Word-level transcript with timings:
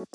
We 0.00 0.06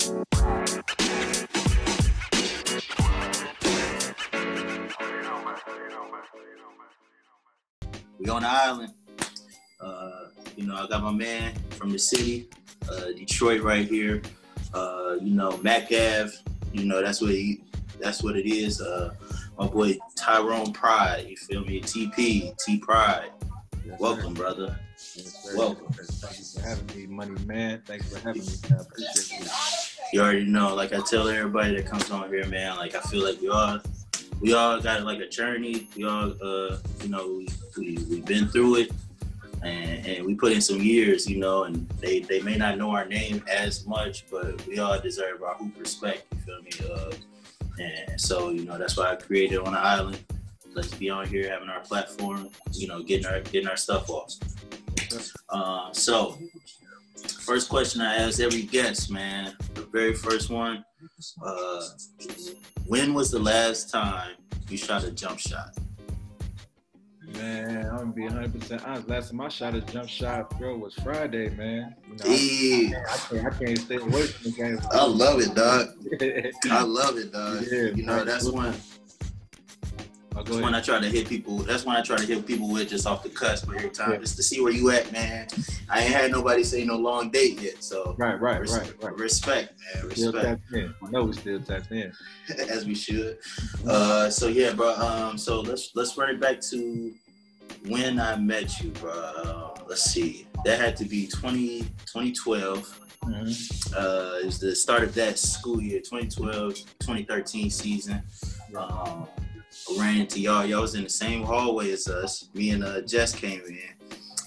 on 8.28 8.42
the 8.42 8.48
island. 8.48 8.94
Uh, 9.80 10.10
you 10.56 10.66
know, 10.66 10.74
I 10.74 10.88
got 10.88 11.04
my 11.04 11.12
man 11.12 11.54
from 11.70 11.90
the 11.90 11.98
city, 12.00 12.48
uh, 12.90 13.12
Detroit 13.12 13.62
right 13.62 13.86
here. 13.86 14.22
Uh, 14.74 15.18
you 15.20 15.30
know, 15.30 15.56
Mack 15.58 15.84
Ave. 15.92 16.32
You 16.72 16.86
know, 16.86 17.00
that's 17.00 17.20
what 17.20 17.30
he. 17.30 17.62
That's 18.00 18.24
what 18.24 18.36
it 18.36 18.46
is. 18.50 18.80
Uh, 18.80 19.14
my 19.56 19.68
boy 19.68 19.98
Tyrone 20.16 20.72
Pride. 20.72 21.26
You 21.28 21.36
feel 21.36 21.64
me? 21.64 21.80
TP 21.80 22.56
T 22.58 22.78
Pride. 22.78 23.30
Yes, 23.86 24.00
Welcome, 24.00 24.34
brother. 24.34 24.80
Yes. 25.14 25.54
Welcome. 25.56 25.92
Thank 25.92 26.38
you 26.38 26.44
for 26.44 26.68
having 26.68 26.96
me, 26.96 27.06
Money 27.06 27.44
Man. 27.44 27.82
Thanks 27.86 28.12
for 28.12 28.18
having 28.18 28.42
me. 28.42 28.52
I 28.70 28.80
appreciate 28.80 29.40
you. 29.40 29.46
You 30.12 30.20
already 30.20 30.44
know. 30.44 30.74
Like 30.74 30.92
I 30.92 31.00
tell 31.00 31.28
everybody 31.28 31.74
that 31.76 31.86
comes 31.86 32.10
on 32.10 32.28
here, 32.28 32.46
man. 32.46 32.76
Like 32.76 32.94
I 32.94 33.00
feel 33.00 33.24
like 33.24 33.40
we 33.40 33.48
all, 33.48 33.78
we 34.40 34.54
all 34.54 34.80
got 34.80 35.04
like 35.04 35.20
a 35.20 35.28
journey. 35.28 35.88
We 35.96 36.04
all, 36.04 36.34
uh, 36.42 36.78
you 37.02 37.08
know, 37.08 37.26
we 37.28 37.48
we 37.76 37.98
we've 38.08 38.24
been 38.24 38.48
through 38.48 38.76
it, 38.76 38.90
and, 39.62 40.06
and 40.06 40.26
we 40.26 40.34
put 40.34 40.52
in 40.52 40.60
some 40.60 40.80
years, 40.80 41.28
you 41.28 41.38
know. 41.38 41.64
And 41.64 41.88
they 42.00 42.20
they 42.20 42.40
may 42.40 42.56
not 42.56 42.78
know 42.78 42.90
our 42.90 43.06
name 43.06 43.42
as 43.50 43.86
much, 43.86 44.26
but 44.30 44.66
we 44.66 44.78
all 44.78 44.98
deserve 45.00 45.42
our 45.42 45.54
hoop 45.54 45.78
respect. 45.78 46.24
You 46.32 46.40
feel 46.40 46.62
me? 46.62 46.70
Uh, 46.92 47.12
and 47.78 48.20
so 48.20 48.50
you 48.50 48.64
know 48.64 48.78
that's 48.78 48.96
why 48.96 49.12
I 49.12 49.16
created 49.16 49.58
on 49.58 49.72
the 49.72 49.80
island. 49.80 50.18
Let's 50.74 50.92
be 50.92 51.08
on 51.08 51.26
here 51.26 51.48
having 51.50 51.70
our 51.70 51.80
platform, 51.80 52.50
you 52.72 52.86
know, 52.86 53.02
getting 53.02 53.26
our 53.26 53.40
getting 53.40 53.68
our 53.68 53.76
stuff 53.78 54.10
off. 54.10 54.34
Uh, 55.50 55.92
so, 55.92 56.38
first 57.40 57.68
question 57.68 58.00
I 58.00 58.16
ask 58.16 58.40
every 58.40 58.62
guest, 58.62 59.10
man, 59.10 59.54
the 59.74 59.82
very 59.82 60.14
first 60.14 60.50
one, 60.50 60.84
uh, 61.42 61.82
when 62.86 63.14
was 63.14 63.30
the 63.30 63.38
last 63.38 63.90
time 63.90 64.36
you 64.68 64.76
shot 64.76 65.04
a 65.04 65.10
jump 65.10 65.38
shot? 65.38 65.70
Man, 67.34 67.86
I'm 67.86 67.96
gonna 67.96 68.12
be 68.12 68.22
100 68.22 68.60
percent 68.60 68.86
honest. 68.86 69.08
Last 69.08 69.30
time 69.30 69.40
I 69.40 69.48
shot 69.48 69.74
a 69.74 69.80
jump 69.80 70.08
shot, 70.08 70.58
bro, 70.58 70.76
was 70.76 70.94
Friday, 70.94 71.50
man. 71.50 71.94
You 72.08 72.16
know, 72.16 72.24
I, 72.26 73.12
I 73.12 73.16
can't, 73.16 73.46
I 73.46 73.64
can't 73.64 73.78
stay 73.78 73.96
away 73.96 74.26
from 74.26 74.50
the 74.50 74.56
game. 74.56 74.80
I 74.92 75.04
love 75.04 75.40
it, 75.40 75.54
dog. 75.54 75.88
I 76.70 76.82
love 76.82 77.18
it, 77.18 77.32
dog. 77.32 77.64
Yeah, 77.70 77.88
you 77.94 78.04
know, 78.04 78.24
that's 78.24 78.48
one. 78.48 78.74
Oh, 80.38 80.42
That's 80.42 80.58
when. 80.58 80.74
I 80.74 80.80
try 80.82 81.00
to 81.00 81.08
hit 81.08 81.28
people. 81.28 81.58
That's 81.58 81.84
when 81.86 81.96
I 81.96 82.02
try 82.02 82.16
to 82.16 82.26
hit 82.26 82.46
people 82.46 82.68
with 82.70 82.88
just 82.90 83.06
off 83.06 83.22
the 83.22 83.30
cusp 83.30 83.68
every 83.74 83.88
time, 83.90 84.12
Yeah. 84.12 84.18
just 84.18 84.36
to 84.36 84.42
see 84.42 84.60
where 84.60 84.72
you 84.72 84.90
at, 84.90 85.10
man. 85.10 85.46
I 85.88 86.02
ain't 86.02 86.12
had 86.12 86.30
nobody 86.30 86.62
say 86.62 86.84
no 86.84 86.96
long 86.96 87.30
date 87.30 87.60
yet, 87.60 87.82
so 87.82 88.14
Right, 88.18 88.38
right, 88.40 88.60
res- 88.60 88.76
right, 88.76 88.92
right. 89.02 89.16
respect, 89.18 89.72
man, 89.94 90.10
Still 90.10 90.32
respect. 90.32 90.60
tapped 90.70 90.72
in. 90.74 90.94
I 91.02 91.10
know 91.10 91.24
we 91.24 91.32
still 91.32 91.60
tapped 91.60 91.90
in. 91.90 92.12
as 92.68 92.84
we 92.84 92.94
should. 92.94 93.38
Uh, 93.86 94.28
so 94.28 94.48
yeah, 94.48 94.72
bro. 94.74 94.94
Um, 94.96 95.38
so 95.38 95.60
let's 95.60 95.90
let's 95.94 96.16
run 96.18 96.28
it 96.30 96.40
back 96.40 96.60
to 96.70 97.12
when 97.88 98.20
I 98.20 98.36
met 98.36 98.78
you, 98.80 98.90
bro. 98.90 99.10
Uh, 99.12 99.74
let's 99.88 100.02
see. 100.02 100.46
That 100.64 100.78
had 100.80 100.96
to 100.98 101.04
be 101.06 101.26
20, 101.26 101.80
2012. 102.06 103.00
Mhm. 103.24 103.92
Uh, 103.96 104.38
it 104.42 104.46
was 104.46 104.58
the 104.60 104.74
start 104.76 105.02
of 105.02 105.14
that 105.14 105.38
school 105.38 105.80
year, 105.80 105.98
2012, 106.00 106.74
2013 107.00 107.70
season. 107.70 108.22
Um, 108.76 109.26
ran 109.98 110.20
into 110.20 110.40
y'all. 110.40 110.64
Y'all 110.64 110.82
was 110.82 110.94
in 110.94 111.04
the 111.04 111.10
same 111.10 111.42
hallway 111.42 111.92
as 111.92 112.08
us. 112.08 112.48
Me 112.54 112.70
and 112.70 112.84
uh, 112.84 113.00
Jess 113.02 113.34
came 113.34 113.60
in. 113.66 113.78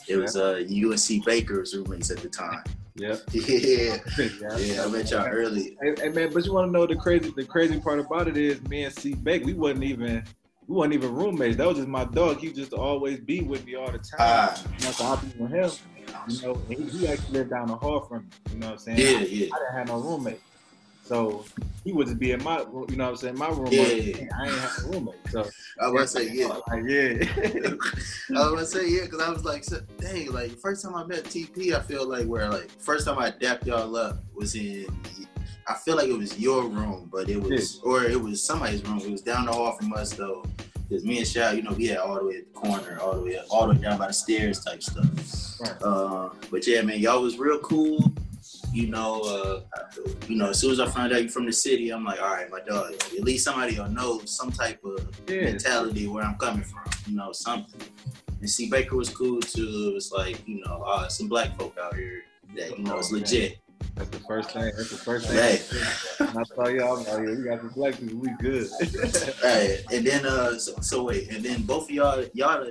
It 0.08 0.18
was 0.18 0.36
uh, 0.36 0.64
UNC 0.68 1.26
Baker's 1.26 1.76
roommates 1.76 2.10
at 2.10 2.18
the 2.18 2.30
time. 2.30 2.64
Yep. 2.96 3.22
Yeah, 3.34 3.98
yeah. 4.18 4.58
yeah. 4.58 4.84
I 4.84 4.88
met 4.88 5.12
y'all 5.12 5.28
early. 5.28 5.78
Hey, 5.82 5.96
hey, 5.98 6.10
man, 6.10 6.32
but 6.34 6.46
you 6.46 6.54
want 6.54 6.68
to 6.68 6.72
know 6.72 6.86
the 6.86 6.96
crazy 6.96 7.32
the 7.36 7.46
crazy 7.46 7.80
part 7.80 8.00
about 8.00 8.28
it 8.28 8.36
is 8.36 8.62
me 8.64 8.84
and 8.84 8.94
C 8.94 9.14
Bake, 9.14 9.46
we 9.46 9.54
wasn't 9.54 9.84
even 9.84 10.24
we 10.68 10.76
wasn't 10.76 10.96
even 10.96 11.14
roommates. 11.14 11.58
That 11.58 11.68
was 11.68 11.78
just 11.78 11.88
my 11.88 12.04
dog. 12.06 12.40
He 12.40 12.52
just 12.52 12.74
always 12.74 13.20
be 13.20 13.42
with 13.42 13.66
me 13.66 13.76
all 13.76 13.92
the 13.92 14.00
time. 14.00 14.18
Ah. 14.20 14.64
You 14.80 14.86
know, 14.86 14.92
so 14.92 15.06
I 15.06 15.16
be 15.16 15.44
with 15.44 15.52
him. 15.52 15.72
You 16.28 16.42
know, 16.42 16.62
he, 16.68 16.76
he 16.76 17.08
actually 17.08 17.34
lived 17.34 17.52
down 17.52 17.68
the 17.68 17.76
hall 17.76 18.02
from 18.02 18.24
me. 18.24 18.30
You 18.52 18.60
know 18.60 18.68
what 18.68 18.74
I'm 18.74 18.80
saying? 18.80 18.98
Yeah, 18.98 19.20
yeah. 19.20 19.48
I 19.54 19.60
didn't 19.60 19.74
have 19.74 19.88
no 19.88 20.00
roommate. 20.00 20.42
So 21.10 21.44
he 21.84 21.92
would 21.92 22.06
just 22.06 22.20
be 22.20 22.34
in 22.34 22.44
my 22.44 22.60
room, 22.60 22.86
you 22.88 22.96
know 22.96 23.06
what 23.06 23.10
I'm 23.10 23.18
saying, 23.18 23.38
my 23.40 23.50
room. 23.50 23.70
Yeah. 23.72 23.82
I 23.82 24.46
ain't 24.46 24.60
have 24.60 24.86
a 24.86 24.90
roommate. 24.90 25.16
So 25.32 25.40
I 25.82 25.88
was 25.88 26.14
gonna 26.14 26.28
say 26.28 26.32
yeah. 26.32 26.48
like, 26.68 26.84
yeah. 26.86 27.26
I 28.38 28.44
was 28.44 28.54
gonna 28.54 28.66
say 28.68 28.90
yeah, 28.92 29.06
because 29.06 29.20
I 29.20 29.32
was 29.32 29.44
like, 29.44 29.64
so, 29.64 29.80
dang, 29.98 30.32
like 30.32 30.52
first 30.60 30.84
time 30.86 30.94
I 30.94 31.04
met 31.06 31.24
TP, 31.24 31.74
I 31.74 31.80
feel 31.80 32.08
like 32.08 32.28
where 32.28 32.48
like 32.48 32.70
first 32.80 33.08
time 33.08 33.18
I 33.18 33.32
dapped 33.32 33.66
y'all 33.66 33.96
up 33.96 34.20
was 34.36 34.54
in, 34.54 34.86
I 35.68 35.74
feel 35.84 35.96
like 35.96 36.10
it 36.10 36.18
was 36.18 36.38
your 36.38 36.66
room, 36.66 37.10
but 37.12 37.28
it 37.28 37.42
was 37.42 37.82
or 37.84 38.04
it 38.04 38.22
was 38.22 38.44
somebody's 38.44 38.86
room. 38.86 39.00
It 39.00 39.10
was 39.10 39.24
down 39.24 39.48
the 39.48 39.52
hall 39.52 39.72
from 39.72 39.92
us 39.94 40.14
though, 40.14 40.46
because 40.88 41.04
me 41.04 41.18
and 41.18 41.28
Shao, 41.28 41.54
you 41.54 41.64
know, 41.64 41.72
we 41.72 41.88
had 41.88 41.98
all 41.98 42.20
the 42.20 42.26
way 42.26 42.36
at 42.36 42.54
the 42.54 42.60
corner, 42.60 43.00
all 43.02 43.16
the 43.16 43.22
way 43.22 43.36
up, 43.36 43.48
all 43.50 43.68
the 43.68 43.74
way 43.74 43.82
down 43.82 43.98
by 43.98 44.08
the 44.10 44.14
stairs 44.14 44.64
type 44.64 44.84
stuff. 44.84 45.60
Right. 45.60 45.82
Uh, 45.82 46.30
but 46.52 46.68
yeah, 46.68 46.84
man, 46.84 47.00
y'all 47.00 47.24
was 47.24 47.40
real 47.40 47.58
cool. 47.62 48.14
You 48.72 48.88
know, 48.88 49.22
uh, 49.22 49.62
you 50.28 50.36
know, 50.36 50.50
as 50.50 50.60
soon 50.60 50.72
as 50.72 50.80
I 50.80 50.88
find 50.88 51.12
out 51.12 51.22
you're 51.22 51.32
from 51.32 51.46
the 51.46 51.54
city, 51.54 51.90
I'm 51.92 52.04
like, 52.04 52.22
all 52.22 52.30
right, 52.30 52.50
my 52.52 52.60
dog, 52.62 52.94
at 52.94 53.24
least 53.24 53.44
somebody 53.46 53.78
will 53.80 53.90
know 53.90 54.22
some 54.26 54.52
type 54.52 54.80
of 54.84 55.10
yeah. 55.28 55.46
mentality 55.46 56.08
where 56.08 56.24
I'm 56.24 56.36
coming 56.36 56.64
from, 56.64 56.84
you 57.08 57.16
know, 57.16 57.32
something. 57.32 57.82
And 58.40 58.50
see, 58.50 58.70
Baker 58.70 58.96
was 58.96 59.10
cool 59.10 59.42
too. 59.42 59.90
It 59.92 59.94
was 59.94 60.12
like, 60.12 60.48
you 60.48 60.62
know, 60.66 60.84
uh, 60.84 61.08
some 61.08 61.28
black 61.28 61.58
folk 61.58 61.78
out 61.82 61.96
here 61.96 62.22
that, 62.56 62.78
you 62.78 62.84
know, 62.84 62.98
it's 63.00 63.10
Oh, 63.10 63.14
man. 63.14 63.22
legit. 63.24 63.60
That's 63.96 64.10
the 64.10 64.20
first 64.20 64.52
thing. 64.52 64.72
That's 64.78 64.92
the 64.92 64.98
first 64.98 65.28
thing. 65.28 65.38
Hey. 65.38 66.30
I 66.40 66.44
saw 66.44 66.68
y'all, 66.68 66.98
I'm 66.98 67.26
like, 67.26 67.38
we 67.38 67.44
got 67.44 67.60
some 67.60 67.70
black 67.70 68.00
people. 68.00 68.20
We 68.20 68.30
good. 68.40 68.70
Right. 69.44 69.84
And 69.92 70.06
then, 70.06 70.26
uh, 70.26 70.58
so, 70.60 70.80
so 70.82 71.04
wait, 71.04 71.32
and 71.32 71.44
then 71.44 71.64
both 71.64 71.86
of 71.86 71.92
y'all, 71.92 72.24
y'all 72.34 72.66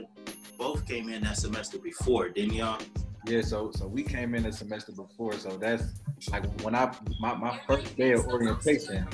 both 0.56 0.86
came 0.86 1.09
in 1.09 1.22
that 1.22 1.36
semester 1.36 1.78
before, 1.78 2.28
didn't 2.28 2.54
y'all? 2.54 2.80
Yeah, 3.28 3.43
so 3.43 3.71
so 3.75 3.87
we 3.87 4.03
came 4.03 4.34
in 4.34 4.47
a 4.47 4.53
semester 4.53 4.93
before, 4.93 5.34
so 5.34 5.50
that's 5.59 5.84
like 6.33 6.44
when 6.62 6.75
I 6.75 6.94
my, 7.21 7.34
my 7.34 7.61
first 7.66 7.94
day 7.97 8.12
of 8.12 8.27
orientation, 8.27 9.06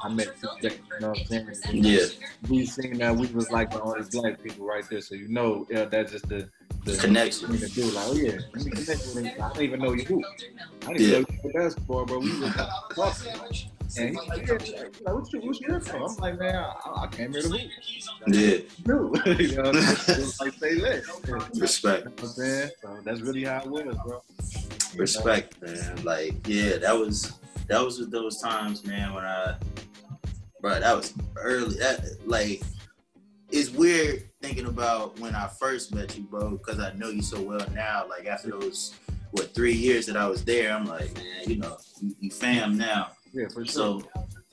I 0.00 0.08
met 0.08 0.28
you 0.62 0.70
know 1.00 1.10
what 1.10 1.18
I'm 1.18 1.54
saying? 1.54 1.84
Yeah. 1.84 2.06
We 2.48 2.64
seen 2.64 2.96
that 2.98 3.14
we 3.14 3.26
was 3.28 3.50
like 3.50 3.70
the 3.70 3.82
only 3.82 4.02
black 4.10 4.42
people 4.42 4.64
right 4.66 4.84
there, 4.88 5.02
so 5.02 5.14
you 5.14 5.28
know 5.28 5.66
yeah, 5.70 5.84
that's 5.84 6.12
just 6.12 6.28
the 6.28 6.48
the 6.84 6.96
Connection. 6.96 7.58
to 7.58 7.68
do. 7.68 7.82
Like, 7.90 8.06
oh 8.08 8.14
yeah, 8.14 8.38
let 8.54 8.64
me 8.64 8.70
connect 8.70 8.88
with 9.14 9.16
him. 9.24 9.42
I 9.42 9.48
don't 9.52 9.62
even 9.62 9.80
know 9.80 9.92
you. 9.92 10.24
I 10.86 10.92
didn't 10.94 11.00
Yeah. 11.02 11.18
know 11.20 11.24
you 11.44 11.52
basketball, 11.52 12.06
bro. 12.06 12.18
We 12.20 12.40
was 12.40 12.54
talking. 12.54 13.70
And 13.98 14.10
he's 14.10 14.28
like, 14.28 14.46
yeah, 14.46 14.54
like, 14.54 15.14
what's 15.14 15.32
your, 15.32 15.42
what's 15.42 15.60
your 15.60 15.80
from? 15.80 16.02
I'm 16.02 16.16
like, 16.16 16.38
man, 16.38 16.54
I, 16.54 17.02
I 17.02 17.06
came 17.08 17.32
here 17.32 17.42
to 17.42 17.48
hoop. 17.48 17.60
Yeah. 18.28 18.58
No. 18.86 19.14
you 19.26 19.56
know 19.56 19.70
I'm 19.70 19.74
saying? 19.74 20.20
It's 20.20 20.40
like, 20.40 20.54
say 20.54 20.74
less. 20.76 21.06
You 21.26 21.36
know 21.36 21.46
Respect. 21.54 22.06
what 22.06 22.20
I'm 22.20 22.26
saying? 22.28 22.70
So 22.82 22.98
that's 23.04 23.20
really 23.20 23.44
how 23.44 23.60
it 23.60 23.66
was, 23.66 23.96
bro. 24.04 24.22
Respect, 24.96 25.62
man. 25.62 26.04
Like, 26.04 26.46
yeah, 26.46 26.76
that 26.78 26.96
was 26.96 27.32
that 27.68 27.80
was 27.80 28.08
those 28.08 28.40
times, 28.40 28.84
man, 28.84 29.14
when 29.14 29.24
I 29.24 29.56
bro, 30.60 30.80
that 30.80 30.96
was 30.96 31.14
early. 31.36 31.76
That 31.76 32.04
like 32.26 32.62
it's 33.50 33.70
weird 33.70 34.24
thinking 34.40 34.66
about 34.66 35.18
when 35.18 35.34
I 35.34 35.48
first 35.48 35.94
met 35.94 36.16
you, 36.16 36.24
bro, 36.24 36.50
because 36.50 36.78
I 36.78 36.92
know 36.94 37.08
you 37.08 37.22
so 37.22 37.40
well 37.40 37.66
now. 37.74 38.06
Like 38.08 38.26
after 38.26 38.50
those 38.50 38.94
what 39.32 39.54
three 39.54 39.72
years 39.72 40.06
that 40.06 40.16
I 40.16 40.26
was 40.26 40.44
there, 40.44 40.72
I'm 40.72 40.84
like, 40.84 41.14
man, 41.14 41.44
you 41.46 41.56
know, 41.56 41.78
you, 42.00 42.14
you 42.20 42.30
fam 42.30 42.76
now. 42.76 43.10
Yeah, 43.32 43.48
for 43.48 43.64
sure. 43.64 43.72
So 43.72 44.02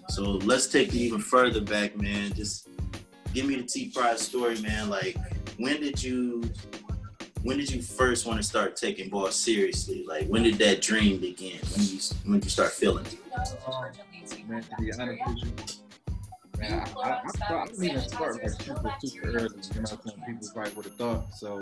so 0.09 0.23
let's 0.23 0.67
take 0.67 0.89
it 0.89 0.95
even 0.95 1.19
further 1.19 1.61
back, 1.61 1.97
man. 1.97 2.33
Just 2.33 2.69
give 3.33 3.45
me 3.45 3.55
the 3.55 3.63
T 3.63 3.91
Pride 3.93 4.19
story, 4.19 4.59
man. 4.61 4.89
Like 4.89 5.17
when 5.57 5.81
did 5.81 6.01
you 6.01 6.43
when 7.43 7.57
did 7.57 7.71
you 7.71 7.81
first 7.81 8.25
want 8.25 8.37
to 8.39 8.43
start 8.43 8.75
taking 8.75 9.09
ball 9.09 9.29
seriously? 9.31 10.05
Like 10.07 10.27
when 10.27 10.43
did 10.43 10.55
that 10.55 10.81
dream 10.81 11.19
begin? 11.19 11.59
When 11.75 11.85
you 11.85 11.99
when 12.25 12.33
did 12.39 12.45
you 12.45 12.49
start 12.51 12.71
feeling 12.71 13.05
it? 13.05 13.17
Um, 13.67 13.85
man, 14.47 14.63
to 14.63 14.75
be 14.81 14.91
honest 14.93 15.21
with 15.27 15.37
you, 15.37 16.59
man, 16.59 16.73
I, 16.73 16.99
I, 17.01 17.11
I, 17.11 17.27
thought- 17.27 17.51
I 17.51 17.65
didn't 17.67 17.83
even 17.83 18.01
start 18.01 18.43
like 18.43 18.61
super, 18.61 18.93
super 19.03 19.27
early. 19.29 19.49
You 19.75 19.81
know, 19.81 19.85
some 19.85 19.99
people 20.25 20.47
probably 20.53 20.73
would 20.73 20.85
have 20.85 20.95
thought. 20.95 21.33
So 21.35 21.59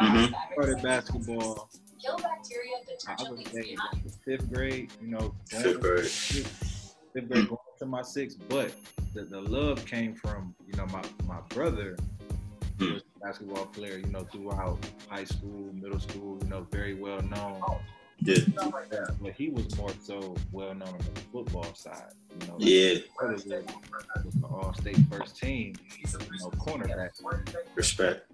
Mhm. 0.00 0.32
Started 0.52 0.82
basketball. 0.82 1.70
I 2.08 3.30
would 3.30 3.46
say 3.48 3.76
like 3.76 4.04
the 4.04 4.10
fifth 4.24 4.52
grade. 4.52 4.92
You 5.00 5.08
know, 5.08 5.34
going 5.50 5.62
Fifth 5.62 5.80
grade. 5.80 6.04
fifth 6.06 7.28
grade 7.28 7.48
going 7.48 7.58
to 7.78 7.86
my 7.86 8.02
sixth. 8.02 8.38
But 8.48 8.72
the, 9.14 9.24
the 9.24 9.40
love 9.40 9.84
came 9.86 10.14
from 10.14 10.54
you 10.66 10.74
know 10.76 10.86
my 10.86 11.02
my 11.26 11.40
brother. 11.50 11.96
Hmm. 12.78 12.94
was 12.94 13.02
a 13.16 13.26
basketball 13.26 13.66
player, 13.66 13.98
you 13.98 14.06
know, 14.06 14.20
throughout 14.24 14.78
high 15.08 15.24
school, 15.24 15.70
middle 15.74 16.00
school, 16.00 16.38
you 16.42 16.48
know, 16.48 16.66
very 16.70 16.94
well 16.94 17.20
known. 17.22 17.60
Yeah. 18.24 18.36
Yeah, 18.92 19.06
but 19.20 19.32
he 19.32 19.48
was 19.48 19.76
more 19.76 19.90
so 20.02 20.34
well 20.52 20.74
known 20.74 20.88
on 20.88 20.98
the 21.14 21.20
football 21.32 21.74
side. 21.74 22.12
You 22.40 22.46
know, 22.46 22.54
like 22.54 22.68
Yeah. 22.68 22.98
was, 23.32 23.44
the 23.44 23.64
all 24.44 24.74
state 24.74 24.98
first 25.10 25.36
team, 25.36 25.74
you 25.98 26.06
know, 26.40 26.50
cornerback. 26.50 27.10
Respect. 27.74 28.30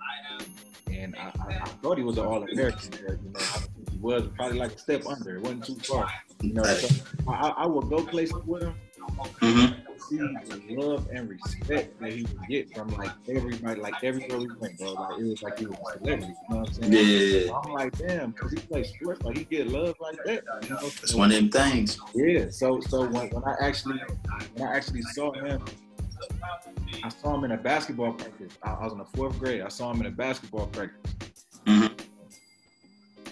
And 0.90 1.14
I, 1.17 1.32
I, 1.40 1.55
I 1.62 1.69
thought 1.82 1.99
he 1.99 2.05
was 2.05 2.19
an 2.19 2.26
all 2.26 2.43
American, 2.43 2.90
but 2.90 3.00
you 3.23 3.31
know, 3.31 3.40
I 3.40 3.58
don't 3.58 3.70
think 3.75 3.90
he 3.90 3.99
was 3.99 4.29
probably 4.37 4.58
like 4.58 4.73
a 4.73 4.79
step 4.79 5.06
under. 5.06 5.37
It 5.37 5.43
wasn't 5.43 5.64
too 5.64 5.76
far. 5.76 6.11
You 6.43 6.55
know, 6.55 6.64
so 6.64 6.88
I, 7.29 7.49
I 7.49 7.67
would 7.67 7.88
go 7.88 8.05
places 8.05 8.35
with 8.46 8.62
him. 8.62 8.75
Mm-hmm. 9.41 9.75
The 10.11 10.62
love 10.71 11.06
and 11.12 11.29
respect 11.29 12.00
that 12.00 12.12
he 12.12 12.23
would 12.23 12.49
get 12.49 12.75
from 12.75 12.89
like 12.97 13.11
everybody, 13.29 13.81
like 13.81 14.03
everywhere 14.03 14.39
we 14.39 14.49
went, 14.59 14.79
bro. 14.79 14.93
Like 14.95 15.19
it 15.19 15.25
was 15.25 15.43
like 15.43 15.59
he 15.59 15.67
was 15.67 15.77
a 15.79 15.99
celebrity. 15.99 16.35
You 16.49 16.55
know 16.55 16.61
what 16.61 16.69
I'm 16.69 16.75
saying? 16.75 16.93
Yeah, 16.93 17.47
So 17.49 17.61
I'm 17.62 17.73
like, 17.75 17.99
damn, 17.99 18.31
because 18.31 18.53
he 18.53 18.59
plays 18.59 18.89
sports, 18.89 19.23
like 19.23 19.37
he 19.37 19.45
get 19.45 19.69
love 19.69 19.97
like 20.00 20.17
that. 20.25 20.45
You 20.62 20.71
know? 20.71 20.79
it's 20.83 21.15
one 21.15 21.31
of 21.31 21.37
them 21.37 21.50
things. 21.50 21.99
Yeah. 22.15 22.49
So 22.50 22.81
so 22.81 23.06
when, 23.06 23.29
when 23.29 23.45
I 23.45 23.56
actually 23.61 24.00
when 24.55 24.69
I 24.69 24.77
actually 24.77 25.03
saw 25.03 25.33
him, 25.33 25.62
I 27.05 27.09
saw 27.11 27.35
him 27.35 27.45
in 27.45 27.53
a 27.53 27.59
basketball 27.59 28.12
practice. 28.15 28.56
I, 28.62 28.71
I 28.71 28.85
was 28.85 28.93
in 28.93 28.99
the 28.99 29.05
fourth 29.05 29.39
grade. 29.39 29.61
I 29.61 29.69
saw 29.69 29.91
him 29.91 30.00
in 30.00 30.06
a 30.06 30.11
basketball 30.11 30.69
practice. 30.69 31.15
Mhm. 31.67 31.98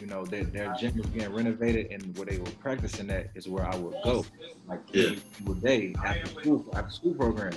You 0.07 0.13
know, 0.13 0.25
their, 0.25 0.45
their 0.45 0.69
gym 0.69 0.97
was 0.97 1.07
getting 1.09 1.35
renovated, 1.35 1.91
and 1.91 2.17
where 2.17 2.27
they 2.27 2.39
were 2.39 2.49
practicing 2.61 3.11
at 3.11 3.27
is 3.35 3.49
where 3.49 3.67
I 3.67 3.75
would 3.75 4.01
go, 4.05 4.25
like 4.69 4.79
Yeah. 4.93 5.17
every 5.41 5.61
day 5.61 5.95
after 6.05 6.29
school, 6.29 6.65
after 6.77 6.93
school 6.93 7.15
program. 7.15 7.55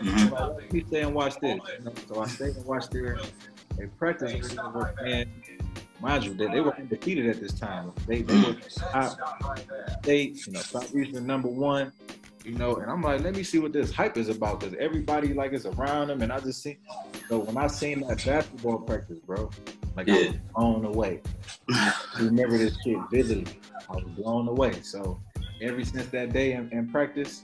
Mhm. 0.00 0.28
So 0.28 0.36
I 0.36 0.42
let 0.42 0.72
me 0.72 0.84
stay 0.86 1.00
and 1.00 1.12
watch 1.12 1.34
this. 1.40 1.60
You 1.76 1.84
know? 1.86 1.92
So 2.06 2.20
I 2.20 2.28
stayed 2.28 2.54
and 2.54 2.64
watched 2.64 2.92
their 2.92 3.18
they 3.76 3.86
practice 3.98 4.32
and 5.00 5.26
mind 6.00 6.24
you, 6.24 6.34
they, 6.34 6.46
they 6.46 6.60
were 6.60 6.72
undefeated 6.76 7.26
at 7.30 7.40
this 7.40 7.58
time. 7.58 7.92
They 8.06 8.22
they 8.22 8.40
were 8.42 8.54
top 8.92 9.18
state, 10.00 10.46
you 10.46 10.52
know, 10.52 10.60
Southeastern 10.60 11.26
number 11.26 11.48
one. 11.48 11.90
You 12.44 12.54
know, 12.54 12.76
and 12.76 12.88
I'm 12.88 13.02
like, 13.02 13.22
let 13.22 13.34
me 13.34 13.42
see 13.42 13.58
what 13.58 13.72
this 13.72 13.90
hype 13.90 14.16
is 14.16 14.28
about 14.28 14.60
because 14.60 14.76
everybody 14.78 15.34
like 15.34 15.52
is 15.52 15.66
around 15.66 16.08
them, 16.08 16.22
and 16.22 16.32
I 16.32 16.38
just 16.38 16.62
see. 16.62 16.78
So 17.28 17.40
when 17.40 17.56
I 17.56 17.66
seen 17.66 18.06
that 18.06 18.24
basketball 18.24 18.78
practice, 18.78 19.18
bro, 19.26 19.50
like 19.98 20.08
I 20.08 20.16
Yeah. 20.16 20.26
was 20.28 20.36
blown 20.54 20.84
away. 20.84 21.20
I 21.72 21.92
remember 22.20 22.56
this 22.56 22.76
shit 22.84 22.98
vividly. 23.10 23.52
I 23.90 23.96
was 23.96 24.04
blown 24.16 24.46
away. 24.46 24.80
So 24.82 25.20
ever 25.60 25.84
since 25.84 26.06
that 26.06 26.32
day 26.32 26.52
in, 26.52 26.70
in 26.70 26.88
practice, 26.88 27.42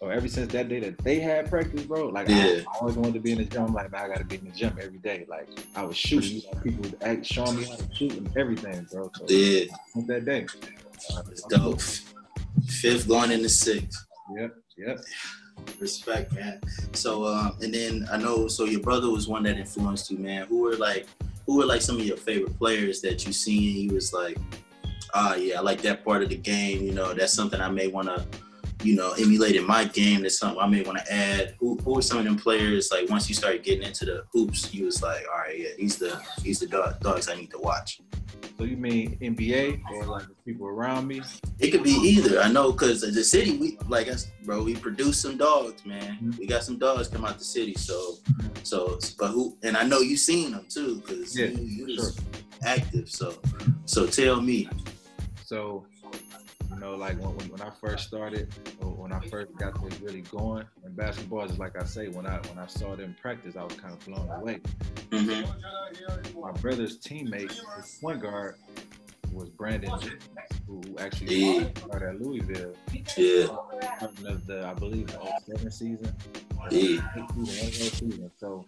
or 0.00 0.12
ever 0.12 0.28
since 0.28 0.52
that 0.52 0.68
day 0.68 0.78
that 0.80 0.98
they 0.98 1.18
had 1.20 1.48
practice, 1.48 1.84
bro, 1.84 2.08
like 2.08 2.28
Yeah. 2.28 2.60
I, 2.66 2.70
I 2.70 2.78
always 2.80 2.96
wanted 2.96 3.14
to 3.14 3.20
be 3.20 3.32
in 3.32 3.38
the 3.38 3.44
gym. 3.46 3.64
I'm 3.64 3.72
like, 3.72 3.90
man, 3.90 4.04
I 4.04 4.08
gotta 4.08 4.24
be 4.24 4.36
in 4.36 4.44
the 4.44 4.50
gym 4.50 4.78
every 4.80 4.98
day. 4.98 5.24
Like 5.26 5.48
I 5.74 5.84
was 5.84 5.96
shooting, 5.96 6.42
like, 6.52 6.62
people 6.62 6.82
would 6.82 6.98
act, 7.02 7.24
showing 7.24 7.56
me 7.56 7.64
how 7.64 7.76
to 7.76 7.94
shoot 7.94 8.12
and 8.12 8.30
everything, 8.36 8.86
bro. 8.92 9.10
So 9.14 9.24
Yeah, 9.28 9.64
since 9.94 10.06
that 10.08 10.26
day. 10.26 10.46
Uh, 11.14 11.22
it's 11.30 11.42
dope. 11.44 11.80
Fifth 12.66 13.08
going 13.08 13.30
into 13.30 13.48
sixth. 13.48 14.06
Yep, 14.36 14.54
yep. 14.76 14.98
Respect, 15.80 16.34
man. 16.34 16.60
So, 16.92 17.24
um, 17.24 17.56
and 17.62 17.72
then 17.72 18.06
I 18.12 18.18
know, 18.18 18.48
so 18.48 18.64
your 18.64 18.80
brother 18.80 19.08
was 19.08 19.28
one 19.28 19.44
that 19.44 19.56
influenced 19.56 20.10
you, 20.10 20.18
man. 20.18 20.46
Who 20.46 20.58
were 20.58 20.76
like, 20.76 21.06
who 21.46 21.56
were 21.56 21.66
like 21.66 21.82
some 21.82 21.96
of 21.96 22.04
your 22.04 22.16
favorite 22.16 22.58
players 22.58 23.00
that 23.02 23.26
you 23.26 23.32
seen? 23.32 23.88
You 23.88 23.94
was 23.94 24.12
like, 24.12 24.38
ah, 25.14 25.34
yeah, 25.34 25.58
I 25.58 25.60
like 25.60 25.80
that 25.82 26.04
part 26.04 26.22
of 26.22 26.28
the 26.28 26.36
game. 26.36 26.82
You 26.82 26.92
know, 26.92 27.14
that's 27.14 27.32
something 27.32 27.60
I 27.60 27.68
may 27.68 27.88
want 27.88 28.08
to, 28.08 28.26
you 28.82 28.94
know, 28.94 29.12
emulate 29.12 29.56
in 29.56 29.66
my 29.66 29.84
game. 29.84 30.22
That's 30.22 30.38
something 30.38 30.60
I 30.60 30.66
may 30.66 30.82
want 30.82 30.98
to 30.98 31.12
add. 31.12 31.54
Who, 31.58 31.76
who 31.78 31.94
were 31.94 32.02
some 32.02 32.18
of 32.18 32.24
them 32.24 32.36
players? 32.36 32.90
Like 32.90 33.08
once 33.08 33.28
you 33.28 33.34
started 33.34 33.62
getting 33.62 33.82
into 33.86 34.04
the 34.04 34.24
hoops, 34.32 34.72
you 34.74 34.84
was 34.84 35.02
like, 35.02 35.24
all 35.32 35.38
right, 35.38 35.58
yeah, 35.58 35.68
these 35.78 35.96
the 35.96 36.20
these 36.42 36.60
the 36.60 36.66
dog, 36.66 37.00
dogs 37.00 37.28
I 37.28 37.34
need 37.36 37.50
to 37.52 37.58
watch. 37.58 38.00
So 38.58 38.64
you 38.64 38.76
mean 38.76 39.18
NBA 39.20 39.82
or 39.90 40.04
like 40.06 40.26
the 40.28 40.34
people 40.44 40.66
around 40.66 41.06
me? 41.06 41.20
It 41.58 41.70
could 41.70 41.82
be 41.82 41.90
either. 41.90 42.40
I 42.40 42.50
know 42.50 42.72
because 42.72 43.00
the 43.02 43.24
city, 43.24 43.56
we 43.58 43.78
like 43.88 44.08
us, 44.08 44.28
bro. 44.44 44.62
We 44.62 44.74
produce 44.76 45.20
some 45.20 45.36
dogs, 45.36 45.84
man. 45.84 46.18
Mhm. 46.22 46.38
We 46.38 46.46
got 46.46 46.62
some 46.64 46.78
dogs 46.78 47.08
come 47.08 47.24
out 47.24 47.38
the 47.38 47.44
city. 47.44 47.74
So, 47.74 48.16
so, 48.62 48.98
but 49.18 49.28
who? 49.28 49.56
And 49.62 49.76
I 49.76 49.84
know 49.84 50.00
you 50.00 50.16
seen 50.16 50.52
them 50.52 50.66
too, 50.68 51.02
because 51.04 51.38
Yeah, 51.38 51.46
you, 51.46 51.86
you 51.86 51.96
sure. 51.96 52.10
active. 52.62 53.10
So, 53.10 53.34
so 53.84 54.06
tell 54.06 54.40
me. 54.40 54.68
So, 55.44 55.86
you 56.76 56.82
know, 56.82 56.94
like 56.94 57.18
when, 57.18 57.34
when, 57.36 57.48
when 57.48 57.62
I 57.62 57.70
first 57.80 58.06
started, 58.06 58.52
or 58.82 58.90
when 58.90 59.10
I 59.10 59.20
first 59.28 59.56
got 59.56 59.82
this 59.82 59.98
really 60.00 60.20
going 60.20 60.66
in 60.84 60.92
basketball, 60.92 61.44
is 61.44 61.58
like 61.58 61.80
I 61.80 61.84
say, 61.84 62.08
when 62.08 62.26
I 62.26 62.36
when 62.48 62.58
I 62.58 62.66
saw 62.66 62.94
them 62.94 63.16
practice, 63.20 63.56
I 63.56 63.64
was 63.64 63.74
kind 63.74 63.94
of 63.94 64.04
blown 64.04 64.28
away. 64.38 64.60
hmm 65.10 66.40
My 66.40 66.52
brother's 66.52 66.98
teammate, 66.98 67.52
his 67.76 67.98
point 68.00 68.20
guard, 68.20 68.56
was 69.32 69.48
Brandon, 69.48 69.98
who 70.66 70.82
actually 70.98 71.34
Yeah. 71.34 71.68
started 71.86 72.08
at 72.10 72.20
Louisville. 72.20 72.74
Yeah, 73.16 73.46
of 74.02 74.46
the, 74.46 74.66
I 74.66 74.74
believe, 74.74 75.06
the 75.06 75.18
07 75.46 75.70
season. 75.70 76.12
Yeah. 76.70 77.00
season. 77.14 78.30
So 78.36 78.66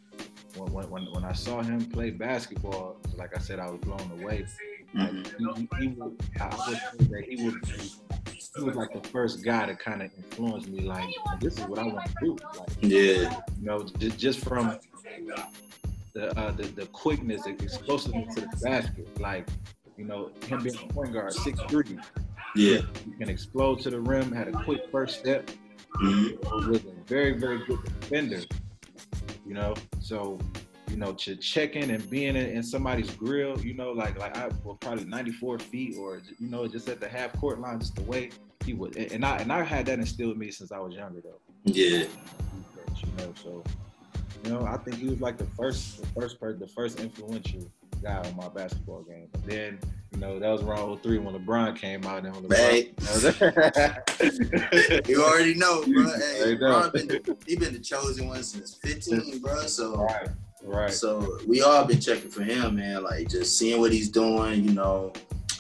when, 0.57 0.89
when, 0.89 1.05
when 1.13 1.25
I 1.25 1.33
saw 1.33 1.61
him 1.61 1.85
play 1.91 2.11
basketball, 2.11 2.97
like 3.17 3.37
I 3.37 3.41
said, 3.41 3.59
I 3.59 3.69
was 3.69 3.81
blown 3.81 4.11
away. 4.23 4.47
Like, 4.95 5.11
hmm 5.11 5.23
he, 5.39 5.69
he, 5.79 5.87
he 5.87 5.97
I 6.41 6.47
would 6.67 6.79
say 6.79 7.05
that 7.11 7.25
he 7.29 7.45
would 7.45 7.55
he 8.57 8.65
was 8.65 8.75
like 8.75 8.93
the 8.93 9.07
first 9.09 9.45
guy 9.45 9.67
to 9.67 9.77
kind 9.77 10.03
of 10.03 10.11
influence 10.17 10.67
me. 10.67 10.81
Like, 10.81 11.09
this 11.41 11.59
is 11.59 11.65
what 11.67 11.79
I 11.79 11.85
want 11.85 12.07
to 12.07 12.15
do. 12.21 12.37
Like, 12.57 12.69
yeah, 12.81 13.31
you 13.61 13.67
know, 13.67 13.85
just, 13.99 14.19
just 14.19 14.41
from 14.41 14.79
the, 16.15 16.39
uh, 16.39 16.51
the 16.53 16.65
the 16.65 16.87
quickness, 16.87 17.45
the 17.45 17.51
explosiveness 17.51 18.35
to 18.35 18.41
the 18.43 18.57
basket. 18.63 19.21
Like, 19.21 19.49
you 19.97 20.05
know, 20.05 20.31
him 20.47 20.63
being 20.63 20.77
a 20.77 20.93
point 20.93 21.13
guard, 21.13 21.33
six 21.33 21.61
three, 21.69 21.99
yeah. 22.57 22.81
he 23.05 23.13
can 23.19 23.29
explode 23.29 23.81
to 23.81 23.91
the 23.91 24.01
rim, 24.01 24.33
had 24.33 24.49
a 24.49 24.53
quick 24.53 24.81
first 24.91 25.21
step, 25.21 25.51
hmm 25.97 26.29
was 26.53 26.85
a 26.85 27.05
very 27.07 27.33
very 27.33 27.59
good 27.67 27.79
defender. 27.85 28.41
You 29.47 29.55
know, 29.55 29.75
so 30.01 30.39
you 30.91 30.97
know, 30.97 31.13
to 31.13 31.37
checking 31.37 31.91
and 31.91 32.09
being 32.11 32.37
in, 32.37 32.49
in 32.51 32.63
somebody's 32.63 33.11
grill, 33.11 33.59
you 33.61 33.75
know, 33.75 33.93
like 33.93 34.19
like 34.19 34.37
I 34.37 34.49
was 34.65 34.77
probably 34.81 35.05
94 35.05 35.59
feet 35.59 35.97
or 35.99 36.21
you 36.39 36.49
know, 36.49 36.67
just 36.67 36.89
at 36.89 37.01
the 37.01 37.09
half 37.09 37.33
court 37.39 37.61
line, 37.61 37.81
just 37.81 37.97
the 37.97 38.03
way 38.03 38.31
he 38.65 38.75
would. 38.75 38.97
And 38.97 39.25
I 39.25 39.37
and 39.39 39.53
I 39.53 39.63
had 39.63 39.87
that 39.87 39.99
instilled 39.99 40.33
in 40.33 40.39
me 40.39 40.51
since 40.51 40.73
I 40.73 40.79
was 40.79 40.95
younger 40.95 41.21
though. 41.21 41.41
Yeah, 41.65 42.05
You 42.05 42.09
know, 43.19 43.35
so 43.43 43.63
you 44.45 44.51
know, 44.51 44.65
I 44.65 44.77
think 44.79 44.99
he 44.99 45.09
was 45.09 45.21
like 45.21 45.39
the 45.39 45.47
first, 45.57 46.01
the 46.01 46.07
first 46.09 46.41
person, 46.41 46.61
the 46.61 46.69
first 46.69 47.01
influential 47.01 47.71
guy 48.03 48.17
on 48.17 48.37
my 48.37 48.49
basketball 48.49 49.03
game. 49.03 49.29
But 49.33 49.45
then, 49.45 49.79
you 50.13 50.21
know, 50.21 50.39
that 50.39 50.49
was 50.49 50.63
around 50.63 50.99
03 51.03 51.19
when 51.19 51.35
LeBron 51.35 51.77
came 51.77 52.05
out 52.05 52.25
and 52.25 52.35
when 52.35 52.47
Right. 52.47 52.95
LeBron, 52.97 55.09
you 55.09 55.23
already 55.23 55.55
know, 55.55 55.83
bro. 55.85 56.05
Hey, 56.05 56.39
There 56.39 56.51
you 56.51 56.59
go. 56.59 56.81
Bron 56.81 56.91
been, 56.93 57.37
he 57.47 57.57
been 57.57 57.73
the 57.73 57.81
chosen 57.81 58.29
one 58.29 58.43
since 58.43 58.75
15, 58.75 59.41
bro. 59.41 59.67
So. 59.67 59.97
right, 59.97 60.29
right. 60.65 60.91
So 60.93 61.39
we 61.47 61.63
all 61.63 61.85
been 61.85 62.01
checking 62.01 62.31
for 62.31 62.43
him, 62.43 62.77
man. 62.77 63.03
Like 63.05 63.29
just 63.29 63.59
seeing 63.59 63.81
what 63.81 63.93
he's 63.93 64.09
doing, 64.09 64.65
you 64.65 64.73
know. 64.73 65.13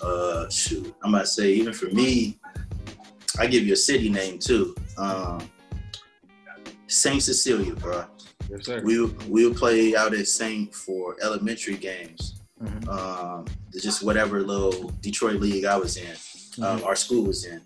Uh 0.02 0.48
shoot. 0.48 0.94
I'm 1.02 1.12
about 1.14 1.22
to 1.22 1.26
say, 1.26 1.52
even 1.52 1.72
for 1.72 1.86
me, 1.86 2.38
I 3.38 3.46
give 3.46 3.66
you 3.66 3.72
a 3.72 3.76
city 3.76 4.08
name 4.08 4.38
too. 4.38 4.74
Um 4.96 5.49
Saint 6.87 7.23
Cecilia, 7.23 7.75
bro. 7.75 8.04
Yes, 8.49 8.64
sir. 8.64 8.80
We 8.84 9.04
we 9.28 9.46
would 9.46 9.56
play 9.56 9.96
out 9.96 10.14
at 10.14 10.26
Saint 10.28 10.75
for 10.75 11.16
elementary 11.23 11.76
games. 11.76 12.37
Mhm. 12.62 12.88
Um 12.88 13.44
just 13.80 14.02
whatever 14.02 14.42
little 14.42 14.90
Detroit 15.00 15.40
league 15.40 15.64
I 15.64 15.76
was 15.76 15.96
in, 15.96 16.64
um, 16.64 16.82
our 16.84 16.96
school 16.96 17.25
was 17.25 17.44
in. 17.44 17.61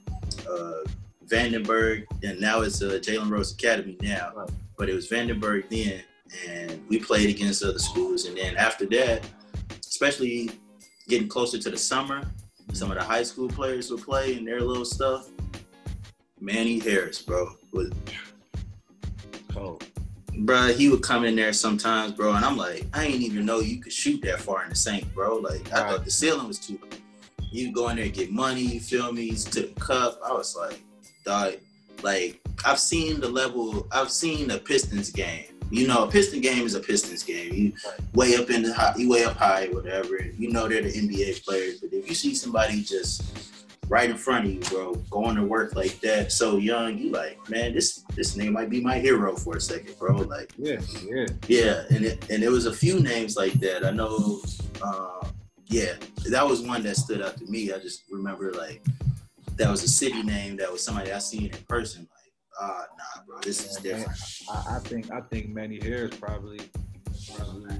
Uh 0.49 0.85
Vandenberg, 1.26 2.04
and 2.23 2.38
now 2.40 2.61
it's 2.61 2.83
uh, 2.83 2.99
Jalen 3.00 3.30
Rose 3.30 3.52
Academy 3.54 3.97
now. 4.02 4.33
Right. 4.37 4.50
But 4.76 4.90
it 4.90 4.95
was 4.95 5.09
Vandenberg 5.09 5.68
then, 5.71 6.02
and 6.49 6.83
we 6.89 6.99
played 6.99 7.31
against 7.31 7.62
other 7.62 7.79
schools. 7.79 8.27
And 8.27 8.37
then 8.37 8.57
after 8.57 8.87
that, 8.87 9.27
especially 9.81 10.51
getting 11.09 11.29
closer 11.29 11.59
to 11.59 11.71
the 11.71 11.77
summer, 11.77 12.23
some 12.73 12.91
of 12.91 12.99
the 12.99 13.05
high 13.05 13.23
school 13.23 13.49
players 13.49 13.91
would 13.91 14.03
play 14.03 14.35
and 14.37 14.47
their 14.47 14.61
little 14.61 14.85
stuff. 14.85 15.29
Manny 16.41 16.79
Harris, 16.79 17.23
bro, 17.23 17.55
was 17.73 17.91
Cold. 19.53 19.85
Bruh, 20.33 20.75
he 20.75 20.89
would 20.89 21.03
come 21.03 21.25
in 21.25 21.37
there 21.37 21.53
sometimes, 21.53 22.12
bro, 22.12 22.33
and 22.35 22.45
I'm 22.45 22.57
like, 22.57 22.87
I 22.95 23.05
ain't 23.05 23.21
even 23.23 23.45
know 23.45 23.61
you 23.61 23.81
could 23.81 23.93
shoot 23.93 24.23
that 24.23 24.41
far 24.41 24.62
in 24.65 24.71
the 24.71 24.75
sink, 24.75 25.12
bro. 25.15 25.37
Like, 25.37 25.71
I 25.73 25.83
Right. 25.83 25.91
thought 25.91 26.05
the 26.05 26.11
ceiling 26.11 26.49
was 26.49 26.59
too. 26.59 26.81
You 27.51 27.71
go 27.71 27.91
in 27.91 27.97
there 27.97 28.07
and 28.07 28.15
get 28.15 28.33
money, 28.33 28.62
you 28.62 28.81
feel 28.81 29.12
me? 29.12 29.31
To 29.37 29.61
the 29.61 29.69
cup. 29.79 30.19
I 30.25 30.33
was 30.33 30.57
like, 30.57 30.83
dog, 31.25 31.57
like 32.03 32.41
I've 32.65 32.81
seen 32.81 33.21
the 33.21 33.29
level. 33.29 33.87
I've 33.93 34.11
seen 34.11 34.49
the 34.49 34.59
Pistons 34.59 35.11
game. 35.11 35.45
You 35.73 35.88
know, 35.88 36.05
a 36.05 36.07
Piston 36.07 36.43
game 36.43 36.67
is 36.67 36.75
a 36.75 36.81
Pistons 36.81 37.23
game. 37.23 37.55
You 37.55 37.73
way 38.12 38.37
up 38.37 38.50
in 38.50 38.62
the 38.62 38.75
high, 38.75 38.93
you 38.99 39.09
way 39.09 39.25
up 39.25 39.37
high, 39.37 39.69
whatever. 39.69 40.23
You 40.23 40.50
know 40.50 40.69
they're 40.69 40.83
the 40.83 40.93
NBA 40.93 41.43
players, 41.47 41.81
but 41.81 41.95
if 41.95 42.07
you 42.07 42.14
see 42.14 42.35
somebody 42.35 42.83
just 42.83 43.25
right 43.88 44.11
in 44.11 44.19
front 44.19 44.45
of 44.45 44.52
you, 44.52 44.61
bro, 44.61 44.95
going 45.11 45.35
to 45.37 45.45
work 45.45 45.75
like 45.75 45.99
that, 46.00 46.31
so 46.31 46.59
young, 46.59 46.99
you 46.99 47.11
like, 47.11 47.38
man, 47.49 47.73
this 47.73 48.05
this 48.14 48.37
nigga 48.37 48.52
might 48.52 48.69
be 48.69 48.83
my 48.83 48.99
hero 48.99 49.35
for 49.35 49.57
a 49.57 49.61
second, 49.62 49.99
bro. 49.99 50.17
Like, 50.17 50.52
Yeah, 50.59 50.81
yeah. 51.07 51.26
yeah, 51.49 51.85
and 51.88 52.05
it 52.05 52.31
and 52.31 52.43
it 52.43 52.50
was 52.50 52.67
a 52.67 52.73
few 52.73 53.00
names 53.00 53.38
like 53.38 53.55
that. 53.55 53.83
I 53.83 53.93
know, 53.93 54.43
uh, 54.83 55.26
yeah, 55.69 55.95
that 56.29 56.47
was 56.47 56.61
one 56.61 56.83
that 56.83 56.99
stood 56.99 57.23
out 57.23 57.38
to 57.38 57.47
me. 57.47 57.73
I 57.73 57.79
just 57.79 58.02
remember 58.11 58.52
like 58.52 58.85
that 59.57 59.71
was 59.71 59.83
a 59.85 59.88
city 59.88 60.23
name 60.23 60.59
that 60.59 60.71
was 60.71 60.85
somebody 60.85 61.12
I 61.12 61.19
seen 61.19 61.47
in 61.47 61.62
person. 61.67 62.07
Like, 62.61 62.71
ah, 62.71 62.87
nah, 62.99 63.23
bro, 63.26 63.38
this 63.42 63.64
is 63.64 63.82
Man, 63.82 63.99
different. 63.99 64.18
I, 64.50 64.76
I 64.76 64.78
think 64.80 65.11
I 65.11 65.21
think 65.21 65.49
Manny 65.49 65.80
Harris 65.80 66.16
probably, 66.16 66.61
probably 67.37 67.76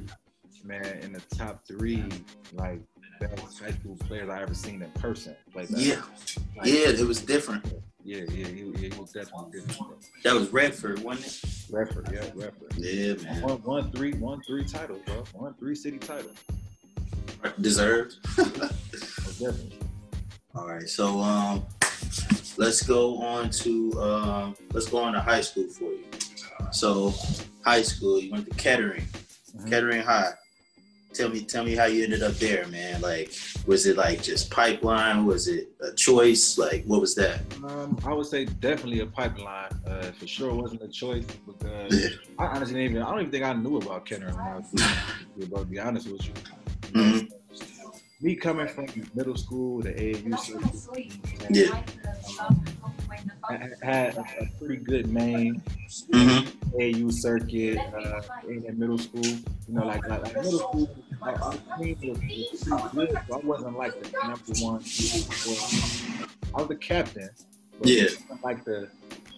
man 0.64 0.99
in 1.02 1.12
the 1.12 1.21
top 1.37 1.67
three 1.67 2.05
like 2.52 2.81
best 3.21 3.62
high 3.62 3.73
school 3.73 3.97
players 3.97 4.29
I 4.29 4.43
ever 4.43 4.55
seen 4.55 4.83
in 4.83 4.91
person. 4.93 5.37
Play 5.52 5.67
yeah, 5.71 6.02
like, 6.57 6.67
yeah, 6.67 6.88
it 6.88 7.07
was 7.07 7.21
different. 7.21 7.64
Yeah, 8.05 8.25
yeah, 8.31 8.47
he, 8.47 8.73
he 8.76 8.88
was 8.99 9.12
definitely 9.12 9.61
different. 9.61 10.05
That 10.25 10.35
was 10.35 10.52
Redford, 10.52 10.99
wasn't 11.00 11.26
it? 11.26 11.41
Redford, 11.71 12.11
yeah, 12.12 12.25
Redford. 12.35 12.75
Yeah, 12.76 13.14
man. 13.23 13.43
One, 13.43 13.62
one, 13.62 13.93
three, 13.93 14.14
one, 14.14 14.43
three 14.43 14.64
titles, 14.64 15.02
bro. 15.07 15.23
One, 15.35 15.55
three 15.55 15.76
city 15.76 15.99
titles. 15.99 16.37
Deserved. 17.61 18.17
All 20.55 20.67
right, 20.67 20.88
so 20.88 21.21
um, 21.21 21.64
let's 22.57 22.83
go 22.83 23.19
on 23.19 23.51
to 23.51 24.01
um, 24.01 24.57
let's 24.73 24.89
go 24.89 24.99
on 24.99 25.13
to 25.13 25.21
high 25.21 25.41
school 25.41 25.69
for 25.69 25.93
you. 25.93 26.05
So, 26.71 27.13
high 27.65 27.83
school, 27.83 28.21
you 28.21 28.31
went 28.33 28.49
to 28.49 28.57
Kettering, 28.57 29.03
mm-hmm. 29.03 29.69
Kettering 29.69 30.03
High. 30.03 30.33
Tell 31.13 31.29
me 31.29 31.45
tell 31.45 31.63
me 31.63 31.75
how 31.75 31.85
you 31.85 32.05
ended 32.05 32.23
up 32.23 32.33
there 32.35 32.67
man. 32.69 33.03
Like 33.03 33.35
was 33.67 33.85
it 33.85 33.99
like 33.99 34.23
just 34.23 34.51
pipeline? 34.51 35.27
Was 35.27 35.47
it 35.47 35.69
a 35.83 35.93
choice? 35.93 36.57
Like 36.57 36.85
what 36.87 37.03
was 37.03 37.15
that? 37.17 37.41
Um, 37.65 37.99
i 38.07 38.15
would 38.15 38.25
say 38.25 38.47
definitely 38.47 39.01
a 39.01 39.07
pipeline 39.07 39.69
uh, 39.87 40.11
for 40.13 40.27
sure. 40.27 40.55
Wasn't 40.55 40.81
a 40.81 40.89
choice 40.89 41.27
because 41.47 42.17
i 42.39 42.47
honestly 42.47 42.77
didn't 42.77 42.93
even 42.93 43.03
i 43.03 43.11
don't 43.11 43.21
even 43.21 43.31
think 43.31 43.45
i 43.45 43.53
knew 43.53 43.77
about 43.77 44.07
Kettering 44.07 44.35
when 44.35 44.43
i 44.43 44.57
was 44.57 44.71
to 45.51 45.65
be 45.67 45.79
honest 45.79 46.11
with 46.11 46.25
you. 46.25 46.33
Mm-hmm. 46.93 47.32
Me 48.23 48.37
coming 48.37 48.69
from 48.69 48.87
middle 49.14 49.37
school 49.37 49.83
to 49.83 49.93
AAU 49.93 50.97
yeah 51.50 51.83
had 53.83 54.17
a, 54.17 54.25
pretty 54.59 54.76
good 54.76 55.12
name 55.12 55.62
mm-hmm. 56.11 56.47
AU 56.81 57.11
circuit 57.11 57.79
uh, 57.79 58.23
in, 58.49 58.64
in, 58.64 58.79
middle 58.79 58.99
school. 58.99 59.25
You 59.25 59.41
know, 59.69 59.85
like 59.87 60.07
like, 60.09 60.23
like 60.23 60.37
middle 60.37 60.59
school, 60.59 60.91
like, 61.21 61.41
our 61.43 61.52
team 61.79 61.99
was, 62.02 62.09
was 62.09 62.19
pretty 62.19 63.12
good. 63.14 63.19
So 63.19 63.35
I 63.35 63.38
wasn't 63.38 63.76
like 63.76 64.00
the 64.00 64.11
number 64.23 64.43
one. 64.61 64.81
I 66.55 66.59
was 66.59 66.69
the 66.69 66.76
captain. 66.81 67.31
yeah. 67.83 68.07
like 68.43 68.64
the, 68.64 68.88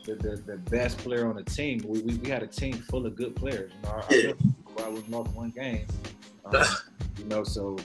the, 0.05 0.15
the 0.15 0.37
the 0.37 0.57
best 0.71 0.99
player 0.99 1.27
on 1.27 1.37
the 1.37 1.45
team. 1.45 1.81
We, 1.87 2.01
we, 2.01 2.15
we 2.17 2.29
had 2.29 2.43
a 2.43 2.47
team 2.47 2.75
full 2.75 3.07
of 3.07 3.17
good 3.17 3.35
players. 3.35 3.73
You 3.83 3.89
know, 3.89 4.05
yeah. 4.11 4.33
I, 4.79 4.87
I 4.87 4.89
was 4.89 5.09
lost 5.09 5.31
one 5.33 5.51
game. 5.51 5.87
Um, 6.47 6.63
you 7.19 7.25
know, 7.25 7.43
so 7.43 7.79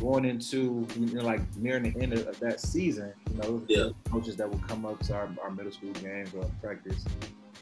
going 0.00 0.24
into 0.24 0.86
you 0.96 1.06
know 1.14 1.22
like 1.22 1.40
nearing 1.56 1.92
the 1.92 2.00
end 2.00 2.14
of 2.14 2.40
that 2.40 2.60
season, 2.60 3.12
you 3.30 3.36
know, 3.38 3.62
yeah. 3.68 3.88
coaches 4.10 4.36
that 4.36 4.50
will 4.50 4.62
come 4.66 4.84
up 4.86 4.98
to 5.00 5.14
our, 5.14 5.28
our 5.42 5.50
middle 5.50 5.72
school 5.72 5.92
games 5.92 6.32
or 6.34 6.44
practice. 6.62 7.04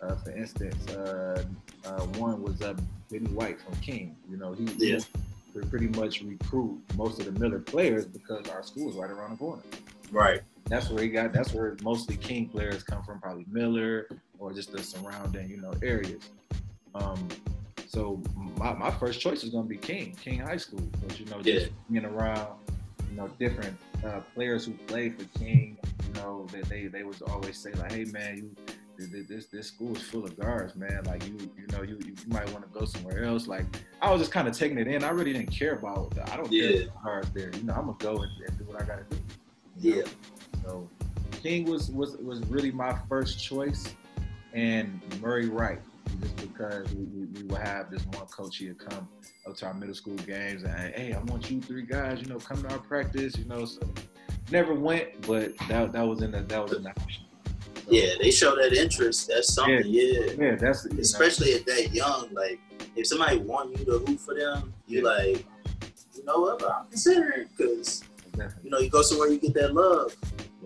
Uh, 0.00 0.14
for 0.14 0.30
instance, 0.30 0.88
uh, 0.94 1.42
uh, 1.84 2.00
one 2.18 2.40
was 2.40 2.62
uh, 2.62 2.74
Benny 3.10 3.26
White 3.30 3.60
from 3.60 3.74
King. 3.80 4.16
You 4.30 4.36
know, 4.36 4.52
he, 4.52 4.64
yeah. 4.76 5.00
he 5.52 5.60
pretty 5.68 5.88
much 5.88 6.22
recruit 6.22 6.80
most 6.96 7.18
of 7.18 7.26
the 7.26 7.40
Miller 7.40 7.58
players 7.58 8.06
because 8.06 8.48
our 8.48 8.62
school 8.62 8.88
is 8.90 8.94
right 8.94 9.10
around 9.10 9.32
the 9.32 9.36
corner. 9.36 9.62
Right. 10.12 10.42
That's 10.66 10.88
where 10.88 11.02
he 11.02 11.08
got. 11.08 11.32
That's 11.32 11.52
where 11.52 11.76
mostly 11.82 12.16
King 12.16 12.48
players 12.48 12.84
come 12.84 13.02
from, 13.02 13.20
probably 13.20 13.44
Miller 13.50 14.08
or 14.38 14.52
just 14.52 14.70
the 14.70 14.82
surrounding, 14.82 15.48
you 15.48 15.60
know, 15.60 15.72
areas. 15.82 16.22
Um, 16.94 17.28
so 17.88 18.22
my, 18.58 18.74
my 18.74 18.90
first 18.90 19.18
choice 19.18 19.42
is 19.42 19.50
gonna 19.50 19.66
be 19.66 19.78
King, 19.78 20.14
King 20.22 20.40
High 20.40 20.58
School. 20.58 20.86
But 21.02 21.18
you 21.18 21.26
know, 21.26 21.40
just 21.40 21.66
yeah. 21.66 21.72
being 21.90 22.04
around, 22.04 22.48
you 23.10 23.16
know, 23.16 23.28
different 23.38 23.76
uh, 24.04 24.20
players 24.34 24.66
who 24.66 24.72
played 24.86 25.18
for 25.18 25.38
King, 25.38 25.78
you 26.06 26.20
know, 26.20 26.46
that 26.52 26.68
they, 26.68 26.86
they 26.86 27.02
was 27.02 27.22
always 27.22 27.56
say 27.56 27.72
like, 27.72 27.92
hey 27.92 28.04
man, 28.04 28.36
you 28.36 28.56
this 28.98 29.46
this 29.46 29.68
school 29.68 29.96
is 29.96 30.02
full 30.02 30.24
of 30.24 30.38
guards, 30.38 30.74
man. 30.74 31.04
Like 31.04 31.26
you 31.26 31.36
you 31.56 31.66
know 31.72 31.82
you 31.82 31.98
you 32.04 32.14
might 32.26 32.50
want 32.52 32.70
to 32.70 32.78
go 32.78 32.84
somewhere 32.84 33.24
else. 33.24 33.46
Like 33.46 33.64
I 34.02 34.10
was 34.10 34.20
just 34.20 34.32
kind 34.32 34.48
of 34.48 34.56
taking 34.56 34.78
it 34.78 34.88
in. 34.88 35.04
I 35.04 35.10
really 35.10 35.32
didn't 35.32 35.52
care 35.52 35.74
about. 35.74 36.12
I 36.30 36.36
don't 36.36 36.50
yeah. 36.50 36.68
care 36.68 36.82
about 36.82 37.04
guards 37.04 37.30
there. 37.32 37.50
You 37.54 37.62
know, 37.62 37.74
I'm 37.74 37.86
gonna 37.86 37.96
go 37.98 38.22
and, 38.22 38.30
and 38.46 38.58
do 38.58 38.64
what 38.64 38.82
I 38.82 38.84
gotta 38.84 39.04
do. 39.08 39.16
Yeah. 39.78 40.02
So 40.64 40.88
King 41.42 41.64
was 41.64 41.90
was 41.90 42.16
was 42.16 42.40
really 42.46 42.72
my 42.72 42.98
first 43.08 43.42
choice, 43.42 43.94
and 44.52 45.00
Murray 45.20 45.48
Wright 45.48 45.80
just 46.20 46.36
because 46.36 46.92
we, 46.94 47.04
we, 47.04 47.26
we 47.26 47.42
would 47.44 47.58
have 47.58 47.90
this 47.90 48.04
one 48.06 48.26
coach 48.26 48.58
here 48.58 48.74
come 48.74 49.08
up 49.46 49.56
to 49.56 49.66
our 49.66 49.74
middle 49.74 49.94
school 49.94 50.16
games 50.16 50.62
and 50.62 50.94
hey, 50.94 51.12
I 51.12 51.18
want 51.24 51.50
you 51.50 51.60
three 51.60 51.82
guys, 51.82 52.20
you 52.20 52.26
know, 52.26 52.38
come 52.38 52.62
to 52.62 52.70
our 52.70 52.78
practice, 52.78 53.36
you 53.36 53.44
know. 53.44 53.64
So 53.64 53.80
never 54.50 54.74
went, 54.74 55.26
but 55.26 55.56
that 55.68 55.92
that 55.92 56.06
was 56.06 56.22
in 56.22 56.32
the 56.32 56.42
that 56.42 56.62
was 56.62 56.72
an 56.72 56.86
option. 56.86 57.24
So, 57.76 57.82
yeah, 57.88 58.14
they 58.20 58.30
show 58.30 58.54
that 58.56 58.72
interest. 58.72 59.28
That's 59.28 59.52
something. 59.52 59.82
Yeah, 59.86 60.02
yeah, 60.02 60.32
yeah 60.38 60.56
that's 60.56 60.84
especially 60.86 61.52
know. 61.52 61.56
at 61.58 61.66
that 61.66 61.94
young. 61.94 62.28
Like, 62.32 62.60
if 62.96 63.06
somebody 63.06 63.38
want 63.38 63.78
you 63.78 63.84
to 63.84 63.98
hoop 63.98 64.20
for 64.20 64.34
them, 64.34 64.72
you 64.86 65.02
yeah. 65.02 65.08
like, 65.08 65.46
you 66.14 66.24
know 66.24 66.40
what? 66.40 66.62
I'm 66.64 66.86
considering 66.88 67.48
because 67.56 68.04
you 68.62 68.70
know 68.70 68.78
you 68.78 68.90
go 68.90 69.02
somewhere 69.02 69.28
you 69.28 69.38
get 69.38 69.54
that 69.54 69.74
love. 69.74 70.14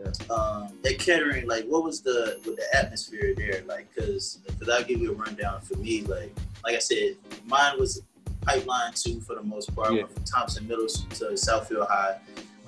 Yeah. 0.04 0.34
Um, 0.34 0.78
at 0.84 0.98
Kettering, 0.98 1.46
like, 1.46 1.64
what 1.66 1.84
was 1.84 2.00
the 2.00 2.40
with 2.44 2.56
the 2.56 2.76
atmosphere 2.76 3.34
there? 3.36 3.62
Like, 3.66 3.94
cause, 3.94 4.38
cause 4.58 4.68
I'll 4.68 4.84
give 4.84 5.00
you 5.00 5.12
a 5.12 5.14
rundown 5.14 5.60
for 5.60 5.76
me. 5.76 6.02
Like, 6.02 6.34
like 6.64 6.76
I 6.76 6.78
said, 6.78 7.16
mine 7.46 7.78
was 7.78 8.02
pipeline 8.42 8.92
too 8.94 9.20
for 9.20 9.36
the 9.36 9.42
most 9.42 9.74
part. 9.74 9.94
Yeah. 9.94 10.06
from 10.06 10.24
Thompson 10.24 10.66
Middle 10.66 10.88
School 10.88 11.10
to 11.10 11.24
Southfield 11.34 11.88
High, 11.88 12.18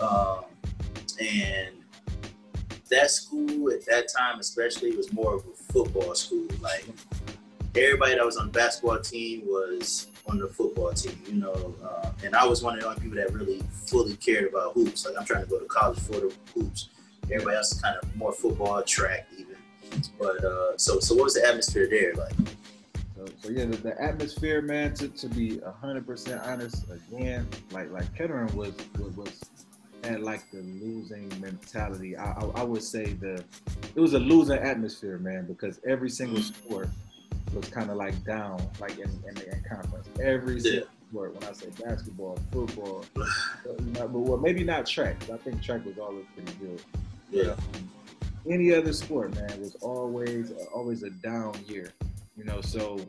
um, 0.00 0.44
and 1.20 1.74
that 2.90 3.10
school 3.10 3.70
at 3.72 3.84
that 3.86 4.08
time, 4.14 4.38
especially, 4.38 4.96
was 4.96 5.12
more 5.12 5.34
of 5.34 5.44
a 5.46 5.72
football 5.72 6.14
school. 6.14 6.46
Like, 6.60 6.86
everybody 7.76 8.14
that 8.14 8.24
was 8.24 8.36
on 8.36 8.46
the 8.46 8.52
basketball 8.52 9.00
team 9.00 9.42
was 9.46 10.08
on 10.26 10.38
the 10.38 10.48
football 10.48 10.92
team, 10.92 11.20
you 11.26 11.34
know. 11.34 11.74
Uh, 11.82 12.10
and 12.24 12.34
I 12.34 12.46
was 12.46 12.62
one 12.62 12.74
of 12.74 12.80
the 12.80 12.88
only 12.88 13.00
people 13.00 13.16
that 13.16 13.32
really 13.32 13.62
fully 13.86 14.16
cared 14.16 14.48
about 14.48 14.74
hoops. 14.74 15.06
Like 15.06 15.14
I'm 15.18 15.24
trying 15.24 15.44
to 15.44 15.50
go 15.50 15.58
to 15.58 15.66
college 15.66 15.98
for 16.00 16.12
the 16.12 16.32
hoops. 16.54 16.88
Everybody 17.30 17.56
else 17.56 17.72
is 17.72 17.80
kind 17.80 17.96
of 18.00 18.16
more 18.16 18.32
football 18.32 18.82
track 18.82 19.26
even. 19.38 19.56
But 20.18 20.44
uh, 20.44 20.76
so 20.76 20.98
so 21.00 21.14
what 21.14 21.24
was 21.24 21.34
the 21.34 21.46
atmosphere 21.46 21.88
there 21.88 22.14
like? 22.14 22.34
So, 23.16 23.26
so 23.42 23.50
yeah, 23.50 23.66
the, 23.66 23.76
the, 23.76 24.02
atmosphere, 24.02 24.60
man. 24.60 24.94
To, 24.94 25.08
to 25.08 25.28
be 25.28 25.60
hundred 25.80 26.06
percent 26.06 26.42
honest, 26.44 26.84
again, 26.90 27.46
like 27.70 27.90
like 27.90 28.12
Kettering 28.14 28.54
was 28.56 28.74
was, 28.98 29.16
was 29.16 29.40
had 30.04 30.20
like 30.20 30.50
the 30.50 30.58
losing 30.58 31.28
mentality. 31.40 32.16
I, 32.16 32.32
I, 32.32 32.44
I 32.56 32.62
would 32.62 32.82
say 32.82 33.12
the 33.14 33.42
it 33.94 34.00
was 34.00 34.14
a 34.14 34.18
losing 34.18 34.58
atmosphere, 34.58 35.18
man, 35.18 35.46
because 35.46 35.80
every 35.86 36.10
single 36.10 36.38
mm-hmm. 36.38 36.66
sport 36.66 36.88
was 37.54 37.68
kind 37.68 37.90
of 37.90 37.96
like 37.96 38.24
down, 38.24 38.60
like 38.80 38.98
in, 38.98 39.10
in 39.28 39.34
the 39.34 39.52
in 39.52 39.62
conference. 39.62 40.08
Every 40.20 40.58
yeah. 40.60 40.80
sport, 41.08 41.34
when 41.34 41.48
I 41.48 41.52
say 41.52 41.68
basketball, 41.82 42.38
football, 42.52 43.04
but 43.14 44.10
well, 44.10 44.38
maybe 44.38 44.64
not 44.64 44.86
track. 44.86 45.16
I 45.32 45.36
think 45.38 45.62
track 45.62 45.84
was 45.84 45.98
always 45.98 46.24
pretty 46.34 46.52
good. 46.54 46.82
Yeah. 47.34 47.56
Any 48.48 48.72
other 48.72 48.92
sport, 48.92 49.34
man, 49.34 49.60
was 49.60 49.74
always 49.80 50.52
uh, 50.52 50.66
always 50.72 51.02
a 51.02 51.10
down 51.10 51.54
year. 51.66 51.92
You 52.36 52.44
know, 52.44 52.60
so 52.60 53.00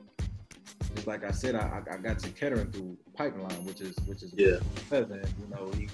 just 0.96 1.06
like 1.06 1.24
I 1.24 1.32
said, 1.32 1.56
I, 1.56 1.82
I 1.92 1.98
got 1.98 2.20
to 2.20 2.30
Kettering 2.30 2.72
through 2.72 2.98
pipeline, 3.16 3.64
which 3.66 3.82
is 3.82 3.96
which 4.08 4.24
is 4.24 4.34
yeah. 4.36 4.58
Pleasant. 4.90 5.28
You 5.40 5.56
know, 5.56 5.72
he 5.78 5.88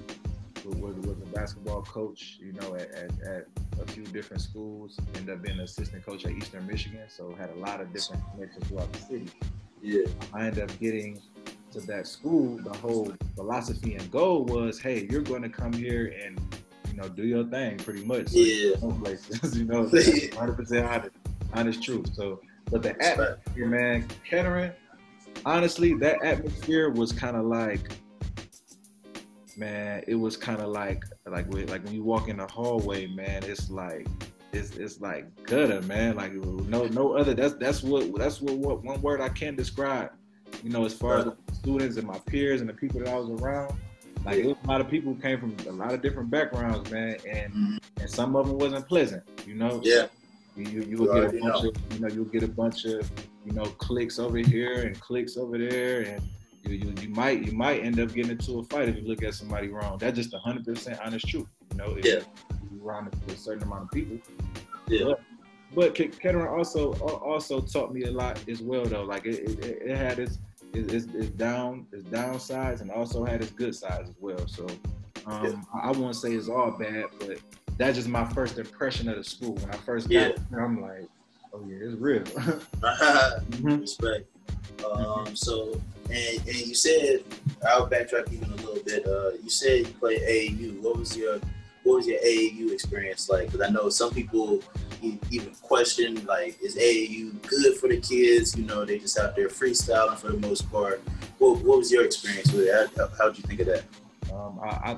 was, 0.63 0.95
was 1.05 1.17
a 1.21 1.25
basketball 1.33 1.81
coach. 1.81 2.37
You 2.39 2.53
know, 2.53 2.75
at, 2.75 2.89
at, 2.91 3.11
at 3.21 3.47
a 3.81 3.91
few 3.91 4.03
different 4.03 4.41
schools. 4.41 4.97
Ended 5.15 5.35
up 5.35 5.41
being 5.41 5.57
an 5.57 5.63
assistant 5.63 6.05
coach 6.05 6.25
at 6.25 6.31
Eastern 6.31 6.65
Michigan, 6.67 7.01
so 7.09 7.35
had 7.37 7.49
a 7.49 7.59
lot 7.59 7.81
of 7.81 7.91
different 7.91 8.23
connections 8.33 8.65
throughout 8.67 8.93
the 8.93 8.99
city. 8.99 9.29
Yeah, 9.81 10.05
I 10.33 10.45
ended 10.45 10.69
up 10.69 10.79
getting 10.79 11.21
to 11.71 11.81
that 11.81 12.07
school. 12.07 12.57
The 12.57 12.77
whole 12.77 13.11
philosophy 13.35 13.95
and 13.95 14.11
goal 14.11 14.45
was, 14.45 14.79
hey, 14.79 15.07
you're 15.09 15.21
going 15.21 15.41
to 15.41 15.49
come 15.49 15.73
here 15.73 16.13
and 16.23 16.39
you 16.91 16.97
know, 16.97 17.09
do 17.09 17.23
your 17.23 17.45
thing 17.45 17.77
pretty 17.77 18.03
much. 18.03 18.29
So 18.29 18.39
yeah. 18.39 18.75
places, 19.01 19.57
you 19.57 19.65
know, 19.65 19.85
100% 19.85 20.89
honest, 20.89 21.15
honest 21.53 21.83
truth. 21.83 22.13
So, 22.13 22.41
but 22.69 22.83
the 22.83 23.01
atmosphere, 23.01 23.67
man, 23.67 24.07
Kettering, 24.27 24.71
honestly, 25.45 25.93
that 25.95 26.23
atmosphere 26.23 26.89
was 26.89 27.11
kind 27.11 27.37
of 27.37 27.45
like, 27.45 27.91
man, 29.57 30.03
it 30.07 30.15
was 30.15 30.37
kind 30.37 30.61
of 30.61 30.69
like, 30.69 31.03
like, 31.25 31.47
like 31.51 31.83
when 31.83 31.93
you 31.93 32.03
walk 32.03 32.27
in 32.27 32.37
the 32.37 32.47
hallway, 32.47 33.07
man, 33.07 33.43
it's 33.43 33.69
like, 33.69 34.07
it's, 34.53 34.75
it's 34.75 34.99
like 34.99 35.25
gutter, 35.45 35.81
man. 35.83 36.17
Like 36.17 36.33
no, 36.33 36.85
no 36.87 37.13
other. 37.13 37.33
That's 37.33 37.53
that's 37.53 37.83
what 37.83 38.13
that's 38.15 38.41
what, 38.41 38.57
what 38.57 38.83
one 38.83 39.01
word 39.01 39.21
I 39.21 39.29
can 39.29 39.55
describe. 39.55 40.11
You 40.61 40.69
know, 40.69 40.83
as 40.83 40.93
far 40.93 41.19
as 41.19 41.25
the 41.25 41.37
students 41.53 41.95
and 41.95 42.05
my 42.05 42.19
peers 42.19 42.59
and 42.59 42.69
the 42.69 42.73
people 42.73 42.99
that 42.99 43.07
I 43.07 43.15
was 43.17 43.41
around 43.41 43.73
like 44.25 44.37
it 44.37 44.45
was 44.45 44.57
a 44.63 44.67
lot 44.67 44.81
of 44.81 44.89
people 44.89 45.13
who 45.13 45.19
came 45.19 45.39
from 45.39 45.55
a 45.67 45.71
lot 45.71 45.93
of 45.93 46.01
different 46.01 46.29
backgrounds, 46.29 46.89
man, 46.91 47.17
and 47.27 47.53
mm-hmm. 47.53 47.77
and 47.99 48.09
some 48.09 48.35
of 48.35 48.47
them 48.47 48.57
wasn't 48.57 48.87
pleasant, 48.87 49.23
you 49.45 49.55
know. 49.55 49.81
Yeah. 49.83 50.07
You 50.55 50.81
you, 50.81 50.97
will 50.97 51.13
get 51.13 51.33
a 51.35 51.39
bunch 51.39 51.63
know. 51.63 51.69
of 51.69 51.93
you 51.93 51.99
know 51.99 52.07
you'll 52.09 52.25
get 52.25 52.43
a 52.43 52.47
bunch 52.47 52.85
of 52.85 53.09
you 53.45 53.53
know 53.53 53.63
clicks 53.63 54.19
over 54.19 54.37
here 54.37 54.83
and 54.83 54.99
clicks 54.99 55.37
over 55.37 55.57
there, 55.57 56.01
and 56.01 56.21
you, 56.63 56.75
you 56.75 56.93
you 57.01 57.09
might 57.09 57.45
you 57.45 57.53
might 57.53 57.83
end 57.83 57.99
up 57.99 58.13
getting 58.13 58.31
into 58.31 58.59
a 58.59 58.63
fight 58.65 58.89
if 58.89 58.97
you 58.97 59.03
look 59.03 59.23
at 59.23 59.33
somebody 59.33 59.69
wrong. 59.69 59.97
That's 59.97 60.17
just 60.17 60.33
hundred 60.35 60.65
percent 60.65 60.99
honest 61.03 61.27
truth, 61.27 61.47
you 61.71 61.77
know. 61.77 61.95
If 61.97 62.05
yeah. 62.05 62.19
You 62.71 62.85
around 62.85 63.13
a 63.27 63.35
certain 63.35 63.63
amount 63.63 63.83
of 63.83 63.91
people. 63.91 64.17
Yeah. 64.87 65.05
But, 65.05 65.21
but 65.73 66.19
Kettering 66.19 66.47
also 66.47 66.93
also 66.99 67.61
taught 67.61 67.93
me 67.93 68.03
a 68.03 68.11
lot 68.11 68.39
as 68.49 68.61
well 68.61 68.83
though. 68.83 69.03
Like 69.03 69.25
it, 69.25 69.63
it, 69.63 69.81
it 69.83 69.97
had 69.97 70.19
its 70.19 70.35
it, 70.35 70.39
it's, 70.73 71.05
it's 71.13 71.29
down, 71.29 71.85
its 71.91 72.03
downsides, 72.05 72.81
and 72.81 72.91
also 72.91 73.23
had 73.25 73.41
its 73.41 73.51
good 73.51 73.75
sides 73.75 74.09
as 74.09 74.15
well. 74.19 74.47
So 74.47 74.67
um. 75.25 75.65
I, 75.73 75.91
won't 75.91 76.15
say 76.15 76.33
it's 76.33 76.49
all 76.49 76.71
bad, 76.71 77.05
but 77.19 77.37
that's 77.77 77.95
just 77.95 78.07
my 78.07 78.25
first 78.33 78.57
impression 78.57 79.07
of 79.09 79.17
the 79.17 79.23
school. 79.23 79.53
When 79.55 79.69
I 79.69 79.77
first 79.77 80.09
got 80.09 80.13
Yeah. 80.13 80.31
there, 80.49 80.59
I'm 80.65 80.81
like, 80.81 81.07
oh 81.53 81.63
yeah, 81.67 81.77
it's 81.81 81.99
real. 81.99 82.23
Respect. 83.79 84.27
Um, 84.89 85.35
so, 85.35 85.79
and, 86.09 86.37
and 86.47 86.55
you 86.55 86.73
said, 86.75 87.23
I'll 87.67 87.87
backtrack 87.87 88.31
even 88.33 88.51
a 88.51 88.55
little 88.55 88.83
bit. 88.83 89.05
Uh, 89.05 89.31
you 89.43 89.49
said 89.49 89.79
you 89.79 89.93
played 89.99 90.21
AAU. 90.21 90.81
What 90.81 90.97
was 90.97 91.15
your 91.15 91.39
what 91.83 91.95
was 91.95 92.07
your 92.07 92.19
AAU 92.19 92.71
experience 92.71 93.29
like? 93.29 93.51
Because 93.51 93.67
I 93.67 93.71
know 93.71 93.89
some 93.89 94.11
people 94.13 94.61
even 95.29 95.53
question 95.61 96.25
like, 96.25 96.61
is 96.61 96.75
AAU 96.75 97.41
good 97.47 97.77
for 97.77 97.87
the 97.87 97.99
kids? 97.99 98.55
You 98.57 98.65
know, 98.65 98.85
they 98.85 98.99
just 98.99 99.17
out 99.19 99.35
there 99.35 99.47
freestyling 99.47 100.17
for 100.17 100.31
the 100.31 100.37
most 100.37 100.71
part. 100.71 101.01
What, 101.39 101.61
what 101.63 101.79
was 101.79 101.91
your 101.91 102.05
experience 102.05 102.51
with 102.51 102.67
it? 102.67 102.89
How, 102.97 103.09
how'd 103.17 103.37
you 103.37 103.43
think 103.43 103.61
of 103.61 103.67
that? 103.67 103.83
Um, 104.31 104.59
I, 104.63 104.67
I, 104.67 104.97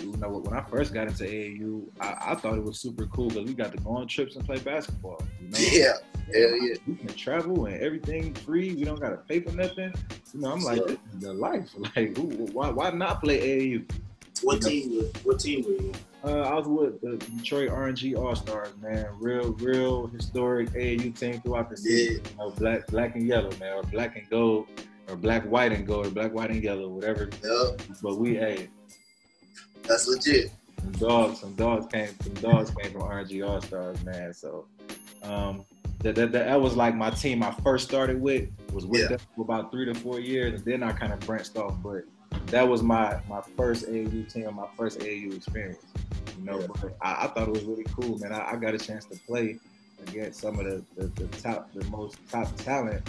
you 0.00 0.16
know, 0.16 0.28
when 0.28 0.56
I 0.56 0.62
first 0.62 0.94
got 0.94 1.08
into 1.08 1.24
AAU, 1.24 1.88
I, 2.00 2.32
I 2.32 2.34
thought 2.34 2.56
it 2.56 2.64
was 2.64 2.78
super 2.78 3.06
cool 3.06 3.28
because 3.28 3.44
we 3.44 3.54
got 3.54 3.72
to 3.72 3.78
go 3.78 3.90
on 3.90 4.06
trips 4.06 4.36
and 4.36 4.44
play 4.44 4.58
basketball. 4.58 5.22
You 5.40 5.48
know? 5.48 5.58
hell 6.32 6.56
yeah. 6.56 6.74
We 6.86 6.94
can 6.94 7.08
travel 7.08 7.66
and 7.66 7.80
everything 7.80 8.34
free. 8.34 8.74
We 8.74 8.84
don't 8.84 9.00
got 9.00 9.10
to 9.10 9.16
pay 9.16 9.40
for 9.40 9.52
nothing. 9.52 9.92
You 10.32 10.40
know, 10.40 10.52
I'm 10.52 10.60
like, 10.60 10.82
the 11.20 11.32
life. 11.32 11.68
Like, 11.96 12.16
who, 12.16 12.46
why, 12.52 12.70
why 12.70 12.90
not 12.90 13.22
play 13.22 13.40
AAU? 13.40 13.90
What 14.42 14.62
team? 14.62 14.96
was- 14.96 15.12
What 15.24 15.38
team 15.40 15.64
were 15.64 15.72
you? 15.82 15.92
Uh, 16.22 16.40
I 16.42 16.54
was 16.54 16.66
with 16.68 17.00
the 17.00 17.16
Detroit 17.36 17.70
RNG 17.70 18.14
All 18.16 18.34
Stars, 18.36 18.68
man. 18.82 19.06
Real, 19.18 19.52
real 19.54 20.06
historic 20.08 20.68
AAU 20.74 21.10
team 21.18 21.40
throughout 21.40 21.70
the 21.70 21.76
city. 21.76 21.94
Yeah. 22.02 22.10
You 22.10 22.20
know, 22.38 22.50
black, 22.50 22.86
black 22.88 23.16
and 23.16 23.26
yellow, 23.26 23.50
man, 23.58 23.72
or 23.74 23.82
black 23.84 24.16
and 24.16 24.28
gold, 24.28 24.66
or 25.08 25.16
black, 25.16 25.44
white 25.44 25.72
and 25.72 25.86
gold, 25.86 26.06
or 26.06 26.10
black, 26.10 26.34
white 26.34 26.50
and 26.50 26.62
yellow, 26.62 26.88
whatever. 26.88 27.30
Yup, 27.42 27.80
But 28.02 28.18
we, 28.18 28.34
hey, 28.34 28.68
that's 29.84 30.06
legit. 30.08 30.50
some 30.78 30.92
dogs, 30.92 31.40
some 31.40 31.54
dogs 31.54 31.86
came, 31.90 32.08
some 32.22 32.34
dogs 32.34 32.70
came 32.70 32.92
from 32.92 33.02
RNG 33.02 33.46
All 33.48 33.60
Stars, 33.62 34.02
man. 34.04 34.34
So, 34.34 34.66
um, 35.22 35.64
that, 36.02 36.14
that, 36.16 36.32
that 36.32 36.46
that 36.46 36.60
was 36.60 36.76
like 36.76 36.94
my 36.94 37.10
team 37.10 37.42
I 37.42 37.50
first 37.62 37.88
started 37.88 38.20
with. 38.20 38.48
Was 38.72 38.84
with 38.86 39.00
Yeah. 39.02 39.08
them 39.08 39.20
for 39.36 39.42
about 39.42 39.70
three 39.72 39.84
to 39.86 39.94
four 39.94 40.20
years, 40.20 40.54
and 40.60 40.64
then 40.64 40.82
I 40.82 40.92
kind 40.92 41.12
of 41.14 41.20
branched 41.20 41.56
off. 41.56 41.74
But 41.82 42.04
that 42.46 42.66
was 42.66 42.82
my 42.82 43.20
my 43.28 43.40
first 43.56 43.86
AAU 43.86 44.32
team, 44.32 44.54
my 44.54 44.66
first 44.76 45.00
AAU 45.00 45.36
experience. 45.36 45.84
You 46.38 46.44
know, 46.44 46.60
Yeah. 46.60 46.66
but 46.80 46.96
I, 47.00 47.24
I 47.24 47.26
thought 47.28 47.48
it 47.48 47.52
was 47.52 47.64
really 47.64 47.84
cool, 47.94 48.18
man. 48.18 48.32
I, 48.32 48.52
I 48.52 48.56
got 48.56 48.74
a 48.74 48.78
chance 48.78 49.04
to 49.06 49.18
play 49.26 49.58
against 50.06 50.40
some 50.40 50.58
of 50.58 50.64
the, 50.64 50.82
the, 50.96 51.06
the 51.08 51.26
top, 51.38 51.72
the 51.74 51.84
most 51.86 52.18
top 52.30 52.54
talent, 52.56 53.02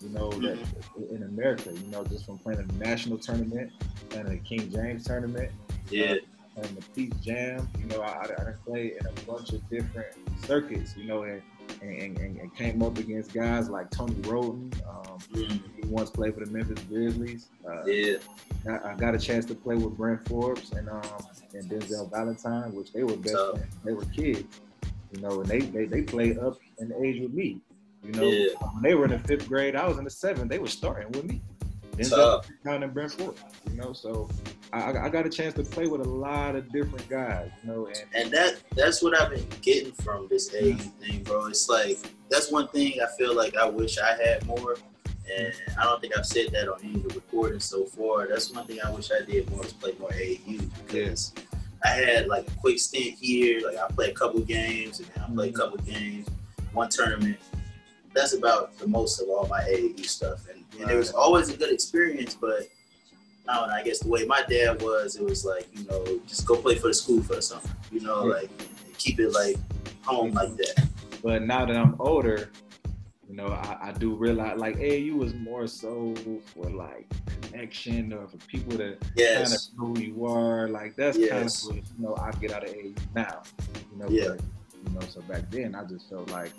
you 0.00 0.08
know, 0.10 0.30
that 0.30 0.58
mm-hmm. 0.58 1.14
in 1.14 1.22
America. 1.24 1.72
You 1.72 1.90
know, 1.90 2.04
just 2.04 2.26
from 2.26 2.38
playing 2.38 2.60
a 2.60 2.72
national 2.74 3.18
tournament 3.18 3.72
and 4.12 4.28
a 4.28 4.36
King 4.38 4.70
James 4.70 5.04
tournament 5.04 5.50
Yeah, 5.90 6.14
uh, 6.56 6.60
and 6.62 6.76
the 6.76 6.82
Peach 6.94 7.12
Jam. 7.22 7.68
You 7.78 7.86
know, 7.86 8.02
I, 8.02 8.12
I, 8.12 8.48
I 8.48 8.52
played 8.64 8.92
in 9.00 9.06
a 9.06 9.12
bunch 9.30 9.50
of 9.50 9.68
different 9.68 10.08
circuits. 10.44 10.96
You 10.96 11.04
know, 11.04 11.22
and 11.22 11.42
and, 11.82 12.18
and, 12.18 12.38
and 12.38 12.56
came 12.56 12.82
up 12.82 12.98
against 12.98 13.32
guys 13.32 13.68
like 13.68 13.90
Tony 13.90 14.14
Wroten. 14.22 14.72
Um, 14.88 15.02
Mm, 15.32 15.60
he 15.74 15.88
once 15.88 16.10
played 16.10 16.34
for 16.34 16.44
the 16.44 16.50
Memphis 16.50 16.82
Grizzlies. 16.90 17.48
Uh, 17.66 17.84
yeah, 17.86 18.18
I, 18.68 18.90
I 18.90 18.94
got 18.94 19.14
a 19.14 19.18
chance 19.18 19.46
to 19.46 19.54
play 19.54 19.74
with 19.74 19.96
Bryn 19.96 20.18
Forbes 20.26 20.72
and 20.72 20.88
um 20.90 21.02
and 21.54 21.68
Denzel 21.70 22.10
Valentine, 22.10 22.74
which 22.74 22.92
they 22.92 23.02
were 23.02 23.16
best 23.16 23.34
friends. 23.52 23.74
They 23.82 23.92
were 23.94 24.04
kids, 24.04 24.44
you 25.12 25.20
know, 25.22 25.40
and 25.40 25.48
they 25.48 25.60
they, 25.60 25.86
they 25.86 26.02
played 26.02 26.38
up 26.38 26.58
in 26.78 26.92
age 27.02 27.20
with 27.22 27.32
me. 27.32 27.60
You 28.04 28.12
know, 28.12 28.28
Yeah. 28.28 28.48
when 28.74 28.82
they 28.82 28.94
were 28.94 29.06
in 29.06 29.12
the 29.12 29.18
fifth 29.20 29.48
grade, 29.48 29.74
I 29.74 29.88
was 29.88 29.96
in 29.98 30.04
the 30.04 30.10
seventh. 30.10 30.50
They 30.50 30.58
were 30.58 30.68
starting 30.68 31.10
with 31.12 31.24
me. 31.24 31.40
Denzel 31.96 32.42
Tough. 32.42 32.50
And 32.66 32.92
Bryn 32.92 33.08
Forbes, 33.08 33.42
you 33.70 33.76
know. 33.78 33.92
So 33.94 34.28
I, 34.72 35.06
I- 35.06 35.08
got 35.08 35.26
a 35.26 35.30
chance 35.30 35.54
to 35.54 35.62
play 35.62 35.86
with 35.86 36.00
a 36.00 36.08
lot 36.08 36.56
of 36.56 36.70
different 36.72 37.08
guys, 37.08 37.50
you 37.62 37.70
know, 37.70 37.86
and 37.86 38.04
and 38.14 38.30
that 38.32 38.56
that's 38.74 39.02
what 39.02 39.18
I've 39.20 39.30
been 39.30 39.46
getting 39.62 39.92
from 39.92 40.28
this 40.28 40.54
AU 40.54 40.76
thing, 41.00 41.22
bro. 41.22 41.46
It's 41.46 41.68
like 41.68 41.98
that's 42.28 42.50
one 42.50 42.68
thing 42.68 42.94
I 43.00 43.06
feel 43.16 43.34
like 43.34 43.56
I 43.56 43.66
wish 43.66 43.98
I 43.98 44.16
had 44.22 44.46
more, 44.46 44.76
and 45.36 45.52
I 45.78 45.84
don't 45.84 46.00
think 46.00 46.18
I've 46.18 46.26
said 46.26 46.50
that 46.52 46.68
on 46.68 46.80
any 46.82 46.94
of 46.96 47.08
the 47.08 47.14
recordings 47.14 47.64
so 47.64 47.84
far. 47.84 48.26
That's 48.26 48.52
one 48.52 48.66
thing 48.66 48.78
I 48.84 48.90
wish 48.90 49.10
I 49.10 49.24
did 49.24 49.50
more 49.50 49.64
is 49.64 49.72
play 49.72 49.94
more 49.98 50.12
AU 50.12 50.58
because 50.86 51.32
I 51.84 51.88
had 51.88 52.26
like 52.26 52.48
a 52.48 52.54
quick 52.56 52.78
stint 52.78 53.16
here, 53.20 53.60
like 53.64 53.76
I 53.76 53.86
played 53.88 54.10
a 54.10 54.14
couple 54.14 54.40
games 54.40 55.00
and 55.00 55.08
then 55.08 55.24
I 55.24 55.34
played 55.34 55.50
a 55.50 55.52
mm-hmm. 55.52 55.62
couple 55.62 55.78
games, 55.84 56.28
one 56.72 56.88
tournament. 56.88 57.38
That's 58.14 58.32
about 58.32 58.76
the 58.78 58.86
most 58.86 59.20
of 59.20 59.28
all 59.28 59.46
my 59.46 59.60
AAU 59.60 60.04
stuff, 60.06 60.46
and, 60.48 60.64
and 60.80 60.90
it 60.90 60.96
was 60.96 61.12
always 61.12 61.48
a 61.50 61.56
good 61.56 61.72
experience, 61.72 62.34
but. 62.34 62.68
I 63.48 63.54
don't 63.56 63.68
know. 63.68 63.74
I 63.74 63.82
guess 63.82 64.00
the 64.00 64.08
way 64.08 64.24
my 64.24 64.42
dad 64.48 64.82
was, 64.82 65.16
it 65.16 65.22
was 65.24 65.44
like 65.44 65.66
you 65.72 65.84
know, 65.84 66.04
just 66.26 66.46
go 66.46 66.56
play 66.56 66.76
for 66.76 66.88
the 66.88 66.94
school 66.94 67.22
for 67.22 67.36
the 67.36 67.42
summer. 67.42 67.62
You 67.92 68.00
know, 68.00 68.26
Yeah. 68.26 68.34
like 68.34 68.50
keep 68.98 69.20
it 69.20 69.30
like 69.30 69.56
home 70.02 70.32
like 70.32 70.56
that. 70.56 70.88
but 71.22 71.42
now 71.42 71.64
that 71.66 71.76
I'm 71.76 71.94
older, 72.00 72.50
you 73.28 73.34
know, 73.36 73.48
I, 73.48 73.88
I 73.88 73.92
do 73.92 74.14
realize 74.14 74.58
like 74.58 74.76
AAU 74.78 75.14
was 75.16 75.34
more 75.34 75.66
so 75.66 76.14
for 76.54 76.64
like 76.70 77.06
connection 77.42 78.12
or 78.12 78.26
for 78.26 78.36
people 78.46 78.76
to 78.78 78.96
kind 79.16 79.42
of 79.44 79.50
know 79.78 79.86
who 79.94 79.98
you 80.00 80.26
are. 80.26 80.68
Like 80.68 80.96
that's 80.96 81.16
Yes. 81.18 81.30
kind 81.30 81.44
of 81.44 81.76
what 81.76 81.76
you 81.98 82.04
know 82.06 82.16
I 82.16 82.30
get 82.32 82.52
out 82.52 82.64
of 82.64 82.70
AAU 82.70 82.94
now. 83.14 83.42
You 83.92 83.98
know, 83.98 84.08
Yeah. 84.08 84.28
but, 84.30 84.40
you 84.92 84.98
know, 85.00 85.06
so 85.08 85.20
back 85.22 85.50
then 85.50 85.74
I 85.74 85.84
just 85.84 86.08
felt 86.08 86.30
like 86.30 86.52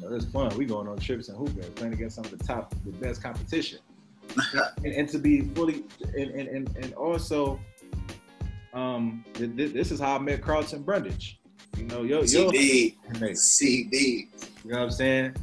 you 0.00 0.08
know 0.08 0.14
it's 0.14 0.24
fun. 0.26 0.56
We 0.56 0.64
going 0.64 0.88
on 0.88 0.98
trips 0.98 1.28
and 1.28 1.36
hooping, 1.38 1.70
playing 1.74 1.92
against 1.94 2.16
some 2.16 2.24
of 2.24 2.36
the 2.36 2.42
top, 2.44 2.74
the 2.84 2.92
best 2.92 3.22
competition, 3.22 3.78
and, 4.84 4.94
and 4.94 5.08
to 5.10 5.18
be 5.18 5.42
fully 5.42 5.84
and 6.16 6.30
and 6.30 6.76
and, 6.76 6.94
also. 6.94 7.60
Um, 8.74 9.22
th- 9.34 9.54
th- 9.54 9.74
this 9.74 9.90
is 9.90 10.00
how 10.00 10.16
I 10.16 10.18
met 10.18 10.40
Carlton 10.40 10.82
Brundidge. 10.82 11.34
You 11.76 11.84
know, 11.84 12.04
yo, 12.04 12.20
yo, 12.22 12.50
CB, 12.50 12.96
teammate. 13.12 13.36
CB. 13.36 13.92
You 14.64 14.70
know 14.70 14.78
what 14.78 14.84
I'm 14.84 14.90
saying? 14.90 15.36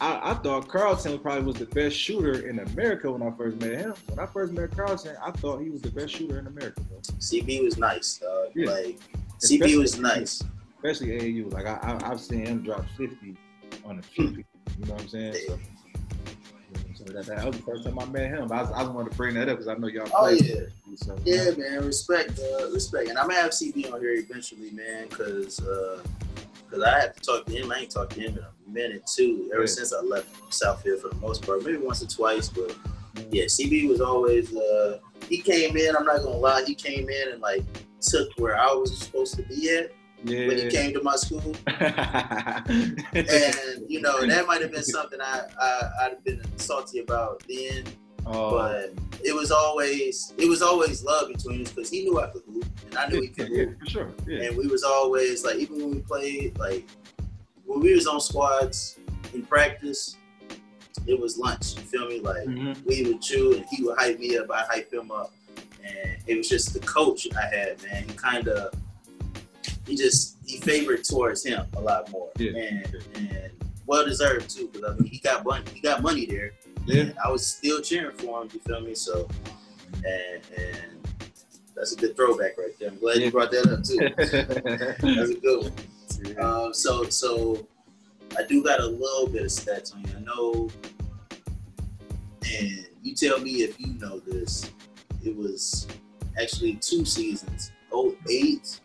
I, 0.00 0.30
I 0.30 0.34
thought 0.34 0.68
Carlton 0.68 1.18
probably 1.18 1.44
was 1.44 1.56
the 1.56 1.66
best 1.66 1.96
shooter 1.96 2.46
in 2.48 2.58
America 2.58 3.10
when 3.10 3.22
I 3.22 3.30
first 3.36 3.58
met 3.60 3.72
him. 3.72 3.94
When 4.08 4.18
I 4.18 4.26
first 4.26 4.52
met 4.52 4.70
Carlton, 4.76 5.16
I 5.22 5.30
thought 5.30 5.62
he 5.62 5.70
was 5.70 5.80
the 5.80 5.90
best 5.90 6.14
shooter 6.14 6.38
in 6.38 6.46
America, 6.46 6.80
bro. 6.82 6.98
CB 6.98 7.64
was 7.64 7.78
nice, 7.78 8.18
dog. 8.18 8.50
Yeah. 8.54 8.70
Like 8.70 8.98
Especially- 9.42 9.72
CB 9.72 9.78
was 9.78 9.98
nice. 9.98 10.44
Especially 10.76 11.18
AAU. 11.18 11.52
Like 11.52 11.66
I, 11.66 11.78
I, 11.82 12.10
I've 12.10 12.20
seen 12.20 12.44
him 12.44 12.62
drop 12.62 12.84
50 12.96 13.36
on 13.84 13.98
a 13.98 14.02
50. 14.02 14.22
You 14.22 14.44
know 14.84 14.92
what 14.92 15.02
I'm 15.02 15.08
saying? 15.08 15.34
So, 15.46 15.54
so 15.54 15.58
that, 17.12 17.26
that 17.26 17.44
was 17.46 17.56
the 17.56 17.62
first 17.62 17.84
time 17.84 17.98
I 17.98 18.04
met 18.06 18.30
him. 18.30 18.50
I, 18.52 18.62
was, 18.62 18.70
I 18.72 18.80
just 18.82 18.92
wanted 18.92 19.10
to 19.10 19.16
bring 19.16 19.34
that 19.34 19.48
up 19.48 19.58
because 19.58 19.68
I 19.68 19.74
know 19.74 19.86
y'all 19.88 20.08
Oh 20.14 20.28
yeah, 20.28 20.62
So, 20.96 21.16
yeah, 21.24 21.50
man. 21.56 21.84
Respect, 21.84 22.38
uh, 22.38 22.70
respect. 22.70 23.08
And 23.08 23.18
I'm 23.18 23.28
gonna 23.28 23.40
have 23.40 23.50
CB 23.50 23.92
on 23.92 24.00
here 24.00 24.14
eventually, 24.14 24.70
man, 24.70 25.08
because 25.08 25.60
because 25.60 26.82
I 26.84 27.00
have 27.00 27.14
to 27.14 27.20
talk 27.20 27.46
to 27.46 27.52
him. 27.52 27.70
I 27.70 27.78
ain't 27.80 27.90
talked 27.90 28.14
to 28.14 28.20
him 28.20 28.32
in 28.32 28.38
a 28.40 28.70
minute 28.70 29.06
too. 29.06 29.50
Ever 29.52 29.62
Yeah. 29.62 29.66
since 29.66 29.92
I 29.92 30.00
left 30.00 30.28
Southfield 30.50 31.00
for 31.02 31.08
the 31.08 31.16
most 31.20 31.44
part, 31.46 31.64
maybe 31.64 31.78
once 31.78 32.02
or 32.02 32.06
twice, 32.08 32.48
but 32.48 32.76
yeah, 33.30 33.44
CB 33.44 33.88
was 33.88 34.00
always. 34.00 34.54
Uh, 34.54 34.98
he 35.28 35.38
came 35.38 35.76
in. 35.76 35.96
I'm 35.96 36.04
not 36.04 36.22
gonna 36.22 36.36
lie. 36.36 36.64
He 36.66 36.74
came 36.74 37.08
in 37.08 37.32
and 37.32 37.40
like 37.40 37.62
took 38.00 38.28
where 38.38 38.56
I 38.58 38.72
was 38.72 38.96
supposed 38.98 39.34
to 39.36 39.42
be 39.42 39.70
at 39.76 39.90
yeah. 40.26 40.46
when 40.48 40.58
he 40.58 40.68
came 40.68 40.92
to 40.94 41.02
my 41.02 41.16
school. 41.16 41.54
and 41.66 43.84
you 43.88 44.00
know 44.00 44.26
that 44.26 44.44
might 44.46 44.62
have 44.62 44.72
been 44.72 44.82
something 44.82 45.20
I, 45.20 45.42
I 45.60 45.90
I'd 46.02 46.10
have 46.12 46.24
been 46.24 46.42
salty 46.56 47.00
about 47.00 47.42
then, 47.48 47.84
oh, 48.26 48.50
but 48.50 48.92
it 49.24 49.34
was 49.34 49.50
always 49.50 50.32
it 50.38 50.48
was 50.48 50.62
always 50.62 51.02
love 51.04 51.28
between 51.28 51.62
us 51.62 51.72
because 51.72 51.90
he 51.90 52.04
knew 52.04 52.20
I 52.20 52.28
could 52.28 52.42
hoop 52.46 52.66
and 52.86 52.98
I 52.98 53.08
knew 53.08 53.22
he 53.22 53.28
yeah, 53.28 53.34
could 53.44 53.48
yeah, 53.50 53.64
hoop, 53.64 53.80
for 53.80 53.86
sure. 53.86 54.10
Yeah. 54.26 54.42
and 54.44 54.56
we 54.56 54.66
was 54.66 54.82
always 54.82 55.44
like 55.44 55.56
even 55.56 55.78
when 55.78 55.90
we 55.92 56.00
played 56.00 56.58
like 56.58 56.86
when 57.64 57.80
we 57.80 57.94
was 57.94 58.06
on 58.06 58.20
squads 58.20 58.98
in 59.34 59.44
practice, 59.44 60.16
it 61.06 61.18
was 61.18 61.36
lunch. 61.36 61.74
You 61.76 61.82
feel 61.82 62.08
me? 62.08 62.20
Like 62.20 62.44
Mhm. 62.46 62.84
we 62.86 63.02
would 63.04 63.20
chew 63.20 63.54
and 63.54 63.64
he 63.70 63.82
would 63.84 63.98
hype 63.98 64.18
me 64.18 64.36
up, 64.38 64.50
I 64.50 64.64
hype 64.70 64.92
him 64.92 65.10
up. 65.10 65.32
And 65.84 66.16
it 66.26 66.36
was 66.36 66.48
just 66.48 66.72
the 66.74 66.80
coach 66.80 67.26
I 67.36 67.46
had, 67.54 67.82
man. 67.82 68.04
He 68.08 68.14
kind 68.14 68.48
of, 68.48 68.72
he 69.86 69.96
just, 69.96 70.36
he 70.46 70.58
favored 70.58 71.04
towards 71.04 71.44
him 71.44 71.66
a 71.76 71.80
lot 71.80 72.10
more. 72.10 72.30
Yeah. 72.38 72.52
And, 72.56 72.96
and 73.14 73.50
well 73.86 74.04
deserved 74.04 74.50
too, 74.50 74.68
because 74.72 74.90
I 74.90 74.94
mean, 74.94 75.10
he 75.10 75.18
got 75.18 75.44
money, 75.44 75.64
he 75.72 75.80
got 75.80 76.02
money 76.02 76.26
there. 76.26 76.52
Yeah. 76.86 77.10
I 77.24 77.30
was 77.30 77.46
still 77.46 77.80
cheering 77.80 78.16
for 78.16 78.42
him, 78.42 78.48
you 78.52 78.60
feel 78.60 78.80
me? 78.80 78.94
So, 78.94 79.28
and, 80.04 80.42
and 80.56 81.08
that's 81.74 81.92
a 81.92 81.96
good 81.96 82.16
throwback 82.16 82.56
right 82.58 82.70
there. 82.78 82.90
I'm 82.90 82.98
glad 82.98 83.18
Yeah. 83.18 83.26
you 83.26 83.30
brought 83.30 83.50
that 83.50 83.66
up 83.66 83.82
too. 83.84 83.98
That's 85.16 85.30
a 85.30 85.34
good 85.40 85.62
one. 85.64 85.72
Um, 86.44 86.72
so 86.72 87.04
so 87.04 87.66
I 88.38 88.44
do 88.44 88.62
got 88.64 88.80
a 88.80 88.86
little 88.86 89.26
bit 89.28 89.42
of 89.42 89.48
stats 89.48 89.94
on 89.94 90.02
you. 90.02 90.10
I 90.16 90.20
know, 90.20 90.70
and 92.58 92.86
you 93.02 93.14
tell 93.14 93.38
me 93.40 93.62
if 93.62 93.78
you 93.80 93.94
know 93.94 94.18
this. 94.20 94.70
It 95.24 95.36
was 95.36 95.86
actually 96.40 96.74
two 96.76 97.04
seasons, 97.04 97.72
08 97.92 98.80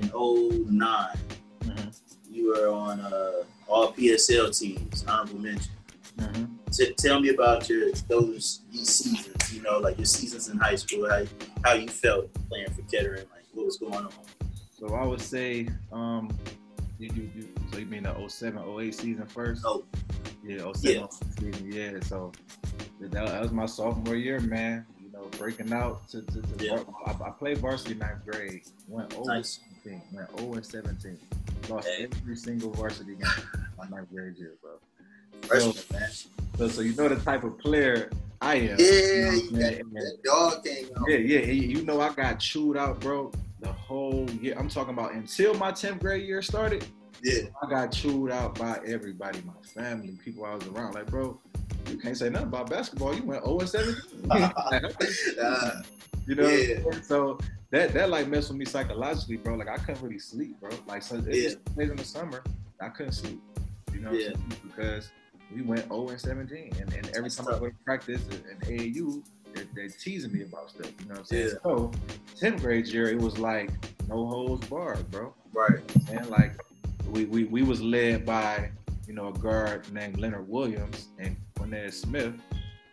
and 0.00 0.10
09. 0.14 1.18
Mhm. 1.64 2.00
You 2.30 2.48
were 2.48 2.68
on 2.68 3.00
uh, 3.00 3.44
all 3.68 3.92
PSL 3.92 4.56
teams, 4.56 5.04
honorable 5.06 5.38
mention. 5.38 5.72
Mm-hmm. 6.18 6.44
T- 6.70 6.94
tell 6.94 7.20
me 7.20 7.30
about 7.30 7.68
your 7.68 7.92
those 8.08 8.62
these 8.72 8.88
seasons. 8.88 9.54
You 9.54 9.62
know, 9.62 9.78
like 9.78 9.96
your 9.98 10.06
seasons 10.06 10.48
in 10.48 10.58
high 10.58 10.76
school. 10.76 11.08
How 11.08 11.24
how 11.64 11.74
you 11.74 11.88
felt 11.88 12.32
playing 12.48 12.70
for 12.70 12.82
Kettering? 12.82 13.26
Like 13.32 13.44
what 13.52 13.66
was 13.66 13.76
going 13.78 13.94
on? 13.94 14.12
So 14.78 14.94
I 14.94 15.04
would 15.04 15.20
say, 15.20 15.68
um, 15.92 16.30
you, 16.98 17.10
you, 17.14 17.30
you 17.34 17.48
so 17.70 17.78
you 17.78 17.86
mean 17.86 18.04
the 18.04 18.28
07, 18.28 18.62
08 18.80 18.94
season 18.94 19.26
first? 19.26 19.62
Oh, 19.64 19.84
yeah, 20.42 20.72
07 20.72 21.00
yeah. 21.00 21.06
season. 21.38 21.72
Yeah, 21.72 22.00
so 22.00 22.32
that, 23.00 23.10
that, 23.12 23.42
was 23.42 23.52
my 23.52 23.66
sophomore 23.66 24.16
year, 24.16 24.40
man. 24.40 24.86
You 25.02 25.12
know, 25.12 25.28
breaking 25.38 25.72
out 25.72 26.08
to, 26.08 26.22
to, 26.22 26.42
to 26.42 26.64
yeah. 26.64 26.82
I, 27.06 27.10
I, 27.10 27.30
played 27.30 27.58
varsity 27.58 27.94
ninth 27.94 28.24
grade. 28.24 28.62
Went 28.88 29.12
0 29.12 29.24
nice. 29.24 29.60
17. 29.84 30.02
Went 30.12 30.38
0 30.38 30.52
and 30.54 30.66
17. 30.66 31.18
Lost 31.68 31.88
hey. 31.88 32.08
every 32.22 32.36
single 32.36 32.70
varsity 32.72 33.14
game 33.14 33.26
my 33.78 33.88
ninth 33.88 34.10
grade 34.10 34.36
year, 34.36 34.54
bro. 34.60 35.58
So. 35.58 35.72
So, 36.58 36.68
so 36.68 36.82
you 36.82 36.94
know 36.94 37.08
the 37.08 37.16
type 37.16 37.44
of 37.44 37.58
player 37.58 38.10
I 38.42 38.56
am. 38.56 38.76
Yeah, 38.78 39.32
you 39.32 39.50
know, 39.52 39.58
that, 39.58 39.82
that 39.92 40.18
dog. 40.24 40.66
Yeah, 41.08 41.16
yeah. 41.16 41.40
You 41.40 41.82
know 41.84 42.00
I 42.00 42.12
got 42.12 42.38
chewed 42.38 42.76
out, 42.76 43.00
bro. 43.00 43.32
The 43.60 43.72
whole 43.72 44.28
year. 44.42 44.54
I'm 44.58 44.68
talking 44.68 44.92
about 44.92 45.14
until 45.14 45.54
my 45.54 45.72
10th 45.72 46.00
grade 46.00 46.26
year 46.26 46.42
started. 46.42 46.84
Yeah. 47.22 47.44
I 47.62 47.68
got 47.68 47.92
chewed 47.92 48.30
out 48.30 48.58
by 48.58 48.78
everybody, 48.86 49.40
my 49.46 49.52
family, 49.62 50.18
people 50.24 50.44
I 50.44 50.54
was 50.54 50.66
around. 50.66 50.94
Like, 50.94 51.06
bro, 51.06 51.38
you 51.88 51.98
can't 51.98 52.16
say 52.16 52.30
nothing 52.30 52.48
about 52.48 52.68
basketball. 52.68 53.14
You 53.14 53.22
went 53.22 53.44
0 53.44 53.60
and 53.60 53.68
7. 53.68 53.96
uh, 54.30 54.50
you 56.26 56.34
know, 56.34 56.48
yeah. 56.48 56.90
so 57.02 57.38
that 57.70 57.92
that 57.94 58.10
like 58.10 58.28
messed 58.28 58.48
with 58.48 58.58
me 58.58 58.64
psychologically, 58.64 59.36
bro. 59.36 59.54
Like 59.54 59.68
I 59.68 59.76
couldn't 59.76 60.02
really 60.02 60.18
sleep, 60.18 60.58
bro. 60.60 60.70
Like 60.86 61.02
so 61.02 61.16
yeah. 61.16 61.22
days 61.22 61.56
in 61.76 61.96
the 61.96 62.04
summer, 62.04 62.42
I 62.80 62.88
couldn't 62.88 63.12
sleep. 63.12 63.40
You 63.92 64.00
know, 64.00 64.12
yeah. 64.12 64.30
because 64.62 65.10
we 65.54 65.62
went 65.62 65.82
0 65.88 66.08
and 66.08 66.20
17, 66.20 66.72
and, 66.80 66.92
and 66.94 67.10
every 67.16 67.30
time 67.30 67.48
I 67.48 67.58
go 67.58 67.68
to 67.68 67.74
practice 67.84 68.22
in 68.28 68.56
AAU, 68.68 69.22
they're, 69.52 69.64
they're, 69.74 69.88
teasing 69.88 70.32
me 70.32 70.42
about 70.42 70.70
stuff. 70.70 70.92
You 71.00 71.06
know 71.06 71.14
what 71.14 71.18
I'm 71.18 71.24
saying? 71.24 71.48
Yeah. 71.48 71.62
So 71.62 71.90
10th 72.40 72.60
grade 72.60 72.86
year, 72.86 73.08
it 73.08 73.18
was 73.18 73.38
like 73.38 73.70
no 74.08 74.26
holds 74.26 74.66
barred, 74.68 75.10
bro. 75.10 75.34
Right. 75.52 75.80
And 76.10 76.26
like 76.28 76.52
we, 77.08 77.24
we 77.24 77.44
we 77.44 77.62
was 77.62 77.80
led 77.82 78.24
by 78.24 78.70
you 79.06 79.14
know 79.14 79.28
a 79.28 79.32
guard 79.32 79.92
named 79.92 80.18
Leonard 80.18 80.48
Williams 80.48 81.08
and 81.18 81.36
Cornelius 81.56 82.00
Smith. 82.00 82.34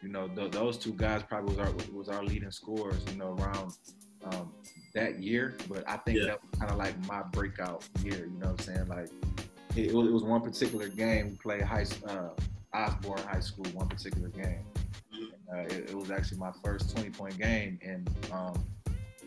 You 0.02 0.10
know 0.10 0.28
th- 0.28 0.52
those 0.52 0.78
two 0.78 0.94
guys 0.94 1.24
probably 1.24 1.56
was 1.56 1.68
our 1.68 1.74
was 1.94 2.10
our 2.10 2.24
leading 2.24 2.52
scorers. 2.52 3.02
You 3.12 3.18
know 3.18 3.36
around 3.36 3.74
um, 4.24 4.52
that 4.94 5.22
year, 5.22 5.56
but 5.70 5.84
I 5.88 5.98
think 5.98 6.20
yeah. 6.20 6.26
that 6.26 6.42
was 6.42 6.60
kind 6.60 6.72
of 6.72 6.78
like 6.78 6.94
my 7.08 7.22
breakout 7.32 7.88
year. 8.04 8.26
You 8.26 8.40
know 8.40 8.52
what 8.52 8.68
I'm 8.68 8.76
saying? 8.76 8.88
Like 8.88 9.10
it, 9.76 9.92
it, 9.92 9.94
was, 9.94 10.24
one 10.24 10.42
particular 10.42 10.88
game 10.88 11.32
we 11.32 11.36
played 11.36 11.62
high 11.62 11.86
uh, 12.08 12.30
Osborn 12.74 13.20
High 13.20 13.40
School. 13.40 13.66
One 13.74 13.88
particular 13.88 14.30
game. 14.30 14.66
Uh, 15.52 15.60
it, 15.60 15.90
it, 15.90 15.96
was 15.96 16.12
actually 16.12 16.38
my 16.38 16.52
first 16.64 16.94
20 16.96 17.10
point 17.12 17.38
game, 17.38 17.80
and 17.82 18.10
um, 18.34 18.62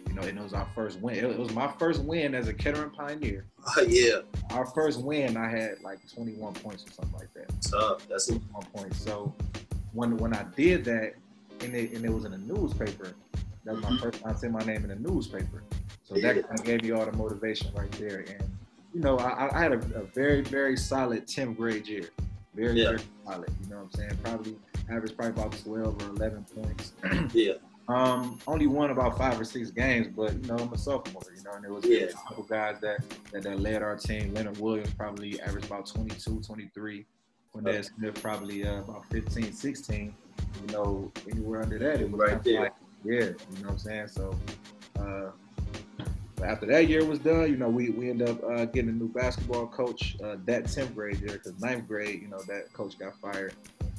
you 0.07 0.15
know, 0.15 0.23
and 0.23 0.39
it 0.39 0.43
was 0.43 0.53
our 0.53 0.69
first 0.75 1.01
win. 1.01 1.17
It, 1.17 1.39
was 1.39 1.55
my 1.55 1.73
first 1.79 2.03
win 2.03 2.35
as 2.35 2.49
a 2.49 2.55
Kettering 2.55 2.91
Pioneer. 2.91 3.47
Yeah. 3.87 4.21
Our 4.51 4.67
first 4.67 5.01
win, 5.01 5.37
I 5.37 5.49
had 5.49 5.81
like 5.83 5.99
21 6.13 6.55
points 6.55 6.85
or 6.85 6.91
something 6.91 7.19
like 7.19 7.33
that. 7.35 7.51
Tough. 7.63 8.09
That's 8.09 8.27
21 8.27 8.63
points. 8.75 9.01
So 9.01 9.33
when 9.93 10.17
when 10.17 10.35
I 10.35 10.45
did 10.57 10.85
that, 10.87 11.15
and 11.61 11.75
it, 11.75 11.93
and 11.93 12.05
it 12.05 12.13
was 12.13 12.25
in 12.25 12.33
a 12.33 12.39
newspaper, 12.39 13.15
that 13.71 13.77
was 13.77 13.85
mm-hmm. 13.85 13.95
my 13.95 14.01
first 14.01 14.23
time 14.23 14.37
saying 14.37 14.53
my 14.53 14.65
name 14.65 14.85
in 14.85 14.91
a 14.91 14.97
newspaper. 14.97 15.63
So 16.03 16.17
yeah. 16.17 16.33
that 16.33 16.49
kind 16.49 16.59
of 16.59 16.67
gave 16.67 16.83
me 16.83 16.91
all 16.91 17.07
the 17.07 17.17
motivation 17.17 17.73
right 17.75 17.91
there. 17.93 18.25
And 18.29 18.51
you 18.93 19.01
know, 19.01 19.19
I, 19.19 19.57
I 19.57 19.63
had 19.63 19.73
a, 19.73 19.77
a, 19.77 20.03
very 20.03 20.41
very 20.41 20.77
solid 20.77 21.27
10th 21.27 21.57
grade 21.57 21.87
year. 21.87 22.11
Very 22.55 22.81
yeah. 22.81 22.89
very 22.89 23.03
solid. 23.25 23.51
You 23.63 23.71
know 23.71 23.77
what 23.77 23.83
I'm 23.85 23.91
saying? 23.93 24.19
Probably 24.25 24.57
average 24.91 25.17
probably 25.17 25.41
about 25.41 25.59
12 25.63 26.03
or 26.03 26.11
11 26.17 26.47
points. 26.53 26.93
yeah. 27.35 27.53
Um, 27.89 28.39
only 28.47 28.67
won 28.67 28.91
about 28.91 29.17
five 29.17 29.41
or 29.41 29.45
six 29.45 29.71
games, 29.71 30.09
but 30.09 30.33
you 30.33 30.49
know 30.49 30.57
I'm 30.57 30.73
a 30.73 30.79
sophomore, 30.79 31.23
you 31.37 31.43
know, 31.43 31.53
and 31.53 31.65
there 31.65 31.73
was 31.73 31.85
yeah. 31.85 32.07
a 32.07 32.13
couple 32.13 32.45
guys 32.45 32.81
that, 32.81 33.01
that, 33.33 33.43
that 33.45 33.61
led 33.61 33.83
our 33.83 33.97
team. 33.97 34.35
Leonard 34.35 34.59
Williams 34.59 34.93
probably 34.95 35.41
averaged 35.41 35.67
about 35.67 35.87
22, 35.87 36.41
23. 36.41 37.07
Quindez 37.55 37.69
okay. 37.69 37.83
Smith 37.83 38.23
probably 38.23 38.65
uh, 38.65 38.81
about 38.81 39.05
15, 39.11 39.53
16. 39.53 40.15
You 40.67 40.73
know, 40.73 41.13
anywhere 41.31 41.63
under 41.63 41.79
that, 41.79 42.01
it 42.01 42.11
was 42.11 42.21
right 42.21 42.43
there. 42.45 42.61
Like, 42.63 42.75
yeah, 43.05 43.13
you 43.13 43.25
know 43.25 43.35
what 43.63 43.71
I'm 43.71 43.79
saying. 43.79 44.09
So 44.09 44.37
uh, 44.99 45.31
after 46.45 46.67
that 46.67 46.89
year 46.89 47.05
was 47.05 47.19
done, 47.19 47.51
you 47.51 47.57
know, 47.57 47.69
we 47.69 47.91
we 47.91 48.11
ended 48.11 48.29
up 48.29 48.45
uh, 48.45 48.65
getting 48.67 48.91
a 48.91 48.93
new 48.93 49.09
basketball 49.09 49.67
coach 49.67 50.17
uh, 50.23 50.37
that 50.47 50.65
10th 50.65 50.95
grade 50.95 51.21
year 51.21 51.33
because 51.33 51.59
ninth 51.61 51.87
grade, 51.87 52.23
you 52.23 52.29
know, 52.29 52.41
that 52.47 52.73
coach 52.73 52.99
got 52.99 53.19
fired. 53.21 53.55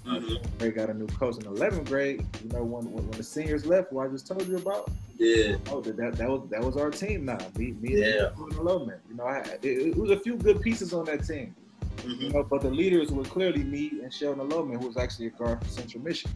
Mm-hmm. 0.05 0.57
They 0.57 0.71
got 0.71 0.89
a 0.89 0.93
new 0.93 1.07
coach 1.07 1.35
in 1.35 1.43
11th 1.43 1.85
grade. 1.85 2.25
You 2.43 2.49
know, 2.49 2.63
when, 2.63 2.91
when, 2.91 3.07
when 3.07 3.17
the 3.17 3.23
seniors 3.23 3.67
left, 3.67 3.91
who 3.91 3.99
I 3.99 4.07
just 4.07 4.25
told 4.25 4.47
you 4.47 4.57
about. 4.57 4.89
Yeah. 5.17 5.57
Oh, 5.69 5.81
that 5.81 6.15
that 6.15 6.27
was 6.27 6.49
that 6.49 6.63
was 6.63 6.77
our 6.77 6.89
team 6.89 7.25
now. 7.25 7.37
Me, 7.55 7.73
me 7.79 8.01
yeah. 8.01 8.29
and 8.35 8.57
Loman. 8.57 8.99
You 9.09 9.15
know, 9.15 9.25
I, 9.25 9.39
it, 9.61 9.63
it, 9.63 9.95
was 9.95 10.09
a 10.09 10.19
few 10.19 10.35
good 10.35 10.61
pieces 10.61 10.93
on 10.93 11.05
that 11.05 11.27
team. 11.27 11.55
Mm-hmm. 11.97 12.21
You 12.21 12.29
know, 12.31 12.43
but 12.43 12.61
the 12.61 12.71
leaders 12.71 13.11
were 13.11 13.23
clearly 13.23 13.63
me 13.63 13.91
and 14.01 14.11
Sheldon 14.11 14.49
Loman, 14.49 14.79
who 14.79 14.87
was 14.87 14.97
actually 14.97 15.27
a 15.27 15.29
guard 15.31 15.63
for 15.63 15.69
Central 15.69 16.03
Michigan. 16.03 16.35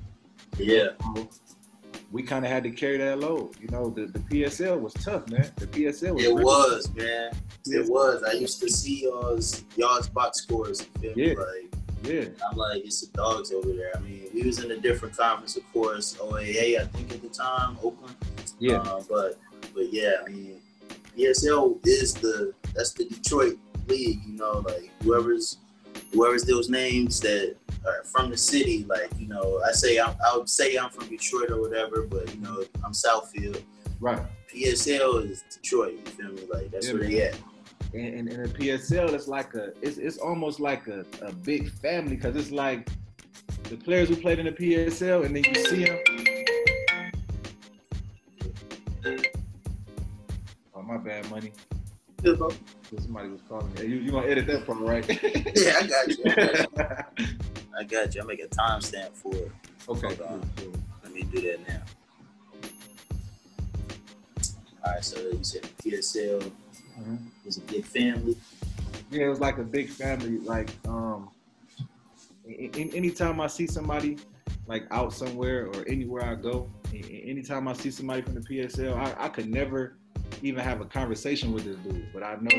Yeah. 0.58 0.90
So 1.16 1.28
we 2.12 2.24
kind 2.24 2.46
of 2.46 2.52
had 2.52 2.64
to 2.64 2.72
carry 2.72 2.98
that 2.98 3.20
load. 3.20 3.52
You 3.60 3.68
know, 3.70 3.90
the, 3.90 4.06
the 4.06 4.20
PSL 4.20 4.80
was 4.80 4.94
tough, 4.94 5.28
man. 5.30 5.50
The 5.58 5.68
PSL 5.68 6.16
was. 6.16 6.24
It 6.24 6.28
really 6.28 6.44
was, 6.44 6.88
tough. 6.88 6.96
man. 6.98 7.32
It 7.66 7.90
was. 7.90 8.24
I 8.24 8.34
used 8.34 8.60
to 8.62 8.70
see 8.70 9.04
y'all's 9.04 9.64
y'all's 9.76 10.08
box 10.10 10.42
scores. 10.42 10.88
Yeah. 11.02 11.34
Like, 11.34 11.76
yeah. 12.04 12.26
I'm 12.48 12.56
like, 12.58 12.86
it's 12.86 13.02
the 13.02 13.12
dogs 13.18 13.52
over 13.52 13.74
there. 13.74 13.92
I 13.96 14.00
mean, 14.00 14.28
we 14.34 14.44
was 14.44 14.64
in 14.64 14.72
a 14.72 14.78
different 14.78 15.18
conference, 15.18 15.58
of 15.58 15.64
course, 15.74 16.16
OAA, 16.16 16.80
I 16.80 16.86
think 16.86 17.12
at 17.12 17.22
the 17.22 17.30
time, 17.30 17.78
Oakland. 17.84 18.16
Yeah. 18.60 18.78
Uh, 18.78 19.02
but 19.10 19.40
but 19.74 19.92
yeah, 19.92 20.14
I 20.26 20.30
mean, 20.30 20.62
PSL 21.18 21.86
is 21.86 22.14
the 22.14 22.54
that's 22.74 22.94
the 22.94 23.06
Detroit 23.06 23.58
league. 23.88 24.20
You 24.26 24.38
know, 24.38 24.60
like 24.60 24.92
whoever's 25.04 25.58
whoever's 26.14 26.44
those 26.44 26.70
names 26.70 27.20
that 27.22 27.56
are 27.86 28.04
from 28.04 28.30
the 28.30 28.38
city. 28.38 28.86
Like 28.88 29.12
you 29.18 29.28
know, 29.28 29.62
I 29.68 29.72
say 29.72 30.00
I'm, 30.00 30.16
I 30.26 30.38
would 30.38 30.50
say 30.50 30.78
I'm 30.78 30.90
from 30.90 31.08
Detroit 31.08 31.52
or 31.52 31.62
whatever, 31.62 32.04
but 32.04 32.34
you 32.34 32.42
know, 32.42 32.64
I'm 32.84 32.92
Southfield. 32.92 33.62
Right. 34.00 34.20
PSL 34.54 35.30
is 35.30 35.44
Detroit. 35.50 35.94
You 35.94 36.12
feel 36.12 36.32
me? 36.32 36.42
Like 36.52 36.72
that's 36.72 36.88
yeah, 36.88 36.94
where 36.94 37.04
man. 37.04 37.12
they 37.12 37.22
at 37.24 37.40
and, 37.96 38.30
in 38.30 38.44
the 38.44 38.50
PSL, 38.50 39.14
it's 39.14 39.28
like 39.28 39.54
a, 39.56 39.72
it's, 39.82 39.98
it's 39.98 40.18
almost 40.18 40.60
like 40.60 40.88
a, 40.88 41.06
a 41.22 41.32
big 41.32 41.72
family 41.72 42.16
because 42.16 42.36
it's 42.36 42.52
like 42.52 42.90
the 43.64 43.78
players 43.78 44.10
who 44.10 44.16
played 44.16 44.40
in 44.40 44.46
the 44.46 44.52
PSL, 44.52 45.26
and 45.26 45.36
then 45.36 45.44
you 45.44 45.56
see 45.56 45.86
them. 45.86 46.00
Oh, 50.76 50.82
my 50.82 50.98
bad, 50.98 51.30
money. 51.30 51.54
Somebody 52.24 53.30
was 53.30 53.42
calling 53.48 53.74
me. 53.74 53.82
You, 53.82 53.96
you 53.98 54.12
gonna 54.12 54.28
edit 54.28 54.48
that 54.48 54.66
part, 54.66 54.80
right? 54.80 55.08
yeah, 55.56 55.80
I 55.80 55.88
got 55.88 56.08
you. 56.08 56.24
I 57.78 57.84
got 57.84 58.16
you. 58.16 58.22
I 58.22 58.26
make 58.26 58.44
a 58.44 58.48
timestamp 58.48 59.12
for 59.12 59.36
it. 59.36 59.52
Okay. 59.88 60.16
Cool, 60.16 60.42
cool. 60.58 60.74
Let 61.04 61.14
me 61.14 61.24
do 61.24 61.42
that 61.42 61.68
now. 61.68 61.82
All 64.84 64.94
right, 64.94 65.04
so 65.04 65.20
you 65.20 65.44
said 65.44 65.64
PSL 65.84 66.52
Mm-hmm. 67.00 67.16
Was 67.46 67.58
a 67.58 67.62
big 67.62 67.86
family. 67.86 68.38
Yeah, 69.12 69.26
it 69.26 69.30
was 69.30 69.40
like 69.40 69.58
a 69.58 69.64
big 69.64 69.90
family. 69.90 70.40
Like, 70.40 70.70
um, 70.88 71.30
in, 72.46 72.92
anytime 72.94 73.42
I 73.42 73.48
see 73.48 73.68
somebody 73.68 74.18
like 74.68 74.88
out 74.92 75.14
somewhere 75.14 75.68
or 75.68 75.86
anywhere 75.88 76.24
I 76.24 76.36
go, 76.36 76.70
anytime 76.94 77.68
I 77.68 77.74
see 77.74 77.92
somebody 77.92 78.22
from 78.22 78.36
the 78.36 78.42
PSL, 78.42 78.96
I, 78.96 79.26
I 79.26 79.30
could 79.30 79.50
never 79.50 79.98
even 80.42 80.64
have 80.64 80.82
a 80.82 80.86
conversation 80.86 81.54
with 81.54 81.66
this 81.66 81.78
dude, 81.78 82.08
but 82.14 82.24
I 82.24 82.36
know. 82.36 82.50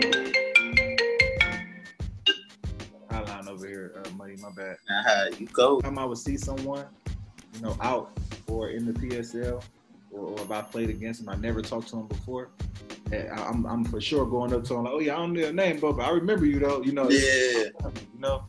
Highline 3.11 3.49
over 3.49 3.67
here, 3.67 4.03
uh, 4.05 4.11
money. 4.11 4.37
My 4.41 4.51
bad. 4.51 4.77
Uh-huh, 4.91 5.31
you 5.39 5.47
go. 5.47 5.81
Time 5.81 5.99
I 5.99 6.05
would 6.05 6.19
see 6.19 6.37
someone, 6.37 6.87
you 7.55 7.61
know, 7.63 7.77
out 7.81 8.19
or 8.49 8.71
in 8.71 8.87
the 8.87 8.93
PSL, 8.93 9.63
or, 10.11 10.21
or 10.21 10.41
if 10.41 10.51
I 10.51 10.63
played 10.63 10.91
against 10.91 11.21
him, 11.21 11.29
I 11.29 11.37
never 11.37 11.63
talked 11.63 11.89
to 11.89 11.99
him 11.99 12.07
before. 12.07 12.51
I'm, 13.13 13.65
I'm 13.67 13.85
for 13.85 14.01
sure 14.01 14.27
going 14.27 14.53
up 14.53 14.65
to 14.65 14.75
him 14.75 14.85
like, 14.85 14.93
oh 14.93 14.99
yeah, 14.99 15.15
I 15.15 15.19
don't 15.19 15.33
know 15.33 15.41
your 15.41 15.53
name, 15.53 15.79
but, 15.79 15.99
I 16.01 16.11
remember 16.11 16.45
you 16.45 16.59
though. 16.59 16.83
You 16.83 16.93
know. 16.93 17.09
Yeah. 17.09 17.65
You 17.85 17.93
know. 18.19 18.45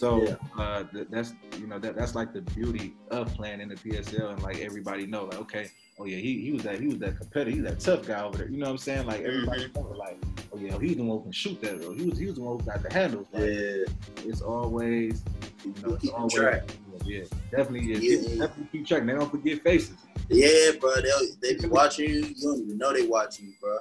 So 0.00 0.22
yeah. 0.22 0.36
uh, 0.56 0.84
that's 1.10 1.34
you 1.58 1.66
know 1.66 1.78
that 1.78 1.94
that's 1.94 2.14
like 2.14 2.32
the 2.32 2.40
beauty 2.40 2.94
of 3.10 3.34
playing 3.34 3.60
in 3.60 3.68
the 3.68 3.74
PSL 3.74 4.32
and 4.32 4.42
like 4.42 4.58
everybody 4.60 5.06
know 5.06 5.24
like 5.24 5.38
okay 5.40 5.70
oh 5.98 6.06
yeah 6.06 6.16
he, 6.16 6.40
he 6.40 6.52
was 6.52 6.62
that 6.62 6.80
he 6.80 6.86
was 6.86 6.96
that 7.00 7.18
competitor 7.18 7.50
he's 7.50 7.64
that 7.64 7.80
tough 7.80 8.06
guy 8.06 8.22
over 8.22 8.38
there 8.38 8.48
you 8.48 8.56
know 8.56 8.64
what 8.64 8.72
I'm 8.72 8.78
saying 8.78 9.06
like 9.06 9.20
everybody 9.20 9.68
mm-hmm. 9.68 9.98
like 9.98 10.16
oh 10.54 10.56
yeah 10.56 10.78
he's 10.78 10.96
the 10.96 11.02
one 11.02 11.18
who 11.18 11.24
can 11.24 11.32
shoot 11.32 11.60
that 11.60 11.82
though 11.82 11.92
he 11.92 12.08
was 12.08 12.18
he 12.18 12.24
was 12.24 12.36
the 12.36 12.40
one 12.40 12.58
who 12.58 12.64
got 12.64 12.82
the 12.82 12.90
handles 12.90 13.26
like, 13.30 13.42
yeah 13.42 14.30
it's 14.30 14.40
always 14.40 15.22
you 15.66 15.74
know 15.82 15.92
it's 15.96 16.08
always 16.08 16.32
track. 16.32 16.62
yeah 17.04 17.24
definitely 17.50 17.92
yeah, 17.92 17.98
yeah. 17.98 18.46
definitely 18.46 18.68
keep 18.72 18.86
checking 18.86 19.04
they 19.06 19.12
don't 19.12 19.30
forget 19.30 19.62
faces 19.62 19.98
yeah 20.30 20.70
bro 20.80 20.94
they 20.94 21.10
they 21.42 21.60
be 21.60 21.66
watching 21.68 22.08
you 22.08 22.24
you 22.24 22.34
don't 22.40 22.62
even 22.62 22.78
know 22.78 22.90
they 22.94 23.06
watching 23.06 23.48
you 23.48 23.54
bro 23.60 23.76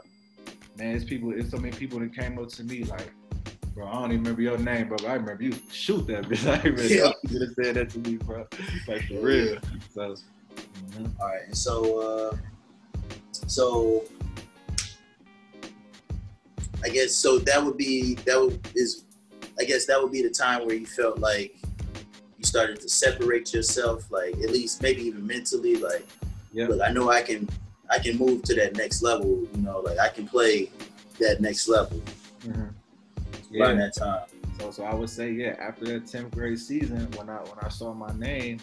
man, 0.79 0.95
it's 0.95 1.03
people, 1.03 1.34
it's 1.34 1.51
so 1.51 1.58
many 1.58 1.75
people 1.75 1.99
that 1.99 2.15
came 2.15 2.39
up 2.39 2.49
to 2.49 2.63
me 2.63 2.84
like, 2.86 3.12
Bro, 3.73 3.88
I 3.88 3.93
don't 3.93 4.12
even 4.12 4.23
remember 4.23 4.41
your 4.41 4.58
name, 4.58 4.88
bro. 4.88 4.97
I 5.08 5.13
remember 5.13 5.43
you 5.43 5.53
shoot 5.71 6.05
that 6.08 6.23
bitch. 6.23 6.47
I 6.60 6.62
remember 6.63 6.88
yeah. 6.88 7.12
you 7.29 7.39
have 7.39 7.53
said 7.53 7.75
that 7.75 7.89
to 7.91 7.99
me, 7.99 8.17
bro. 8.17 8.47
Like 8.88 9.03
for 9.08 9.19
real. 9.19 9.58
So, 9.93 10.15
mm-hmm. 10.55 11.05
All 11.19 11.27
right, 11.27 11.41
and 11.45 11.58
so, 11.58 12.32
uh, 12.32 12.38
so 13.32 14.03
I 16.84 16.89
guess 16.89 17.13
so. 17.13 17.39
That 17.39 17.63
would 17.63 17.77
be 17.77 18.15
that 18.15 18.39
would 18.39 18.60
is, 18.75 19.05
I 19.60 19.63
guess 19.65 19.86
that 19.86 20.01
would 20.01 20.12
be 20.12 20.23
the 20.23 20.29
time 20.29 20.65
where 20.65 20.75
you 20.75 20.86
felt 20.86 21.19
like 21.19 21.55
you 22.38 22.43
started 22.43 22.79
to 22.82 22.89
separate 22.89 23.53
yourself, 23.53 24.10
like 24.12 24.34
at 24.36 24.49
least 24.49 24.82
maybe 24.82 25.03
even 25.03 25.25
mentally, 25.25 25.75
like, 25.75 26.08
yeah. 26.53 26.67
look, 26.67 26.82
I 26.82 26.91
know 26.91 27.12
I 27.12 27.21
can, 27.21 27.47
I 27.89 27.99
can 27.99 28.17
move 28.17 28.43
to 28.43 28.55
that 28.55 28.75
next 28.77 29.01
level. 29.03 29.47
You 29.53 29.62
know, 29.62 29.79
like 29.79 29.99
I 29.99 30.10
can 30.10 30.27
play 30.27 30.71
that 31.19 31.41
next 31.41 31.67
level. 31.67 32.01
Mm-hmm 32.41 32.69
yeah. 33.49 33.65
around 33.65 33.77
that 33.77 33.95
time. 33.95 34.21
So, 34.59 34.71
so 34.71 34.83
I 34.83 34.93
would 34.93 35.09
say, 35.09 35.31
yeah, 35.31 35.55
after 35.59 35.85
that 35.85 36.05
10th 36.05 36.31
grade 36.31 36.59
season, 36.59 37.09
when 37.15 37.29
I 37.29 37.38
when 37.38 37.57
I 37.62 37.69
saw 37.69 37.93
my 37.93 38.12
name 38.17 38.59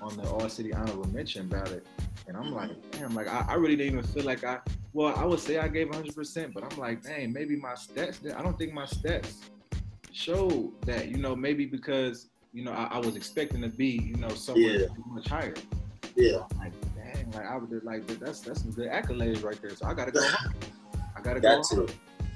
on 0.00 0.16
the 0.16 0.28
All 0.28 0.48
City 0.48 0.72
Honorable 0.74 1.08
Mention 1.08 1.48
ballot, 1.48 1.86
and 2.26 2.36
I'm 2.36 2.52
like, 2.52 2.70
mm-hmm. 2.70 3.00
damn, 3.00 3.14
like 3.14 3.28
I, 3.28 3.46
I 3.48 3.54
really 3.54 3.76
didn't 3.76 3.94
even 3.94 4.04
feel 4.04 4.24
like 4.24 4.44
I. 4.44 4.58
Well, 4.92 5.14
I 5.16 5.24
would 5.24 5.40
say 5.40 5.58
I 5.58 5.68
gave 5.68 5.88
100%, 5.88 6.52
but 6.52 6.70
I'm 6.70 6.78
like, 6.78 7.02
dang, 7.02 7.32
maybe 7.32 7.56
my 7.56 7.72
stats. 7.72 8.36
I 8.36 8.42
don't 8.42 8.58
think 8.58 8.74
my 8.74 8.84
stats 8.84 9.36
showed 10.12 10.72
that. 10.82 11.08
You 11.08 11.16
know, 11.16 11.34
maybe 11.34 11.64
because 11.64 12.28
you 12.52 12.64
know 12.64 12.72
I, 12.72 12.84
I 12.92 12.98
was 12.98 13.16
expecting 13.16 13.62
to 13.62 13.68
be, 13.68 14.02
you 14.02 14.16
know, 14.16 14.28
somewhere 14.28 14.80
yeah. 14.82 14.86
much 15.06 15.28
higher. 15.28 15.54
Yeah. 16.14 16.42
like, 16.58 16.72
dang, 16.94 17.30
like 17.30 17.46
I 17.46 17.56
would 17.56 17.84
like 17.84 18.06
that's 18.06 18.40
that's 18.40 18.62
some 18.62 18.72
good 18.72 18.90
accolades 18.90 19.42
right 19.42 19.60
there. 19.62 19.74
So 19.74 19.86
I 19.86 19.94
gotta 19.94 20.12
go. 20.12 20.20
I 21.16 21.20
gotta 21.22 21.40
go. 21.40 21.62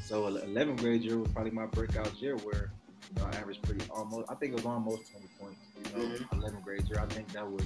So 0.06 0.22
11th 0.22 0.78
grade 0.78 1.02
year 1.02 1.18
was 1.18 1.28
probably 1.32 1.50
my 1.50 1.66
breakout 1.66 2.14
year 2.22 2.36
where 2.36 2.70
you 3.12 3.20
know 3.20 3.28
I 3.28 3.36
averaged 3.38 3.60
pretty 3.62 3.84
almost. 3.90 4.30
I 4.30 4.36
think 4.36 4.52
it 4.52 4.54
was 4.54 4.64
almost 4.64 5.10
20 5.10 5.26
points. 5.40 5.58
You 5.74 5.98
know, 5.98 6.14
mm-hmm. 6.14 6.40
11th 6.42 6.62
grade 6.62 6.84
year. 6.88 7.00
I 7.00 7.06
think 7.06 7.32
that 7.32 7.44
was 7.44 7.64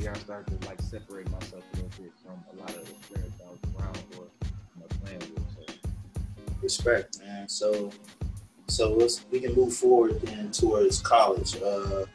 year 0.00 0.12
I 0.14 0.18
started 0.20 0.58
to 0.62 0.66
like 0.66 0.80
separate 0.80 1.30
myself 1.30 1.62
a 1.74 1.76
little 1.76 1.90
bit 2.02 2.12
from 2.24 2.42
a 2.56 2.60
lot 2.62 2.70
of 2.70 2.86
the 2.86 2.94
players 3.06 3.32
I 3.38 3.50
was 3.50 3.58
around 3.78 3.98
or 4.16 4.24
you 4.24 4.80
know, 4.80 4.86
playing 5.04 5.18
with. 5.18 5.68
So. 5.68 5.90
Respect, 6.62 7.18
man. 7.20 7.50
So 7.50 7.92
so 8.66 8.94
let's 8.94 9.22
we 9.30 9.40
can 9.40 9.54
move 9.54 9.74
forward 9.74 10.22
then 10.22 10.52
towards 10.52 11.02
college. 11.02 11.60
Uh, 11.60 12.06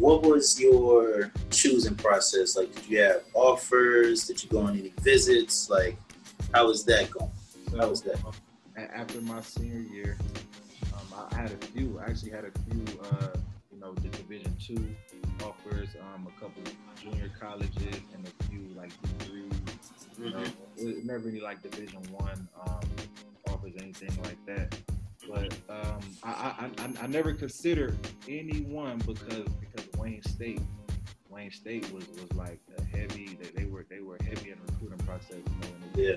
what 0.00 0.24
was 0.24 0.60
your 0.60 1.30
choosing 1.50 1.94
process? 1.94 2.56
Like, 2.56 2.74
did 2.74 2.88
you 2.88 2.98
have 2.98 3.22
offers? 3.32 4.26
Did 4.26 4.42
you 4.42 4.48
go 4.48 4.58
on 4.62 4.76
any 4.76 4.92
visits? 5.02 5.70
Like, 5.70 5.96
how 6.52 6.66
was 6.66 6.84
that 6.86 7.08
going? 7.08 7.30
So, 7.72 7.78
How 7.78 7.88
was 7.88 8.02
that? 8.02 8.20
after 8.76 9.22
my 9.22 9.40
senior 9.40 9.80
year, 9.80 10.18
um, 10.92 11.26
I 11.32 11.34
had 11.34 11.52
a 11.52 11.66
few. 11.68 11.98
I 11.98 12.10
actually 12.10 12.32
had 12.32 12.44
a 12.44 12.50
few, 12.68 12.84
uh, 13.00 13.28
you 13.72 13.80
know, 13.80 13.94
the 13.94 14.08
Division 14.08 14.54
two 14.60 14.94
offers, 15.42 15.88
um, 16.14 16.28
a 16.28 16.38
couple 16.38 16.62
of 16.64 17.02
junior 17.02 17.30
colleges, 17.40 17.96
and 18.12 18.28
a 18.28 18.44
few 18.44 18.68
like 18.76 18.90
degrees. 19.18 19.52
You 20.18 20.30
know, 20.30 20.44
mm-hmm. 20.78 21.06
never 21.06 21.30
any 21.30 21.40
like 21.40 21.62
Division 21.62 22.02
one 22.10 22.46
um, 22.66 22.80
offers, 23.48 23.72
anything 23.78 24.22
like 24.22 24.44
that. 24.44 24.76
But 25.26 25.54
um, 25.70 26.00
I, 26.22 26.30
I, 26.30 26.70
I, 26.82 27.04
I 27.04 27.06
never 27.06 27.32
considered 27.32 27.96
anyone 28.28 28.98
because 28.98 29.48
because 29.60 29.88
Wayne 29.96 30.22
State 30.24 30.60
Wayne 31.30 31.50
State 31.50 31.90
was 31.90 32.06
was 32.08 32.30
like 32.34 32.60
a 32.76 32.84
heavy. 32.94 33.38
They, 33.40 33.62
they 33.62 33.64
were 33.64 33.86
they 33.88 34.00
were 34.00 34.18
heavy 34.22 34.50
in 34.50 34.58
the 34.66 34.72
recruiting 34.72 35.06
process. 35.06 35.38
You 35.38 36.02
know, 36.04 36.10
yeah 36.10 36.16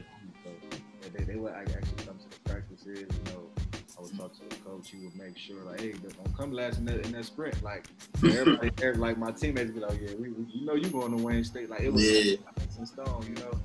they, 1.17 1.23
they 1.23 1.35
would 1.35 1.53
actually 1.53 2.05
come 2.05 2.17
to 2.17 2.29
the 2.29 2.49
practices. 2.49 2.99
You 2.99 3.33
know, 3.33 3.49
I 3.97 4.01
would 4.01 4.17
talk 4.17 4.33
to 4.33 4.49
the 4.49 4.55
coach. 4.63 4.89
He 4.89 5.05
would 5.05 5.15
make 5.15 5.37
sure 5.37 5.63
like, 5.63 5.81
hey, 5.81 5.93
don't 5.93 6.37
come 6.37 6.51
last 6.51 6.79
in 6.79 6.85
that, 6.85 7.05
in 7.05 7.11
that 7.13 7.25
sprint. 7.25 7.61
Like 7.63 7.87
everybody, 8.23 8.71
everybody, 8.81 8.97
like 8.97 9.17
my 9.17 9.31
teammates 9.31 9.71
be 9.71 9.79
like, 9.79 9.99
yeah, 10.01 10.15
we, 10.19 10.29
we 10.29 10.45
you 10.51 10.65
know 10.65 10.75
you 10.75 10.89
going 10.89 11.15
to 11.15 11.23
Wayne 11.23 11.43
State. 11.43 11.69
Like 11.69 11.81
it 11.81 11.91
was 11.91 12.03
yeah. 12.03 12.35
in 12.77 12.85
stone. 12.85 13.25
You 13.27 13.35
know. 13.35 13.59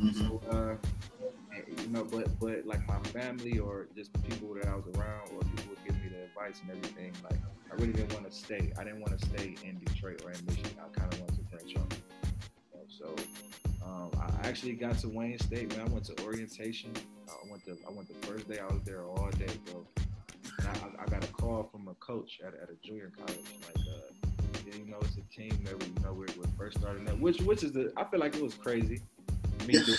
Mm-hmm. 0.00 0.26
So, 0.26 0.40
uh, 0.50 0.74
you 1.82 1.88
know, 1.88 2.04
but 2.04 2.28
but 2.40 2.66
like 2.66 2.86
my 2.88 2.98
family 3.10 3.58
or 3.58 3.86
just 3.94 4.12
people 4.28 4.54
that 4.54 4.66
I 4.66 4.74
was 4.74 4.84
around 4.96 5.28
or 5.32 5.40
people 5.40 5.64
would 5.70 5.84
give 5.86 5.94
me 6.02 6.08
the 6.08 6.24
advice 6.24 6.60
and 6.62 6.70
everything. 6.70 7.12
Like 7.22 7.40
I 7.70 7.74
really 7.76 7.92
didn't 7.92 8.12
want 8.12 8.30
to 8.30 8.36
stay. 8.36 8.72
I 8.78 8.84
didn't 8.84 9.00
want 9.00 9.18
to 9.18 9.26
stay 9.26 9.56
in 9.62 9.78
Detroit 9.84 10.22
or 10.24 10.32
in 10.32 10.44
Michigan. 10.46 10.72
I 10.78 10.98
kind 10.98 11.12
of 11.12 11.20
wanted 11.20 11.36
to 11.36 11.42
branch 11.42 11.76
off. 11.76 11.98
So 12.88 13.14
um, 13.86 14.10
I 14.18 14.48
actually 14.48 14.72
got 14.72 14.98
to 14.98 15.08
Wayne 15.08 15.38
State, 15.38 15.76
man. 15.76 15.86
I 15.86 15.90
went 15.90 16.04
to 16.06 16.24
orientation. 16.24 16.92
I 17.28 17.50
went 17.50 17.64
to 17.64 17.76
I 17.86 17.92
went 17.92 18.08
the 18.08 18.26
first 18.26 18.48
day. 18.48 18.58
I 18.58 18.72
was 18.72 18.82
there 18.84 19.04
all 19.04 19.30
day, 19.30 19.52
bro. 19.66 19.86
And 20.58 20.68
I, 20.68 21.02
I 21.02 21.06
got 21.06 21.24
a 21.24 21.28
call 21.28 21.68
from 21.70 21.88
a 21.88 21.94
coach 21.94 22.40
at, 22.46 22.54
at 22.54 22.70
a 22.70 22.74
junior 22.86 23.10
college, 23.16 23.38
like, 23.66 23.86
uh, 23.88 24.28
yeah, 24.66 24.74
you 24.76 24.86
know, 24.90 24.98
it's 25.00 25.16
a 25.16 25.34
team 25.34 25.58
that 25.64 25.78
we, 25.80 25.86
you 25.86 26.02
know 26.02 26.12
we're, 26.12 26.26
we're 26.38 26.50
first 26.56 26.78
starting 26.78 27.08
up, 27.08 27.18
which 27.18 27.40
which 27.42 27.62
is 27.62 27.72
the 27.72 27.92
I 27.96 28.04
feel 28.04 28.20
like 28.20 28.36
it 28.36 28.42
was 28.42 28.54
crazy. 28.54 29.00
Me 29.66 29.72
doing, 29.84 29.98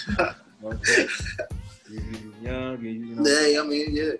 you 0.62 0.70
know, 0.70 0.80
you're 1.90 2.54
young, 2.54 2.76
and 2.76 3.08
you 3.08 3.16
know. 3.16 3.24
Yeah, 3.30 3.62
I 3.62 3.64
mean, 3.64 3.96
yeah. 3.96 4.12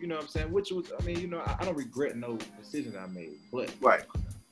You 0.00 0.06
know 0.06 0.16
what 0.16 0.24
I'm 0.24 0.28
saying? 0.28 0.52
Which 0.52 0.70
was, 0.70 0.92
I 0.98 1.02
mean, 1.04 1.20
you 1.20 1.26
know, 1.26 1.40
I, 1.40 1.56
I 1.60 1.64
don't 1.64 1.76
regret 1.76 2.16
no 2.16 2.38
decision 2.58 2.94
I 2.98 3.06
made, 3.06 3.38
but 3.52 3.70
right, 3.80 4.04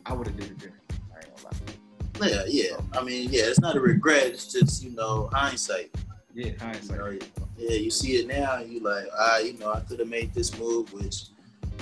I 0.06 0.12
would 0.12 0.26
have 0.26 0.36
did 0.36 0.46
it 0.46 0.58
different. 0.58 0.82
I 1.12 1.18
ain't 1.18 1.36
gonna 1.36 1.48
lie. 1.48 1.74
Yeah, 2.22 2.42
yeah. 2.46 2.76
I 2.92 3.02
mean, 3.02 3.28
yeah, 3.30 3.44
it's 3.44 3.60
not 3.60 3.76
a 3.76 3.80
regret. 3.80 4.26
It's 4.26 4.52
just 4.52 4.82
you 4.82 4.90
know 4.90 5.28
hindsight. 5.32 5.94
Yeah, 6.34 6.52
hindsight. 6.58 6.90
You 6.90 7.18
know, 7.18 7.18
yeah, 7.56 7.76
you 7.76 7.90
see 7.90 8.16
it 8.16 8.26
now, 8.26 8.56
and 8.56 8.72
you 8.72 8.80
like, 8.80 9.06
ah, 9.18 9.38
you 9.38 9.54
know, 9.58 9.72
I 9.72 9.80
could 9.80 9.98
have 9.98 10.08
made 10.08 10.32
this 10.34 10.56
move. 10.58 10.92
Which, 10.92 11.26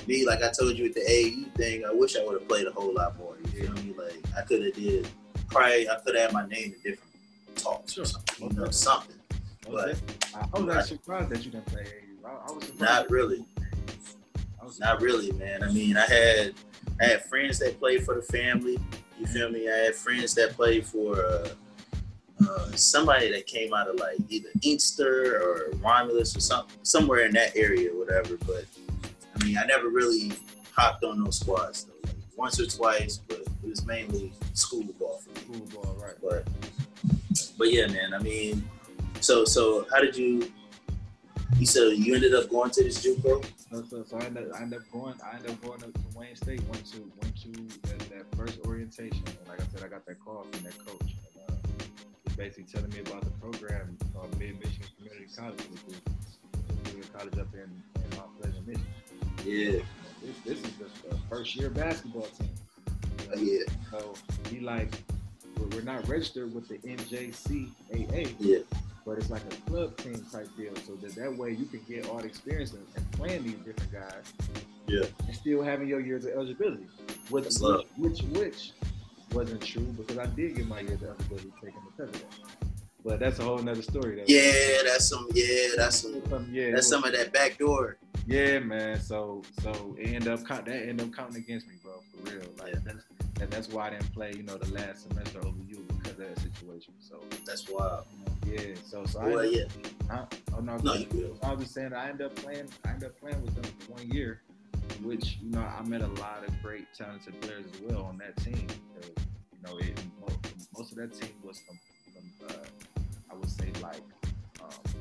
me, 0.06 0.26
like 0.26 0.42
I 0.42 0.50
told 0.50 0.76
you 0.76 0.84
with 0.84 0.94
the 0.94 1.00
AAU 1.00 1.54
thing, 1.54 1.84
I 1.84 1.92
wish 1.92 2.16
I 2.16 2.24
would 2.24 2.34
have 2.34 2.48
played 2.48 2.66
a 2.66 2.72
whole 2.72 2.94
lot 2.94 3.16
more. 3.18 3.36
You 3.42 3.66
feel 3.66 3.72
me? 3.84 3.94
Like 3.96 4.22
I 4.36 4.42
could 4.42 4.64
have 4.64 4.74
did. 4.74 5.08
Probably, 5.48 5.88
I 5.88 5.96
could 5.96 6.14
have 6.16 6.30
had 6.30 6.32
my 6.32 6.46
name 6.46 6.74
in 6.74 6.92
different 6.92 7.12
talks 7.56 7.92
sure. 7.92 8.04
or 8.04 8.06
something. 8.06 8.50
You 8.50 8.56
know, 8.56 8.70
something. 8.70 9.16
But 9.70 10.00
I 10.34 10.58
was 10.58 10.74
actually 10.76 10.96
surprised 10.96 11.30
that 11.30 11.44
you 11.44 11.50
didn't 11.50 11.66
play 11.66 11.82
AAU. 11.82 12.26
I, 12.26 12.30
I 12.30 12.52
was 12.52 12.64
surprised. 12.64 12.80
Not 12.80 13.10
really. 13.10 13.44
Not 14.78 15.02
really, 15.02 15.32
man. 15.32 15.62
I 15.62 15.70
mean, 15.70 15.96
I 15.96 16.06
had 16.06 16.54
I 17.00 17.04
had 17.04 17.24
friends 17.26 17.58
that 17.58 17.78
played 17.78 18.04
for 18.04 18.14
the 18.14 18.22
family. 18.22 18.78
You 19.22 19.28
feel 19.28 19.50
me? 19.50 19.70
I 19.70 19.76
had 19.76 19.94
friends 19.94 20.34
that 20.34 20.54
played 20.54 20.84
for 20.84 21.14
uh, 21.14 21.48
uh, 22.44 22.72
somebody 22.72 23.30
that 23.30 23.46
came 23.46 23.72
out 23.72 23.86
of 23.86 24.00
like 24.00 24.16
either 24.28 24.48
Inkster 24.62 25.40
or 25.40 25.70
Romulus 25.76 26.36
or 26.36 26.40
something, 26.40 26.76
somewhere 26.82 27.24
in 27.26 27.32
that 27.34 27.56
area, 27.56 27.92
or 27.92 28.00
whatever. 28.00 28.36
But 28.38 28.64
I 29.36 29.44
mean, 29.44 29.56
I 29.56 29.64
never 29.64 29.90
really 29.90 30.32
hopped 30.72 31.04
on 31.04 31.22
those 31.22 31.38
squads 31.38 31.84
though. 31.84 31.92
Like 32.02 32.16
once 32.34 32.58
or 32.58 32.66
twice, 32.66 33.18
but 33.28 33.38
it 33.38 33.48
was 33.62 33.86
mainly 33.86 34.32
school 34.54 34.82
ball 34.98 35.22
for 35.22 35.30
me. 35.30 35.60
School 35.66 35.82
ball, 35.82 35.96
right? 36.02 36.16
But 36.20 36.48
but 37.56 37.72
yeah, 37.72 37.86
man. 37.86 38.14
I 38.14 38.18
mean, 38.18 38.68
so 39.20 39.44
so 39.44 39.86
how 39.92 40.00
did 40.00 40.16
you? 40.16 40.50
You 41.58 41.66
said 41.66 41.92
you 41.96 42.14
ended 42.14 42.34
up 42.34 42.50
going 42.50 42.70
to 42.70 42.82
this 42.82 43.04
JUCO. 43.04 43.44
So, 43.70 43.84
so, 43.88 44.04
so 44.04 44.18
I, 44.18 44.24
ended, 44.24 44.50
I 44.52 44.62
ended 44.62 44.80
up 44.80 44.92
going. 44.92 45.14
I 45.24 45.36
ended 45.36 45.52
up 45.52 45.62
going 45.62 45.80
to 45.80 45.92
Wayne 46.14 46.34
State. 46.34 46.62
Went 46.64 46.84
to 46.92 47.00
went 47.00 47.36
to 47.42 47.88
that, 47.88 47.98
that 48.10 48.36
first 48.36 48.58
orientation. 48.66 49.22
And 49.26 49.48
like 49.48 49.60
I 49.60 49.64
said, 49.72 49.84
I 49.84 49.88
got 49.88 50.04
that 50.06 50.18
call 50.24 50.46
from 50.50 50.64
that 50.64 50.78
coach. 50.84 51.14
And, 51.48 51.50
uh, 51.50 51.84
he's 52.24 52.36
basically 52.36 52.64
telling 52.64 52.90
me 52.90 53.00
about 53.00 53.22
the 53.22 53.30
program 53.32 53.96
called 54.14 54.36
Mid 54.38 54.58
Michigan 54.58 54.88
Community 54.96 55.26
College, 55.36 55.60
which 55.70 56.94
is 56.94 57.06
a 57.06 57.18
college 57.18 57.38
up 57.38 57.54
in, 57.54 57.60
in 57.60 58.18
Mount 58.18 58.40
Pleasant, 58.40 58.66
Michigan. 58.66 58.86
Yeah. 59.44 59.82
This, 60.22 60.36
this 60.44 60.58
is 60.58 60.76
the 60.78 61.16
first 61.28 61.54
year 61.56 61.70
basketball 61.70 62.28
team. 62.38 62.50
You? 63.36 63.64
Yeah. 63.66 63.74
So 63.90 64.14
he 64.48 64.60
like, 64.60 64.90
we're 65.72 65.82
not 65.82 66.08
registered 66.08 66.54
with 66.54 66.68
the 66.68 66.78
NJCAA. 66.78 68.34
Yeah 68.38 68.58
but 69.04 69.18
it's 69.18 69.30
like 69.30 69.42
a 69.50 69.70
club 69.70 69.96
team 69.96 70.24
type 70.32 70.48
deal. 70.56 70.74
So 70.86 70.94
that 70.96 71.14
that 71.16 71.36
way 71.36 71.50
you 71.50 71.66
can 71.66 71.80
get 71.88 72.08
all 72.08 72.18
the 72.18 72.26
experience 72.26 72.72
and, 72.72 72.86
and 72.96 73.10
playing 73.12 73.44
these 73.44 73.54
different 73.54 73.92
guys. 73.92 74.32
Yeah. 74.86 75.04
And 75.26 75.34
still 75.34 75.62
having 75.62 75.88
your 75.88 76.00
years 76.00 76.24
of 76.24 76.32
eligibility. 76.32 76.86
Which 77.30 77.46
which, 77.60 77.86
which, 77.96 78.22
which 78.22 78.72
wasn't 79.32 79.62
true 79.62 79.82
because 79.82 80.18
I 80.18 80.26
did 80.26 80.56
get 80.56 80.66
my 80.66 80.80
years 80.80 81.02
of 81.02 81.08
eligibility 81.08 81.52
taken 81.62 81.80
because 81.96 82.14
of 82.14 82.20
that. 82.20 82.68
But 83.04 83.18
that's 83.18 83.40
a 83.40 83.42
whole 83.42 83.58
nother 83.58 83.82
story. 83.82 84.16
Though. 84.16 84.24
Yeah, 84.28 84.82
that's 84.84 85.08
some. 85.08 85.26
Yeah, 85.34 85.68
that's 85.76 86.02
some. 86.02 86.22
some 86.28 86.48
yeah, 86.52 86.70
that's 86.70 86.86
some 86.88 87.02
of 87.02 87.12
that 87.12 87.32
back 87.32 87.58
door. 87.58 87.96
Yeah, 88.26 88.60
man. 88.60 89.00
So 89.00 89.42
so 89.62 89.96
it 89.98 90.14
ended 90.14 90.28
up 90.28 90.46
that 90.46 90.68
ended 90.68 91.00
up 91.00 91.12
counting 91.12 91.42
against 91.42 91.66
me, 91.66 91.74
bro. 91.82 91.94
For 92.12 92.30
real. 92.30 92.44
Like 92.58 92.74
yeah. 92.74 92.80
that's 92.84 93.04
that, 93.38 93.50
that's 93.50 93.68
why 93.68 93.88
I 93.88 93.90
didn't 93.90 94.12
play. 94.14 94.32
You 94.36 94.44
know, 94.44 94.56
the 94.56 94.72
last 94.72 95.08
semester 95.08 95.40
over 95.40 95.58
you 95.68 95.84
of 96.12 96.18
that 96.18 96.38
situation. 96.38 96.94
So 96.98 97.20
that's 97.46 97.68
wild. 97.68 98.04
Yeah, 98.46 98.74
so 98.84 99.04
so 99.04 99.20
well, 99.20 99.40
I, 99.40 99.44
yeah. 99.44 99.64
I, 100.10 100.24
oh 100.56 100.60
no, 100.60 100.76
no 100.78 100.94
you 100.94 101.36
I 101.42 101.52
was 101.52 101.60
just 101.62 101.74
saying 101.74 101.92
I 101.92 102.08
ended 102.10 102.26
up 102.26 102.36
playing. 102.36 102.68
I 102.84 102.90
ended 102.90 103.08
up 103.08 103.20
playing 103.20 103.42
with 103.42 103.54
them 103.54 103.64
for 103.80 103.92
one 103.92 104.10
year, 104.10 104.42
which 105.02 105.38
you 105.42 105.50
know 105.50 105.60
I 105.60 105.82
met 105.82 106.02
a 106.02 106.08
lot 106.08 106.44
of 106.46 106.62
great 106.62 106.86
talented 106.94 107.40
players 107.40 107.64
as 107.72 107.80
well 107.80 108.04
on 108.04 108.18
that 108.18 108.36
team. 108.36 108.66
You 109.02 109.68
know, 109.68 109.78
it, 109.78 110.00
most, 110.76 110.90
of 110.92 110.98
that 110.98 111.12
team 111.12 111.30
was 111.44 111.60
from, 111.60 111.78
from 112.12 112.48
uh, 112.48 112.64
I 113.30 113.34
would 113.34 113.50
say 113.50 113.70
like 113.80 114.02
um, 114.60 114.98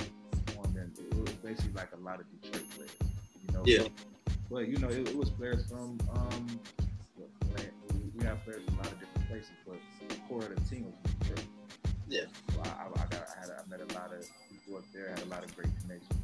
it 0.78 1.16
was 1.16 1.32
basically 1.44 1.74
like 1.74 1.90
a 1.94 2.04
lot 2.04 2.20
of 2.20 2.26
Detroit 2.42 2.70
players. 2.76 2.92
You 3.48 3.54
know. 3.54 3.64
Yeah. 3.66 3.84
But, 3.84 3.92
but, 4.50 4.68
you 4.68 4.78
know, 4.78 4.90
it, 4.90 5.10
it 5.10 5.16
was 5.16 5.30
players 5.30 5.66
from 5.68 5.98
um, 6.14 6.60
we- 7.18 8.12
we 8.16 8.26
have 8.26 8.44
players 8.44 8.64
from 8.66 8.76
a 8.76 8.78
lot 8.78 8.88
of 8.88 9.00
different 9.00 9.11
but 9.68 9.78
the 10.10 10.16
core 10.28 10.40
of 10.40 10.56
the 10.56 10.70
team 10.70 10.86
was 10.86 11.14
Detroit. 11.20 11.46
Yeah. 12.08 12.22
So 12.54 12.62
I, 12.62 12.68
I, 12.68 12.88
I 12.88 13.06
got 13.10 13.28
I, 13.36 13.40
had, 13.40 13.50
I 13.50 13.70
met 13.70 13.80
a 13.80 13.94
lot 13.94 14.14
of 14.14 14.28
people 14.50 14.78
up 14.78 14.84
there, 14.94 15.10
had 15.10 15.22
a 15.22 15.26
lot 15.26 15.44
of 15.44 15.56
great 15.56 15.70
connections. 15.82 16.20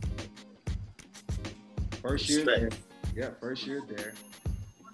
First 2.02 2.30
year 2.30 2.46
there, 2.46 2.70
yeah, 3.16 3.30
first 3.40 3.66
year 3.66 3.82
there. 3.88 4.14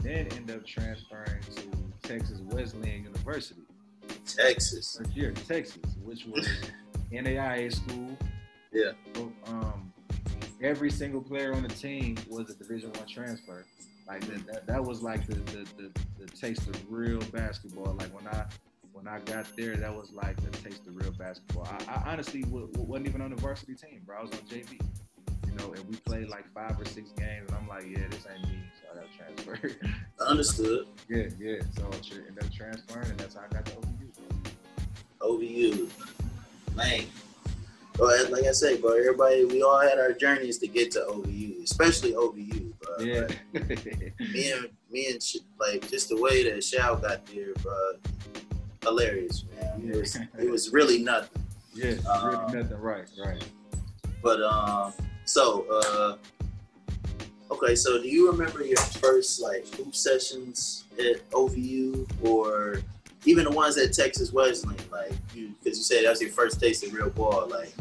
Then 0.02 0.28
end 0.36 0.52
up 0.52 0.66
transferring 0.66 1.42
to 1.56 2.08
Texas 2.08 2.40
Wesleyan 2.52 3.04
University. 3.04 3.62
Texas. 4.26 4.98
First 4.98 5.16
year, 5.16 5.32
Texas, 5.48 5.82
which 6.04 6.26
was 6.26 6.48
NAIA 7.12 7.74
school. 7.74 8.18
Yeah. 8.72 8.92
So, 9.16 9.32
um, 9.48 9.94
every 10.62 10.90
single 10.90 11.22
player 11.22 11.54
on 11.54 11.64
the 11.64 11.70
team 11.70 12.18
was 12.30 12.50
a 12.50 12.56
Division 12.56 12.92
One 12.94 13.08
transfer. 13.08 13.66
Like 14.08 14.22
that, 14.28 14.46
that, 14.48 14.68
that 14.68 14.84
was 14.84 15.02
like 15.02 15.26
the, 15.28 15.36
the 15.36 15.66
the 15.78 15.92
the 16.20 16.28
taste 16.28 16.68
of 16.68 16.92
real 16.92 17.20
basketball. 17.32 17.94
Like 17.94 18.14
when 18.14 18.28
I 18.28 18.46
when 18.92 19.08
I 19.08 19.20
got 19.20 19.46
there, 19.56 19.76
that 19.76 19.96
was 19.96 20.12
like 20.12 20.36
the 20.42 20.50
taste 20.58 20.86
of 20.88 20.96
real 20.96 21.12
basketball. 21.12 21.68
I, 21.88 21.94
I 21.94 22.12
honestly 22.12 22.42
w- 22.42 22.68
w- 22.68 22.88
wasn't 22.88 23.08
even 23.08 23.22
on 23.22 23.30
the 23.32 23.42
varsity 23.42 23.76
team, 23.76 24.02
bro. 24.06 24.18
I 24.20 24.22
was 24.22 24.32
on 24.32 24.40
JV. 24.40 24.80
You 25.48 25.60
know, 25.60 25.74
and 25.74 25.88
we 25.88 25.96
played 25.98 26.30
like 26.30 26.52
five 26.54 26.80
or 26.80 26.86
six 26.86 27.12
games, 27.12 27.48
and 27.50 27.58
I'm 27.58 27.68
like, 27.68 27.86
yeah, 27.88 28.08
this 28.10 28.26
ain't 28.34 28.42
me, 28.50 28.58
so 28.82 28.88
I 28.92 29.02
got 29.02 29.06
transferred. 29.16 29.76
Understood. 30.28 30.88
yeah, 31.08 31.28
yeah. 31.40 31.58
So 31.78 31.88
I 31.88 31.98
tra- 31.98 32.24
ended 32.28 32.44
up 32.44 32.52
transferring, 32.52 33.10
and 33.12 33.20
that's 33.20 33.36
how 33.36 33.42
I 33.42 33.54
got 33.54 33.66
to 33.68 33.74
OVU. 33.74 34.10
Bro. 35.20 35.38
OVU. 35.38 35.90
Man. 36.76 37.04
But 37.98 38.32
like 38.32 38.46
I 38.46 38.52
say, 38.52 38.78
bro, 38.78 38.94
everybody, 38.94 39.46
we 39.46 39.62
all 39.62 39.80
had 39.80 40.00
our 40.00 40.12
journeys 40.14 40.58
to 40.60 40.68
get 40.68 40.90
to 40.92 41.02
OVU, 41.02 41.64
especially 41.64 42.14
OVU, 42.14 42.63
bro. 42.98 43.06
Yeah. 43.06 43.28
me 44.34 44.52
and 44.52 44.70
me 44.92 45.08
and 45.12 45.22
like 45.60 45.90
just 45.90 46.10
the 46.10 46.20
way 46.22 46.44
that 46.50 46.64
Shao 46.64 46.96
got 46.96 47.26
there, 47.28 47.54
bro, 47.62 47.94
hilarious, 48.84 49.46
man. 49.60 49.90
It 49.92 49.96
was 49.96 50.16
it 50.40 50.50
was 50.50 50.72
really 50.72 51.04
nothing. 51.04 51.44
yeah, 51.74 51.96
Uh, 52.08 52.46
really 52.50 52.62
nothing 52.64 52.78
right, 52.80 53.06
right. 53.18 53.44
But 54.22 54.42
um, 54.42 54.94
so 55.26 55.66
uh, 55.70 56.16
okay, 57.52 57.76
so 57.76 58.02
do 58.02 58.08
you 58.08 58.32
remember 58.32 58.64
your 58.64 58.78
first 58.78 59.42
like 59.42 59.68
hoop 59.76 59.96
sessions 59.96 60.86
at 61.00 61.30
OVU 61.32 62.08
or 62.24 62.82
even 63.26 63.46
the 63.46 63.52
ones 63.52 63.78
at 63.78 63.94
Texas 63.94 64.32
Wesleyan? 64.32 64.78
Like 64.92 65.14
you, 65.36 65.54
because 65.64 65.78
you 65.78 65.84
said 65.84 66.06
that 66.06 66.10
was 66.12 66.22
your 66.22 66.32
first 66.32 66.60
taste 66.60 66.86
of 66.86 66.94
real 66.94 67.10
ball. 67.10 67.48
Like 67.50 67.74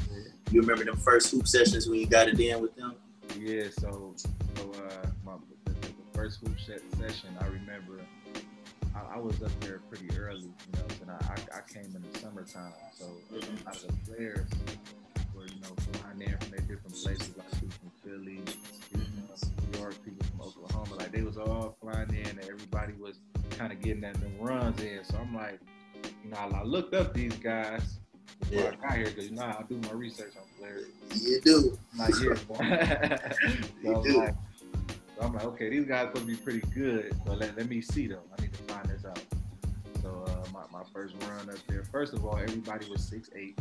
you 0.51 0.61
remember 0.61 0.85
them 0.85 0.97
first 0.97 1.31
hoop 1.31 1.47
sessions 1.49 1.89
when 1.89 1.99
you 2.01 2.07
got 2.07 2.29
it 2.29 2.39
in 2.39 2.61
with 2.61 2.75
them? 2.77 2.95
Yeah, 3.39 3.65
so 3.71 4.15
so 4.17 4.73
uh, 4.73 5.07
my 5.25 5.33
the, 5.65 5.73
the 5.73 5.89
first 6.15 6.41
hoop 6.41 6.59
set 6.61 6.81
session, 6.99 7.37
I 7.41 7.47
remember 7.47 8.01
I, 8.95 9.17
I 9.17 9.19
was 9.19 9.43
up 9.43 9.59
there 9.61 9.81
pretty 9.91 10.11
early, 10.19 10.43
you 10.43 10.73
know, 10.75 10.85
and 11.01 11.11
I, 11.11 11.15
I, 11.15 11.59
I 11.59 11.61
came 11.73 11.95
in 11.97 12.05
the 12.13 12.19
summertime, 12.19 12.73
so 12.95 13.07
a 13.31 13.65
lot 13.65 13.77
of 13.77 13.87
the 13.87 14.13
players 14.13 14.49
were 15.35 15.47
you 15.47 15.61
know 15.63 15.75
flying 15.93 16.23
in 16.23 16.39
from 16.39 16.51
their 16.51 16.61
different 16.61 16.95
places, 16.95 17.31
like 17.37 17.51
people 17.53 17.71
from 17.81 17.91
Philly, 18.03 18.41
people 18.93 19.37
from 19.37 19.73
New 19.73 19.79
York, 19.79 20.05
people 20.05 20.27
from 20.27 20.41
Oklahoma, 20.43 20.95
like 20.97 21.13
they 21.13 21.23
was 21.23 21.39
all 21.39 21.77
flying 21.81 22.11
in, 22.11 22.27
and 22.27 22.41
everybody 22.41 22.93
was 23.01 23.19
kind 23.59 23.73
of 23.73 23.81
getting 23.81 24.05
at 24.05 24.15
them 24.21 24.33
runs 24.39 24.81
in. 24.83 25.05
So 25.05 25.17
I'm 25.19 25.35
like, 25.35 25.59
you 26.25 26.31
know, 26.31 26.37
I 26.37 26.63
looked 26.63 26.95
up 26.95 27.15
these 27.15 27.35
guys. 27.37 27.99
Before 28.53 28.73
I 28.73 28.89
got 28.89 28.97
here, 28.97 29.07
because 29.07 29.31
you 29.31 29.37
know 29.37 29.43
I 29.43 29.63
do 29.69 29.79
my 29.79 29.93
research 29.93 30.35
on 30.37 30.43
players. 30.59 30.87
You 31.15 31.41
do. 31.41 31.79
Not 31.97 32.11
yet. 32.21 32.39
so, 33.83 33.97
I'm 33.97 34.03
do. 34.03 34.19
like, 34.19 34.35
so 35.17 35.23
I'm 35.23 35.33
like, 35.33 35.45
okay, 35.45 35.71
these 35.71 35.87
guys 35.87 36.09
to 36.15 36.21
be 36.21 36.37
pretty 36.37 36.61
good, 36.75 37.17
but 37.25 37.39
let, 37.39 37.57
let 37.57 37.69
me 37.69 37.81
see 37.81 38.07
them. 38.07 38.21
I 38.37 38.43
need 38.43 38.53
to 38.53 38.63
find 38.75 38.85
this 38.87 39.05
out. 39.07 39.23
So 40.03 40.25
uh, 40.27 40.51
my, 40.53 40.63
my 40.71 40.85
first 40.93 41.15
run 41.23 41.49
up 41.49 41.57
there, 41.69 41.85
first 41.85 42.13
of 42.13 42.27
all, 42.27 42.37
everybody 42.37 42.91
was 42.91 43.11
6'8", 43.11 43.55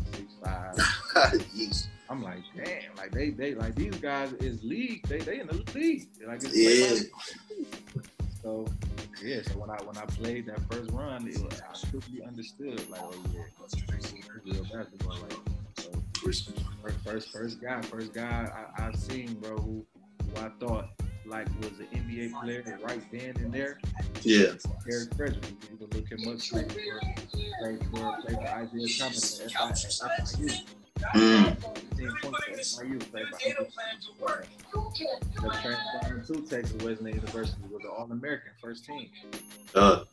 6'5". 0.44 0.76
Yeesh. 1.56 1.88
I'm 2.10 2.22
like, 2.22 2.40
damn, 2.58 2.94
like 2.98 3.12
they 3.12 3.30
they 3.30 3.56
like 3.56 3.74
these 3.74 3.96
guys 3.96 4.34
is 4.34 4.62
league, 4.66 5.08
they 5.08 5.20
they 5.20 5.40
in 5.40 5.48
the 5.48 5.64
league. 5.74 6.10
Like 6.28 6.42
it's 6.44 6.58
Yeah. 6.58 7.66
So 8.44 8.68
yeah, 9.24 9.42
so 9.42 9.54
when 9.54 9.70
I 9.70 9.78
when 9.84 9.98
I 9.98 10.06
played 10.06 10.46
that 10.48 10.60
first 10.72 10.92
run, 10.92 11.28
it 11.28 11.38
was, 11.42 11.62
I 11.62 11.90
quickly 11.90 12.24
understood 12.24 12.90
like, 12.90 13.02
oh 13.04 13.14
yeah, 13.34 13.44
real 14.44 14.64
basketball. 14.64 15.18
Like, 15.22 15.34
so 15.78 15.92
first, 16.20 16.52
first, 17.04 17.30
first 17.32 17.62
guy, 17.62 17.82
first 17.82 18.14
guy 18.14 18.68
I, 18.78 18.88
I 18.88 18.92
seen, 18.94 19.34
bro, 19.36 19.58
who, 19.58 19.86
who 20.24 20.42
I 20.42 20.50
thought 20.60 20.90
like 21.26 21.48
was 21.60 21.80
an 21.80 21.88
NBA 21.94 22.40
player 22.40 22.80
right 22.84 23.04
then 23.12 23.36
and 23.38 23.54
there. 23.54 23.80
Yeah. 24.22 24.54
Eric 24.92 25.14
Frederick. 25.16 25.46
You 25.72 25.78
can 25.78 26.00
look 26.00 26.12
him 26.12 26.28
up. 26.28 26.40
Played 26.40 26.72
for, 26.72 28.18
played 28.22 28.38
for, 28.38 28.48
Isaiah 28.48 28.88
Thomas. 29.00 29.42
15 31.14 31.58
points 32.22 32.80
at 32.80 32.86
FIU. 32.86 33.00
Played 33.12 33.26
the 35.36 35.50
transferring 35.62 36.26
to 36.26 36.50
Texas 36.50 36.84
Wesleyan 36.84 37.16
University 37.16 37.62
was 37.72 37.84
an 37.84 37.90
All-American 37.98 38.52
first 38.62 38.86
team. 38.86 39.10
Uh, 39.76 40.04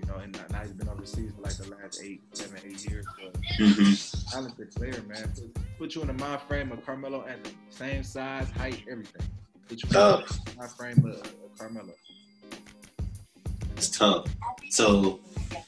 You 0.00 0.06
know, 0.06 0.16
and 0.16 0.32
now 0.50 0.60
he's 0.60 0.72
been 0.72 0.88
overseas 0.88 1.32
for 1.34 1.42
like 1.42 1.56
the 1.56 1.70
last 1.70 2.02
eight, 2.02 2.20
seven, 2.32 2.58
eight 2.66 2.88
years. 2.88 3.06
But 3.18 3.40
mhm. 3.58 4.30
talented 4.30 4.70
player, 4.74 5.02
man. 5.08 5.32
Put, 5.34 5.78
put 5.78 5.94
you 5.94 6.02
in 6.02 6.08
the 6.08 6.12
mind 6.14 6.42
frame 6.42 6.70
of 6.72 6.84
Carmelo 6.84 7.22
Anthony. 7.24 7.56
Same 7.70 8.02
size, 8.04 8.50
height, 8.50 8.82
everything. 8.90 9.22
Put 9.68 9.82
you 9.82 9.88
in 9.88 9.92
the 9.92 10.38
mind 10.58 10.70
frame 10.72 10.98
of, 10.98 11.20
of 11.20 11.58
Carmelo. 11.58 11.92
It's 13.76 13.88
tough. 13.88 14.26
So, 14.70 15.18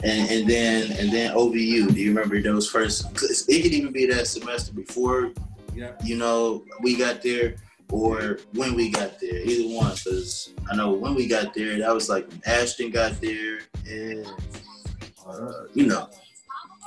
and, 0.02 0.30
and 0.30 0.48
then 0.48 0.92
and 0.92 1.10
then 1.12 1.34
OVU. 1.34 1.92
Do 1.94 2.00
you 2.00 2.08
remember 2.12 2.40
those 2.42 2.68
first? 2.68 3.04
'cause 3.14 3.44
it 3.48 3.62
could 3.62 3.72
even 3.72 3.92
be 3.92 4.06
that 4.06 4.26
semester 4.26 4.72
before 4.72 5.32
Yeah. 5.74 5.92
you 6.04 6.16
know 6.16 6.64
we 6.82 6.96
got 6.96 7.22
there, 7.22 7.56
or 7.90 8.38
when 8.54 8.74
we 8.74 8.90
got 8.90 9.20
there. 9.20 9.40
Either 9.40 9.74
one. 9.74 9.92
Because 9.94 10.52
I 10.70 10.76
know 10.76 10.92
when 10.92 11.14
we 11.14 11.26
got 11.26 11.54
there, 11.54 11.78
that 11.78 11.92
was 11.94 12.08
like 12.08 12.28
when 12.28 12.40
Ashton 12.46 12.90
got 12.90 13.20
there, 13.20 13.60
and 13.88 14.26
uh, 15.26 15.64
you 15.74 15.86
know, 15.86 16.08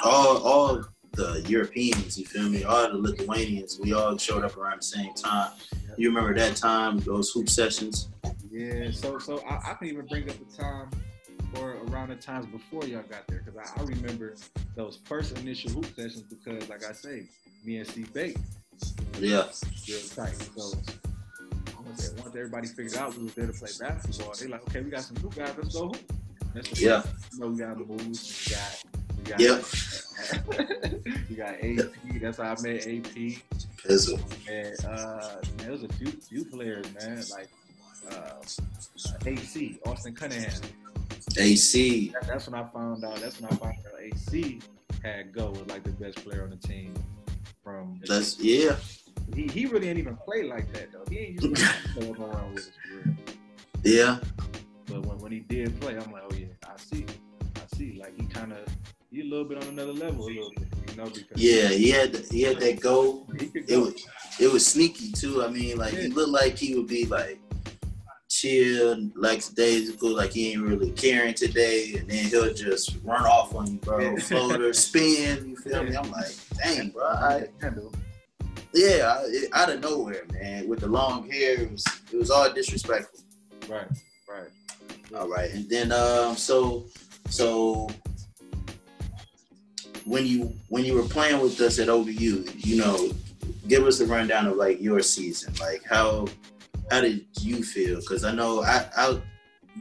all 0.04 0.38
all 0.44 0.86
the 1.14 1.44
Europeans. 1.48 2.18
You 2.18 2.26
feel 2.26 2.48
me? 2.50 2.64
All 2.64 2.88
the 2.90 2.98
Lithuanians. 2.98 3.80
We 3.80 3.94
all 3.94 4.18
showed 4.18 4.44
up 4.44 4.56
around 4.58 4.82
the 4.82 4.86
same 4.86 5.14
time. 5.16 5.52
You 5.98 6.10
remember 6.10 6.36
that 6.36 6.56
time? 6.56 7.00
Those 7.00 7.32
hoop 7.32 7.50
sessions. 7.50 8.10
Yeah, 8.52 8.92
so 8.92 9.18
so 9.18 9.40
I, 9.50 9.72
I 9.72 9.74
can 9.74 9.88
even 9.88 10.06
bring 10.06 10.30
up 10.30 10.36
the 10.38 10.56
time 10.64 10.90
or 11.60 11.78
around 11.88 12.10
the 12.10 12.16
times 12.16 12.46
before 12.48 12.84
y'all 12.86 13.04
got 13.10 13.28
there 13.28 13.42
because 13.46 13.72
I, 13.76 13.82
I 13.82 13.84
remember 13.86 14.36
those 14.76 15.00
first 15.06 15.38
initial 15.40 15.72
hoop 15.72 15.86
sessions 15.96 16.24
because, 16.24 16.68
like 16.70 16.86
I 16.86 16.92
say, 16.94 17.24
me 17.64 17.78
and 17.78 17.88
C 17.88 18.04
Bake 18.14 18.38
Yeah. 19.20 19.44
real 19.88 20.00
tight. 20.16 20.36
So 20.56 20.72
once, 21.86 22.14
once 22.18 22.36
everybody 22.36 22.68
figured 22.68 22.96
out 22.98 23.16
we 23.18 23.24
was 23.24 23.34
there 23.34 23.48
to 23.48 23.54
play 23.54 23.70
basketball, 23.80 24.34
they 24.40 24.48
like, 24.48 24.62
okay, 24.70 24.82
we 24.82 24.90
got 24.90 25.02
some 25.02 25.18
new 25.24 25.30
guys, 25.36 25.54
let's 25.58 25.74
go 25.76 25.88
hoop. 25.88 25.98
That's 26.54 26.82
Yeah. 26.82 27.04
You 27.34 27.40
know, 27.40 27.48
we 27.50 27.58
got 27.60 27.78
the 27.78 27.86
moves, 27.86 28.46
we 28.48 28.56
got, 28.56 28.84
we 29.18 29.24
got, 29.24 29.40
Yep. 29.40 29.66
we 31.30 31.36
got 31.36 31.56
AP. 31.64 32.22
That's 32.22 32.38
how 32.38 32.56
I 32.58 32.62
met 32.62 32.88
AP. 32.88 33.42
Pizzle. 33.84 34.20
And 34.50 34.86
uh, 34.86 35.36
man, 35.42 35.58
there 35.58 35.72
was 35.72 35.84
a 35.84 35.88
few 35.94 36.12
few 36.12 36.46
players, 36.46 36.86
man, 36.96 37.24
like 37.32 37.48
uh, 38.12 38.42
AC, 39.26 39.80
Austin 39.86 40.14
Cunningham. 40.16 40.52
AC. 41.40 42.10
That- 42.14 42.28
That's 42.28 42.48
when 42.50 42.60
I 42.60 42.66
found 42.68 43.04
out. 43.04 43.16
That's 43.18 43.40
when 43.40 43.52
I 43.52 43.56
found 43.56 43.76
out 43.86 44.02
AC 44.02 44.60
had 45.04 45.32
go 45.34 45.52
was 45.52 45.68
like 45.68 45.84
the 45.84 45.92
best 45.92 46.18
player 46.24 46.44
on 46.44 46.50
the 46.50 46.56
team. 46.58 46.94
From 47.64 48.00
That's 48.08 48.40
yeah. 48.40 48.76
he, 49.36 49.48
he 49.48 49.66
really 49.66 49.90
ain't 49.90 50.00
even 50.00 50.16
play 50.18 50.44
like 50.44 50.72
that 50.74 50.92
though. 50.94 51.04
He 51.10 51.18
ain't 51.20 51.42
used 51.44 51.56
to 51.58 51.74
play 52.00 52.10
around 52.12 52.54
with 52.56 52.72
for 52.90 52.96
real. 53.10 53.16
Yeah. 53.84 54.20
But 54.86 55.06
when, 55.06 55.18
when 55.20 55.32
he 55.34 55.40
did 55.40 55.80
play, 55.82 55.98
I'm 55.98 56.12
like, 56.12 56.24
oh 56.30 56.34
yeah, 56.34 56.46
I 56.66 56.78
see, 56.78 57.06
I 57.58 57.76
see. 57.76 58.00
Like 58.00 58.16
he 58.20 58.26
kind 58.28 58.54
of 58.54 58.60
he 59.12 59.22
a 59.22 59.26
little 59.26 59.44
bit 59.46 59.62
on 59.62 59.68
another 59.70 59.92
level 59.92 60.26
a 60.26 60.30
little 60.30 60.52
bit, 60.58 60.68
you 60.90 60.96
know, 60.96 61.10
because 61.10 61.42
Yeah, 61.42 61.68
he 61.68 61.90
had 61.90 62.16
he 62.32 62.42
had 62.44 62.60
that 62.62 62.80
goal. 62.80 63.26
could 63.38 63.52
It 63.70 63.78
was 63.78 64.08
it 64.40 64.52
was 64.52 64.66
sneaky 64.66 65.12
too. 65.12 65.44
I 65.44 65.50
mean, 65.50 65.78
like 65.78 65.94
he 65.94 66.08
looked 66.08 66.32
like 66.32 66.58
he 66.58 66.76
would 66.76 66.88
be 66.88 67.06
like 67.06 67.40
chill, 68.38 69.10
like 69.16 69.44
days 69.56 69.90
ago, 69.90 70.08
like 70.08 70.32
he 70.32 70.52
ain't 70.52 70.62
really 70.62 70.92
caring 70.92 71.34
today, 71.34 71.96
and 71.98 72.10
then 72.10 72.26
he'll 72.26 72.54
just 72.54 72.98
run 73.04 73.26
off 73.26 73.56
on 73.56 73.68
you, 73.68 73.80
bro. 73.80 74.16
Floater, 74.18 74.74
spin. 74.74 75.50
You 75.50 75.56
feel 75.56 75.84
me? 75.84 75.96
I'm 75.96 76.12
like, 76.12 76.36
dang, 76.64 76.90
bro. 76.90 77.06
I, 77.06 77.48
yeah, 78.74 79.22
I, 79.54 79.62
out 79.62 79.72
of 79.72 79.82
nowhere, 79.82 80.26
man. 80.32 80.68
With 80.68 80.82
the 80.82 80.88
long 80.88 81.30
hair, 81.30 81.62
it 81.62 81.72
was 81.72 81.86
it 82.12 82.18
was 82.18 82.30
all 82.30 82.52
disrespectful. 82.54 83.22
Right, 83.68 83.88
right. 84.30 84.50
All 85.16 85.28
right, 85.28 85.52
and 85.52 85.70
then 85.70 85.92
um, 85.92 86.36
so 86.36 86.86
so 87.30 87.90
when 90.06 90.26
you 90.26 90.54
when 90.70 90.86
you 90.86 90.94
were 90.94 91.04
playing 91.04 91.42
with 91.42 91.60
us 91.60 91.80
at 91.80 91.88
OVU, 91.88 92.66
you 92.66 92.78
know, 92.78 93.12
give 93.68 93.86
us 93.86 94.00
a 94.00 94.06
rundown 94.06 94.46
of 94.46 94.58
like 94.58 94.80
your 94.80 95.02
season. 95.02 95.54
Like 95.60 95.84
how 95.90 96.28
how 96.90 97.02
did 97.02 97.26
you 97.42 97.64
feel? 97.64 98.00
Because 98.00 98.24
I 98.24 98.32
know 98.32 98.64
I, 98.64 98.86
I 98.96 99.22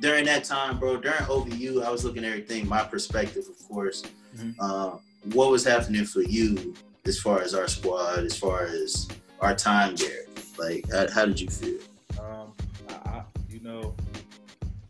during 0.00 0.24
that 0.26 0.44
time, 0.44 0.78
bro, 0.78 0.96
during 0.96 1.18
OVU, 1.18 1.84
I 1.84 1.90
was 1.90 2.04
looking 2.04 2.24
at 2.24 2.30
everything, 2.30 2.68
my 2.68 2.82
perspective, 2.82 3.44
of 3.48 3.68
course. 3.68 4.02
Mm-hmm. 4.36 4.50
Uh, 4.61 4.98
what 5.32 5.50
was 5.50 5.64
happening 5.64 6.04
for 6.04 6.22
you 6.22 6.74
as 7.04 7.18
far 7.18 7.40
as 7.40 7.54
our 7.54 7.68
squad, 7.68 8.20
as 8.20 8.36
far 8.36 8.64
as 8.64 9.09
our 9.40 9.54
time 9.54 9.96
there? 9.96 10.24
Like, 10.59 10.84
how, 10.92 11.11
how 11.11 11.26
did 11.26 11.40
you 11.40 11.48
feel? 11.48 11.80
Um, 12.20 12.52
I, 12.88 13.11
I, 13.11 13.22
you 13.48 13.61
know, 13.61 13.94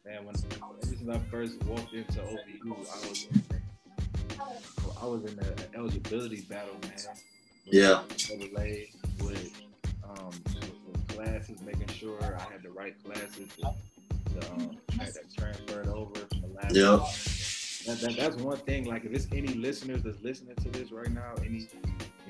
man, 0.04 0.24
when 0.24 0.34
since 0.34 1.08
I 1.08 1.18
first 1.30 1.62
walked 1.64 1.92
into 1.92 2.20
OVU, 2.20 2.72
I 2.72 3.08
was 3.08 3.26
in, 3.30 3.42
I 5.00 5.06
was 5.06 5.24
in 5.24 5.38
an 5.38 5.54
eligibility 5.74 6.42
battle, 6.42 6.76
man. 6.82 6.92
Yeah. 7.64 8.02
With, 8.08 9.52
um, 10.04 10.30
with, 10.44 10.54
with 10.54 10.65
classes, 11.16 11.60
making 11.62 11.88
sure 11.88 12.18
I 12.22 12.52
had 12.52 12.62
the 12.62 12.70
right 12.70 12.94
classes 13.02 13.48
to, 13.56 13.62
to 13.62 14.52
um, 14.52 14.78
that 14.98 15.34
transferred 15.36 15.88
over 15.88 16.20
from 16.30 16.40
the 16.42 16.48
last. 16.54 16.74
Yeah. 16.74 17.04
That, 17.86 18.00
that, 18.00 18.16
that's 18.16 18.36
one 18.36 18.58
thing. 18.58 18.84
Like, 18.84 19.04
if 19.04 19.12
it's 19.12 19.28
any 19.32 19.54
listeners 19.54 20.02
that's 20.02 20.20
listening 20.22 20.56
to 20.56 20.68
this 20.70 20.90
right 20.90 21.10
now, 21.10 21.34
any 21.40 21.68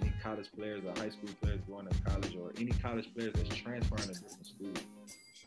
any 0.01 0.13
college 0.23 0.49
players 0.55 0.85
or 0.85 0.91
high 1.01 1.09
school 1.09 1.31
players 1.41 1.61
going 1.69 1.87
to 1.89 1.95
college, 2.03 2.37
or 2.37 2.53
any 2.59 2.73
college 2.73 3.09
players 3.15 3.33
that's 3.35 3.49
transferring 3.57 4.03
to 4.03 4.09
different 4.09 4.47
schools, 4.47 4.79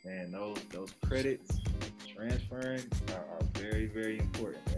man, 0.03 0.31
those 0.31 0.57
those 0.71 0.93
credits 1.05 1.59
transferring 2.15 2.83
are, 3.09 3.25
are 3.35 3.43
very 3.53 3.85
very 3.85 4.17
important. 4.19 4.65
Man. 4.67 4.77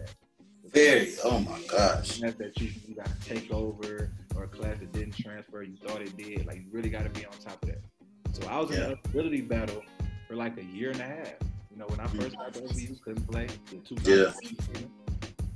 Very. 0.73 1.13
Oh 1.23 1.39
my 1.39 1.59
gosh. 1.69 2.19
That 2.19 2.53
you, 2.59 2.69
you 2.87 2.95
got 2.95 3.07
to 3.07 3.27
take 3.27 3.51
over, 3.51 4.11
or 4.35 4.43
a 4.43 4.47
class 4.47 4.79
that 4.79 4.91
didn't 4.91 5.15
transfer, 5.17 5.63
you 5.63 5.77
thought 5.85 6.01
it 6.01 6.15
did. 6.17 6.45
Like 6.45 6.57
you 6.57 6.65
really 6.71 6.89
got 6.89 7.03
to 7.03 7.09
be 7.09 7.25
on 7.25 7.31
top 7.43 7.63
of 7.63 7.69
that. 7.69 7.81
So 8.33 8.47
I 8.47 8.59
was 8.59 8.71
yeah. 8.71 8.77
in 8.77 8.91
an 8.91 8.99
ability 9.05 9.41
battle 9.41 9.83
for 10.27 10.35
like 10.35 10.57
a 10.57 10.63
year 10.63 10.91
and 10.91 10.99
a 10.99 11.05
half. 11.05 11.33
You 11.71 11.77
know, 11.77 11.85
when 11.87 11.99
I 11.99 12.07
first 12.07 12.35
got 12.35 12.53
to 12.53 12.61
OVU, 12.61 13.01
couldn't 13.01 13.27
play. 13.27 13.47
The 13.69 13.77
two 13.77 13.95
yeah. 14.03 14.31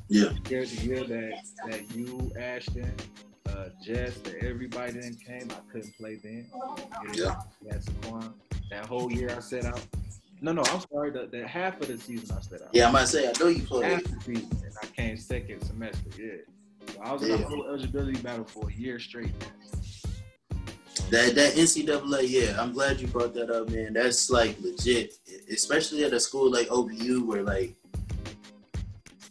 Yeah. 0.08 0.32
Year, 0.50 0.66
the 0.66 0.86
year 0.86 1.04
that 1.04 1.42
that 1.68 1.96
you, 1.96 2.32
Ashton, 2.40 2.94
uh, 3.50 3.70
Jess, 3.84 4.18
that 4.20 4.36
everybody 4.44 4.94
then 4.94 5.16
came, 5.16 5.50
I 5.52 5.72
couldn't 5.72 5.96
play 5.98 6.16
then. 6.16 6.50
Yeah. 7.14 7.36
That's 7.68 7.88
Saquon. 7.88 8.34
That 8.70 8.86
whole 8.86 9.12
year 9.12 9.30
I 9.36 9.40
set 9.40 9.66
out. 9.66 9.82
No, 10.42 10.52
no, 10.52 10.64
I'm 10.64 10.82
sorry. 10.92 11.12
The, 11.12 11.28
the 11.32 11.48
half 11.48 11.80
of 11.82 11.88
the 11.88 11.98
season 11.98 12.36
I 12.38 12.42
set 12.42 12.62
out. 12.62 12.70
Yeah, 12.74 12.90
I 12.90 12.92
might 12.92 13.08
say 13.08 13.28
I 13.28 13.34
know 13.40 13.48
you 13.48 13.64
played. 13.64 13.94
Half 13.94 14.04
the 14.04 14.22
season, 14.22 14.50
and 14.64 14.74
I 14.82 14.86
came 14.88 15.18
second 15.18 15.64
semester. 15.64 16.10
Yeah. 16.20 16.94
So 16.94 17.02
I 17.02 17.14
was 17.14 17.24
yeah. 17.24 17.36
in 17.36 17.44
a 17.44 17.46
whole 17.46 17.66
eligibility 17.68 18.20
battle 18.22 18.46
for 18.46 18.70
a 18.70 18.74
year 18.74 19.00
straight. 19.00 19.32
That 21.12 21.36
that 21.36 21.54
NCAA, 21.54 22.30
yeah, 22.30 22.62
I'm 22.62 22.74
glad 22.74 23.00
you 23.00 23.08
brought 23.08 23.34
that 23.36 23.52
up, 23.52 23.70
man. 23.70 23.94
That's 23.94 24.30
like 24.30 24.58
legit, 24.60 25.14
especially 25.52 26.04
at 26.04 26.14
a 26.14 26.20
school 26.20 26.52
like 26.52 26.68
OVU, 26.70 27.26
where 27.26 27.44
like 27.44 27.76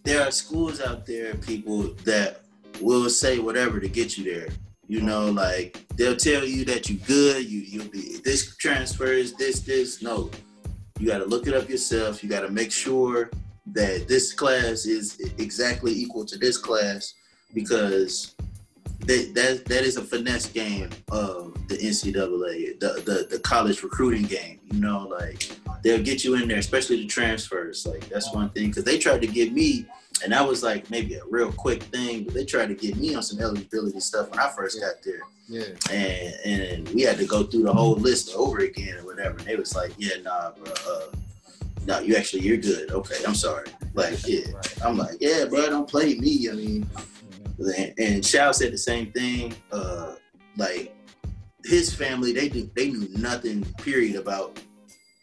there 0.05 0.23
are 0.23 0.31
schools 0.31 0.81
out 0.81 1.05
there, 1.05 1.35
people 1.35 1.95
that 2.05 2.43
will 2.81 3.11
say 3.11 3.39
whatever 3.39 3.81
to 3.81 3.89
get 3.89 4.17
you 4.17 4.25
there. 4.25 4.49
You 4.87 5.01
know, 5.01 5.31
like 5.31 5.85
they'll 5.97 6.17
tell 6.17 6.45
you 6.45 6.65
that 6.67 6.89
you 6.89 6.99
good, 6.99 7.45
you 7.45 7.61
you'll 7.61 7.89
be 7.89 8.19
this 8.25 8.57
transfers, 8.57 9.33
this, 9.33 9.61
this. 9.61 10.03
No. 10.03 10.31
You 11.01 11.09
gotta 11.09 11.25
look 11.25 11.49
it 11.49 11.55
up 11.55 11.69
yourself. 11.69 12.23
You 12.23 12.29
gotta 12.29 12.51
make 12.51 12.71
sure 12.71 13.31
that 13.73 14.07
this 14.07 14.33
class 14.33 14.87
is 14.87 15.19
exactly 15.39 15.93
equal 15.93 16.25
to 16.27 16.39
this 16.39 16.57
class 16.57 17.15
because 17.53 18.37
that 19.01 19.33
that, 19.35 19.65
that 19.67 19.85
is 19.85 19.97
a 19.97 20.03
finesse 20.03 20.47
game 20.47 20.91
of 21.11 21.55
the 21.69 21.77
NCAA, 21.77 22.81
the, 22.81 23.03
the 23.05 23.27
the 23.31 23.39
college 23.41 23.83
recruiting 23.83 24.25
game. 24.25 24.61
You 24.73 24.81
know, 24.81 25.07
like 25.09 25.51
they'll 25.83 26.03
get 26.03 26.25
you 26.25 26.35
in 26.35 26.49
there, 26.49 26.59
especially 26.59 26.97
the 26.97 27.07
transfers. 27.07 27.87
Like 27.87 28.09
that's 28.09 28.33
one 28.33 28.51
thing 28.51 28.69
because 28.69 28.85
they 28.85 28.99
tried 28.99 29.21
to 29.23 29.27
get 29.27 29.53
me 29.53 29.87
and 30.23 30.33
that 30.33 30.47
was 30.47 30.63
like 30.63 30.91
maybe 30.91 31.15
a 31.15 31.25
real 31.29 31.53
quick 31.53 31.83
thing, 31.85 32.25
but 32.25 32.35
they 32.35 32.45
tried 32.45 32.69
to 32.69 32.75
get 32.75 32.97
me 32.97 33.15
on 33.15 33.23
some 33.23 33.41
eligibility 33.41 34.01
stuff 34.01 34.31
when 34.31 34.39
I 34.39 34.49
first 34.49 34.81
got 34.81 35.03
there. 35.03 35.21
Yeah. 35.49 35.65
And 35.91 36.35
and 36.45 36.89
we 36.91 37.03
had 37.03 37.19
to 37.19 37.27
go 37.27 37.43
through 37.43 37.65
the 37.65 37.73
whole 37.73 37.97
list 37.97 38.35
over 38.35 38.59
again 38.59 38.99
or 38.99 39.07
whatever. 39.07 39.37
And 39.39 39.47
they 39.47 39.57
was 39.57 39.75
like, 39.75 39.93
yeah, 39.99 40.17
nah, 40.23 40.53
bro. 40.53 40.73
Uh, 40.89 41.07
no, 41.87 41.99
you 41.99 42.17
actually 42.17 42.43
you're 42.43 42.57
good. 42.57 42.91
Okay, 42.91 43.17
I'm 43.27 43.35
sorry. 43.35 43.69
Like, 43.93 44.27
yeah. 44.27 44.47
I'm 44.83 44.97
like, 44.97 45.17
yeah, 45.21 45.45
bro, 45.45 45.69
don't 45.69 45.89
play 45.89 46.15
me. 46.15 46.49
I 46.51 46.55
mean. 46.55 46.87
And, 47.99 48.25
Shao 48.25 48.53
said 48.53 48.73
the 48.73 48.79
same 48.79 49.13
thing. 49.13 49.55
Uh, 49.73 50.15
like 50.57 50.95
his 51.65 51.95
family, 51.95 52.33
they 52.33 52.49
they 52.49 52.91
knew 52.91 53.09
nothing, 53.17 53.65
period, 53.79 54.17
about 54.17 54.59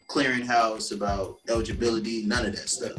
clearinghouse, 0.09 0.93
about 0.93 1.39
eligibility, 1.47 2.23
none 2.23 2.45
of 2.45 2.55
that 2.55 2.69
stuff. 2.69 2.97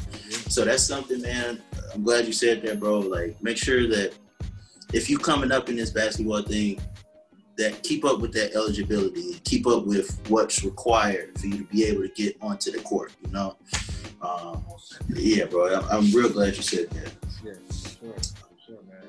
So 0.50 0.64
that's 0.64 0.82
something, 0.82 1.20
man. 1.20 1.60
I'm 1.94 2.02
glad 2.02 2.26
you 2.26 2.32
said 2.32 2.62
that, 2.62 2.80
bro. 2.80 3.00
Like, 3.00 3.42
make 3.42 3.58
sure 3.58 3.86
that 3.88 4.14
if 4.92 5.10
you 5.10 5.18
coming 5.18 5.52
up 5.52 5.68
in 5.68 5.76
this 5.76 5.90
basketball 5.90 6.42
thing, 6.42 6.80
that 7.58 7.82
keep 7.82 8.04
up 8.04 8.20
with 8.20 8.32
that 8.32 8.54
eligibility, 8.54 9.38
keep 9.44 9.66
up 9.66 9.84
with 9.84 10.18
what's 10.28 10.64
required 10.64 11.38
for 11.38 11.46
you 11.46 11.58
to 11.58 11.64
be 11.64 11.84
able 11.84 12.02
to 12.02 12.08
get 12.08 12.36
onto 12.40 12.70
the 12.70 12.80
court. 12.80 13.12
You 13.24 13.32
know, 13.32 13.56
um, 14.22 14.64
yeah, 15.10 15.44
bro. 15.44 15.74
I'm, 15.74 15.84
I'm, 15.90 16.12
real 16.12 16.30
glad 16.30 16.56
you 16.56 16.62
said 16.62 16.88
that. 16.90 17.12
Yeah, 17.44 17.52
sure, 18.00 18.14
sure, 18.72 18.82
man. 18.88 19.02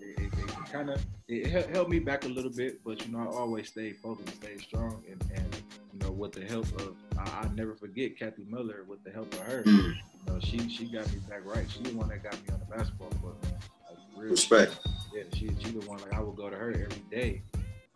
It, 0.00 0.18
it, 0.18 0.32
it 0.32 0.72
kind 0.72 0.90
of 0.90 1.04
it 1.28 1.70
held 1.70 1.88
me 1.88 1.98
back 1.98 2.24
a 2.24 2.28
little 2.28 2.50
bit, 2.50 2.82
but 2.84 3.04
you 3.04 3.12
know, 3.12 3.20
I 3.20 3.26
always 3.26 3.68
stay 3.68 3.92
focused, 3.92 4.36
stay 4.36 4.58
strong, 4.58 5.02
and, 5.10 5.22
and 5.34 5.56
you 5.92 5.98
know, 6.00 6.12
with 6.12 6.32
the 6.32 6.44
help 6.44 6.66
of 6.80 6.96
I, 7.18 7.48
never 7.54 7.74
forget 7.74 8.18
Kathy 8.18 8.44
Miller. 8.48 8.84
With 8.86 9.04
the 9.04 9.10
help 9.10 9.32
of 9.34 9.40
her, 9.40 9.62
mm. 9.62 9.94
you 9.94 9.94
know, 10.32 10.40
she 10.40 10.68
she 10.68 10.86
got 10.86 11.10
me 11.12 11.18
back 11.28 11.44
right. 11.44 11.66
She 11.70 11.82
the 11.82 11.96
one 11.96 12.08
that 12.08 12.22
got 12.22 12.34
me 12.34 12.52
on 12.52 12.60
the 12.60 12.76
basketball 12.76 13.10
court. 13.20 13.42
Man. 13.44 13.52
Like, 13.52 13.98
real, 14.16 14.30
Respect. 14.32 14.78
Yeah, 15.14 15.22
she 15.32 15.50
she 15.60 15.70
the 15.70 15.86
one. 15.86 16.00
Like 16.00 16.14
I 16.14 16.20
would 16.20 16.36
go 16.36 16.50
to 16.50 16.56
her 16.56 16.70
every 16.70 17.02
day. 17.10 17.42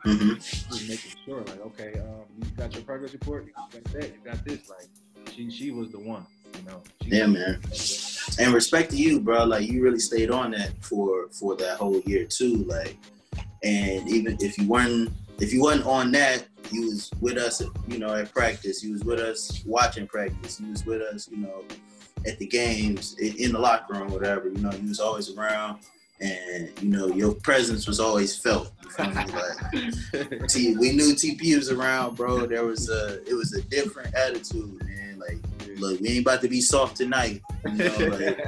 Mm-hmm. 0.04 0.88
making 0.88 1.10
sure, 1.24 1.40
like, 1.40 1.60
okay, 1.62 1.98
um, 1.98 2.26
you 2.38 2.48
got 2.56 2.72
your 2.74 2.84
progress 2.84 3.12
report, 3.12 3.44
you 3.44 3.52
got 3.52 3.72
that, 3.72 4.04
you 4.04 4.20
got 4.24 4.44
this. 4.44 4.70
Like, 4.70 4.86
she 5.32 5.50
she 5.50 5.72
was 5.72 5.90
the 5.90 5.98
one, 5.98 6.24
you 6.54 6.70
know. 6.70 6.80
She 7.02 7.10
yeah, 7.10 7.26
man. 7.26 7.60
And 8.38 8.52
respect 8.52 8.90
to 8.90 8.96
you, 8.96 9.20
bro. 9.20 9.44
Like, 9.44 9.66
you 9.66 9.82
really 9.82 9.98
stayed 9.98 10.30
on 10.30 10.50
that 10.52 10.72
for 10.82 11.28
for 11.30 11.56
that 11.56 11.78
whole 11.78 12.00
year 12.00 12.24
too. 12.24 12.64
Like, 12.64 12.96
and 13.62 14.08
even 14.08 14.36
if 14.40 14.58
you 14.58 14.68
weren't 14.68 15.10
if 15.38 15.52
you 15.52 15.62
wasn't 15.62 15.86
on 15.86 16.12
that, 16.12 16.46
you 16.70 16.86
was 16.86 17.10
with 17.20 17.36
us, 17.36 17.62
you 17.88 17.98
know, 17.98 18.14
at 18.14 18.32
practice. 18.32 18.82
you 18.82 18.92
was 18.92 19.04
with 19.04 19.20
us 19.20 19.62
watching 19.66 20.06
practice. 20.06 20.60
You 20.60 20.70
was 20.70 20.84
with 20.84 21.02
us, 21.02 21.28
you 21.28 21.38
know, 21.38 21.62
at 22.26 22.38
the 22.38 22.46
games, 22.46 23.16
in 23.18 23.52
the 23.52 23.58
locker 23.58 23.94
room, 23.94 24.10
whatever. 24.10 24.48
You 24.48 24.58
know, 24.58 24.72
you 24.72 24.88
was 24.88 25.00
always 25.00 25.36
around, 25.36 25.80
and 26.20 26.70
you 26.80 26.88
know, 26.88 27.08
your 27.08 27.34
presence 27.34 27.86
was 27.86 28.00
always 28.00 28.36
felt. 28.36 28.72
You 28.82 28.90
feel 28.90 29.10
me? 29.10 29.24
Like, 29.24 30.48
T, 30.48 30.76
we 30.76 30.92
knew 30.92 31.14
TP 31.14 31.56
was 31.56 31.70
around, 31.70 32.16
bro. 32.16 32.46
There 32.46 32.64
was 32.64 32.88
a, 32.88 33.22
it 33.28 33.34
was 33.34 33.54
a 33.54 33.62
different 33.62 34.14
attitude. 34.14 34.82
Like, 35.28 35.78
look, 35.78 36.00
we 36.00 36.08
ain't 36.08 36.26
about 36.26 36.40
to 36.42 36.48
be 36.48 36.60
soft 36.60 36.96
tonight. 36.96 37.42
You 37.64 37.72
know, 37.72 37.96
like, 38.06 38.38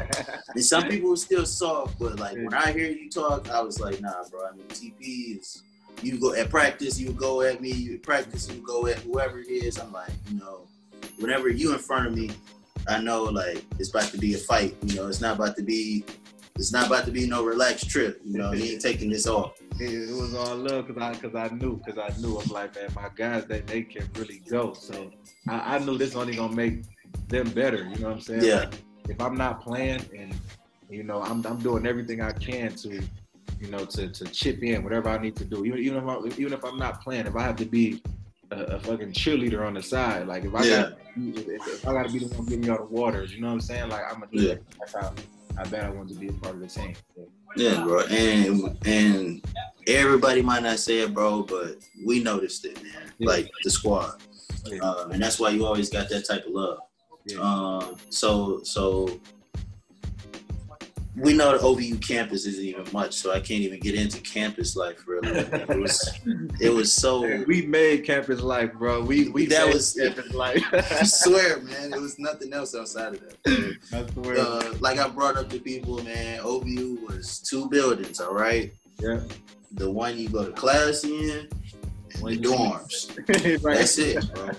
and 0.54 0.64
some 0.64 0.88
people 0.88 1.12
are 1.12 1.16
still 1.16 1.46
soft, 1.46 1.98
but 1.98 2.18
like 2.18 2.36
when 2.36 2.54
I 2.54 2.72
hear 2.72 2.90
you 2.90 3.10
talk, 3.10 3.50
I 3.50 3.60
was 3.60 3.80
like, 3.80 4.00
nah, 4.00 4.24
bro. 4.30 4.46
I 4.46 4.56
mean, 4.56 4.66
TP 4.68 5.38
is 5.38 5.62
you 6.02 6.18
go 6.18 6.34
at 6.34 6.50
practice, 6.50 6.98
you 6.98 7.12
go 7.12 7.42
at 7.42 7.60
me. 7.60 7.70
You 7.70 7.98
practice, 7.98 8.48
you 8.50 8.62
go 8.62 8.86
at 8.86 8.98
whoever 8.98 9.40
it 9.40 9.48
is. 9.48 9.78
I'm 9.78 9.92
like, 9.92 10.10
you 10.30 10.38
know, 10.38 10.66
whenever 11.18 11.48
you 11.48 11.72
in 11.72 11.78
front 11.78 12.06
of 12.06 12.14
me, 12.14 12.30
I 12.88 13.00
know 13.00 13.24
like 13.24 13.64
it's 13.78 13.90
about 13.90 14.10
to 14.12 14.18
be 14.18 14.34
a 14.34 14.38
fight. 14.38 14.76
You 14.82 14.96
know, 14.96 15.08
it's 15.08 15.20
not 15.20 15.36
about 15.36 15.56
to 15.56 15.62
be, 15.62 16.04
it's 16.58 16.72
not 16.72 16.88
about 16.88 17.04
to 17.06 17.10
be 17.10 17.26
no 17.26 17.44
relaxed 17.44 17.88
trip. 17.88 18.20
You 18.24 18.38
know, 18.38 18.50
he 18.50 18.72
ain't 18.72 18.82
taking 18.90 19.10
this 19.10 19.26
off. 19.26 19.54
It, 19.80 20.10
was 20.10 20.34
all 20.34 20.56
love 20.56 20.88
because 20.88 21.02
I 21.02 21.12
because 21.12 21.34
I 21.34 21.54
knew 21.54 21.80
because 21.84 21.98
I 21.98 22.16
knew 22.20 22.38
I'm 22.38 22.48
like 22.48 22.74
man, 22.74 22.88
my 22.94 23.08
guys 23.14 23.46
they 23.46 23.60
they 23.60 23.82
can 23.82 24.08
really 24.16 24.42
go. 24.50 24.74
So 24.74 25.10
I, 25.48 25.76
I 25.76 25.78
knew 25.78 25.96
this 25.96 26.16
only 26.16 26.36
gonna 26.36 26.54
make 26.54 26.82
them 27.28 27.48
better. 27.50 27.84
You 27.84 27.96
know 27.98 28.08
what 28.08 28.16
I'm 28.16 28.20
saying? 28.20 28.42
Yeah. 28.42 28.56
Like, 28.56 28.74
if 29.08 29.20
I'm 29.20 29.36
not 29.36 29.62
playing 29.62 30.04
and 30.16 30.34
you 30.90 31.02
know 31.02 31.22
I'm 31.22 31.46
I'm 31.46 31.58
doing 31.58 31.86
everything 31.86 32.20
I 32.20 32.32
can 32.32 32.74
to 32.76 33.02
you 33.60 33.70
know, 33.70 33.84
to, 33.84 34.08
to 34.08 34.24
chip 34.26 34.62
in 34.62 34.84
whatever 34.84 35.08
I 35.08 35.18
need 35.18 35.36
to 35.36 35.44
do. 35.44 35.64
Even 35.64 35.78
even 35.80 35.98
if 35.98 36.04
I, 36.08 36.38
even 36.38 36.52
if 36.52 36.64
I'm 36.64 36.78
not 36.78 37.02
playing, 37.02 37.26
if 37.26 37.36
I 37.36 37.42
have 37.42 37.56
to 37.56 37.64
be 37.64 38.02
a, 38.50 38.62
a 38.62 38.80
fucking 38.80 39.12
cheerleader 39.12 39.66
on 39.66 39.74
the 39.74 39.82
side, 39.82 40.26
like 40.26 40.44
if 40.44 40.54
I 40.54 40.64
yeah. 40.64 40.82
got 40.82 40.92
if, 41.16 41.68
if, 41.68 41.88
I 41.88 41.92
got 41.92 42.06
to 42.06 42.12
be 42.12 42.20
the 42.20 42.34
one 42.36 42.46
giving 42.46 42.64
y'all 42.64 42.78
the 42.78 42.84
waters, 42.84 43.34
you 43.34 43.40
know 43.40 43.48
what 43.48 43.54
I'm 43.54 43.60
saying? 43.60 43.88
Like 43.88 44.04
I'm 44.04 44.20
gonna 44.20 44.26
do 44.32 44.40
yeah. 44.40 44.54
that. 44.54 44.62
That's 44.78 44.94
how 44.94 45.14
I 45.58 45.64
bet 45.64 45.84
I 45.84 45.90
want 45.90 46.08
to 46.10 46.14
be 46.14 46.28
a 46.28 46.32
part 46.32 46.54
of 46.54 46.60
the 46.60 46.68
team. 46.68 46.94
Yeah, 47.56 47.82
bro, 47.82 48.00
and 48.06 48.78
and 48.86 49.44
everybody 49.86 50.42
might 50.42 50.62
not 50.62 50.78
say 50.78 51.00
it, 51.00 51.12
bro, 51.12 51.42
but 51.42 51.78
we 52.04 52.22
noticed 52.22 52.64
it, 52.64 52.80
man. 52.82 53.12
Yeah. 53.18 53.28
Like 53.28 53.50
the 53.64 53.70
squad, 53.70 54.22
yeah. 54.66 54.78
uh, 54.82 55.08
and 55.08 55.20
that's 55.22 55.40
why 55.40 55.50
you 55.50 55.66
always 55.66 55.90
got 55.90 56.08
that 56.10 56.26
type 56.26 56.46
of 56.46 56.52
love. 56.52 56.78
Yeah. 57.26 57.38
Um, 57.40 57.96
so 58.10 58.62
so 58.62 59.20
we 61.18 61.32
know 61.32 61.56
the 61.56 61.58
OVU 61.58 62.00
campus 62.06 62.46
isn't 62.46 62.64
even 62.64 62.86
much, 62.92 63.14
so 63.14 63.32
I 63.32 63.40
can't 63.40 63.60
even 63.60 63.80
get 63.80 63.94
into 63.94 64.20
campus 64.20 64.76
life 64.76 65.04
really. 65.06 65.28
It 65.28 65.68
was 65.68 66.20
it 66.60 66.70
was 66.70 66.92
so 66.92 67.44
we 67.44 67.66
made 67.66 68.04
campus 68.04 68.40
life, 68.40 68.72
bro. 68.74 69.02
We 69.02 69.28
we 69.28 69.46
that 69.46 69.66
made 69.66 69.74
was 69.74 69.92
campus 69.92 70.32
life. 70.32 70.64
I 70.72 71.04
swear, 71.04 71.60
man, 71.60 71.92
it 71.92 72.00
was 72.00 72.18
nothing 72.18 72.52
else 72.52 72.74
outside 72.74 73.14
of 73.14 73.20
that. 73.20 73.76
I 73.92 74.12
swear. 74.12 74.38
Uh, 74.38 74.74
like 74.80 74.98
I 74.98 75.08
brought 75.08 75.36
up 75.36 75.48
to 75.50 75.60
people, 75.60 76.02
man, 76.04 76.40
OVU 76.40 77.06
was 77.06 77.40
two 77.40 77.68
buildings, 77.68 78.20
all 78.20 78.34
right? 78.34 78.72
yeah. 79.00 79.20
The 79.72 79.90
one 79.90 80.16
you 80.16 80.28
go 80.28 80.46
to 80.46 80.52
class 80.52 81.04
in, 81.04 81.48
and 82.14 82.26
the 82.26 82.38
dorms. 82.38 83.16
right. 83.62 83.78
That's 83.78 83.98
it, 83.98 84.34
bro. 84.34 84.50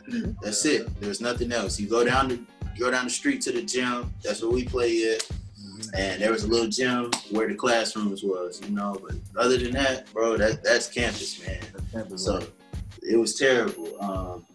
That's 0.41 0.65
it. 0.65 0.87
There's 1.01 1.19
nothing 1.19 1.51
else. 1.51 1.79
You 1.79 1.87
go 1.87 2.03
down 2.03 2.27
the 2.27 2.35
you 2.75 2.85
go 2.85 2.91
down 2.91 3.05
the 3.05 3.11
street 3.11 3.41
to 3.41 3.51
the 3.51 3.61
gym. 3.61 4.13
That's 4.23 4.41
where 4.41 4.51
we 4.51 4.63
play 4.63 5.13
at. 5.13 5.27
And 5.95 6.21
there 6.21 6.31
was 6.31 6.43
a 6.43 6.47
little 6.47 6.67
gym 6.67 7.11
where 7.31 7.47
the 7.47 7.55
classrooms 7.55 8.23
was, 8.23 8.61
you 8.63 8.69
know. 8.75 8.97
But 9.01 9.15
other 9.41 9.57
than 9.57 9.71
that, 9.71 10.11
bro, 10.13 10.37
that 10.37 10.63
that's 10.63 10.87
campus, 10.87 11.45
man. 11.45 11.59
That's 11.73 11.91
campus 11.91 12.25
So 12.25 12.41
it 13.01 13.17
was 13.17 13.35
terrible. 13.35 14.01
Um, 14.01 14.45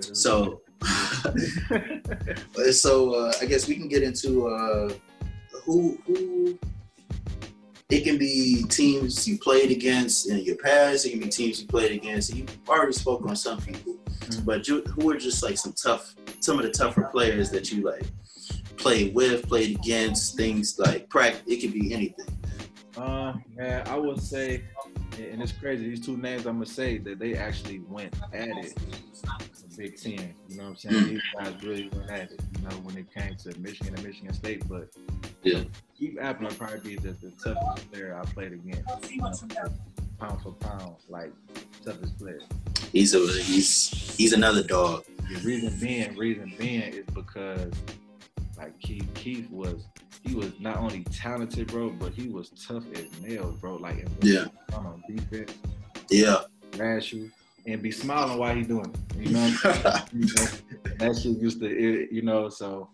so 0.00 0.60
so 2.72 3.14
uh, 3.14 3.32
I 3.40 3.44
guess 3.46 3.68
we 3.68 3.74
can 3.76 3.88
get 3.88 4.02
into 4.02 4.48
uh, 4.48 4.92
who 5.64 5.98
who. 6.06 6.58
It 7.90 8.04
can 8.04 8.18
be 8.18 8.62
teams 8.68 9.26
you 9.26 9.36
played 9.36 9.72
against 9.72 10.28
in 10.30 10.38
your 10.38 10.54
past. 10.56 11.04
It 11.04 11.10
can 11.10 11.18
be 11.18 11.28
teams 11.28 11.60
you 11.60 11.66
played 11.66 11.90
against. 11.90 12.32
You 12.32 12.46
already 12.68 12.92
spoke 12.92 13.26
on 13.26 13.34
some 13.34 13.60
people, 13.60 13.96
Mhm. 14.20 14.44
but 14.44 14.68
you, 14.68 14.82
who 14.82 15.10
are 15.10 15.16
just 15.16 15.42
like 15.42 15.58
some 15.58 15.72
tough, 15.72 16.14
some 16.38 16.56
of 16.56 16.62
the 16.64 16.70
tougher 16.70 17.08
players 17.10 17.50
that 17.50 17.72
you 17.72 17.82
like 17.82 18.06
played 18.80 19.14
with, 19.14 19.48
played 19.48 19.76
against, 19.76 20.36
things 20.36 20.78
like 20.78 21.08
practice. 21.08 21.42
It 21.46 21.60
could 21.60 21.72
be 21.72 21.92
anything. 21.92 22.26
Uh, 22.96 23.34
man, 23.56 23.86
I 23.86 23.96
would 23.96 24.20
say, 24.20 24.64
and 25.18 25.40
it's 25.42 25.52
crazy. 25.52 25.88
These 25.88 26.04
two 26.04 26.16
names 26.16 26.46
I'm 26.46 26.54
gonna 26.54 26.66
say 26.66 26.98
that 26.98 27.18
they 27.18 27.34
actually 27.34 27.80
went 27.80 28.14
at 28.32 28.48
it. 28.48 28.74
Big 29.76 29.96
Ten, 29.96 30.34
you 30.48 30.56
know 30.56 30.64
what 30.64 30.68
I'm 30.70 30.76
saying? 30.76 30.94
Mm. 30.94 31.08
These 31.08 31.22
guys 31.38 31.62
really 31.62 31.88
went 31.94 32.10
at 32.10 32.32
it. 32.32 32.40
You 32.58 32.68
know, 32.68 32.76
when 32.82 32.98
it 32.98 33.06
came 33.14 33.34
to 33.36 33.58
Michigan 33.58 33.94
and 33.94 34.04
Michigan 34.04 34.34
State, 34.34 34.68
but 34.68 34.88
Yeah. 35.42 35.62
Keith 35.98 36.16
Appling 36.16 36.56
probably 36.58 36.80
be 36.80 36.96
the, 36.96 37.12
the 37.12 37.30
toughest 37.42 37.90
player 37.90 38.20
I 38.20 38.24
played 38.26 38.52
against. 38.52 39.10
You 39.10 39.22
know, 39.22 39.32
pound 40.18 40.42
for 40.42 40.52
pound, 40.52 40.96
like 41.08 41.32
toughest 41.84 42.18
player. 42.18 42.40
He's 42.92 43.14
a 43.14 43.20
he's 43.42 43.88
he's 44.16 44.32
another 44.32 44.62
dog. 44.62 45.04
The 45.32 45.40
reason 45.40 45.78
being, 45.80 46.16
reason 46.16 46.52
being 46.58 46.82
is 46.82 47.06
because 47.14 47.72
like 48.60 48.78
Keith, 48.80 49.08
Keith 49.14 49.50
was 49.50 49.86
he 50.24 50.34
was 50.34 50.52
not 50.60 50.76
only 50.76 51.02
talented, 51.04 51.68
bro, 51.68 51.90
but 51.90 52.12
he 52.12 52.28
was 52.28 52.50
tough 52.50 52.84
as 52.94 53.06
nails, 53.22 53.56
bro. 53.60 53.76
Like 53.76 53.98
in 53.98 54.08
Yeah. 54.22 54.46
on 54.74 55.02
defense, 55.08 55.54
Yeah. 56.10 56.42
rash 56.76 57.12
you, 57.12 57.30
and 57.66 57.82
be 57.82 57.90
smiling 57.90 58.38
while 58.38 58.54
he 58.54 58.62
doing 58.62 58.94
it. 58.94 59.16
You 59.26 59.30
know, 59.32 59.48
what 59.50 59.86
I'm? 60.12 60.20
You 60.20 60.26
know, 60.26 60.46
that 60.98 61.16
shit 61.22 61.38
used 61.38 61.60
to, 61.60 61.66
it, 61.66 62.12
you 62.12 62.22
know. 62.22 62.48
So, 62.48 62.90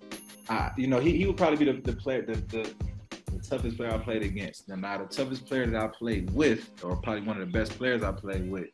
I, 0.48 0.70
you 0.76 0.86
know, 0.86 1.00
he, 1.00 1.16
he 1.16 1.26
would 1.26 1.36
probably 1.36 1.64
be 1.64 1.72
the, 1.72 1.80
the 1.80 1.96
player, 1.96 2.22
the, 2.22 2.34
the 2.34 2.72
the 3.32 3.42
toughest 3.42 3.76
player 3.76 3.92
I 3.92 3.98
played 3.98 4.22
against. 4.22 4.68
And 4.68 4.82
now 4.82 4.98
the 4.98 5.04
toughest 5.06 5.46
player 5.46 5.66
that 5.66 5.80
I 5.82 5.88
played 5.88 6.30
with, 6.30 6.70
or 6.82 6.96
probably 6.96 7.22
one 7.22 7.40
of 7.40 7.46
the 7.46 7.52
best 7.58 7.72
players 7.76 8.02
I 8.02 8.12
played 8.12 8.48
with, 8.50 8.68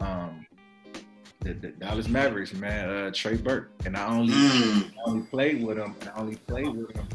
um, 0.00 0.46
the, 1.40 1.52
the 1.54 1.68
Dallas 1.68 2.08
Mavericks, 2.08 2.52
man, 2.52 2.88
uh, 2.88 3.10
Trey 3.14 3.36
Burke, 3.36 3.70
and 3.86 3.96
I 3.96 4.06
only 4.06 4.32
Mm. 4.34 4.90
I 4.90 5.10
only 5.10 5.26
played 5.26 5.64
with 5.64 5.78
him, 5.78 5.94
and 6.00 6.10
I 6.10 6.18
only 6.18 6.36
played 6.36 6.68
with 6.68 6.94
him 6.94 7.06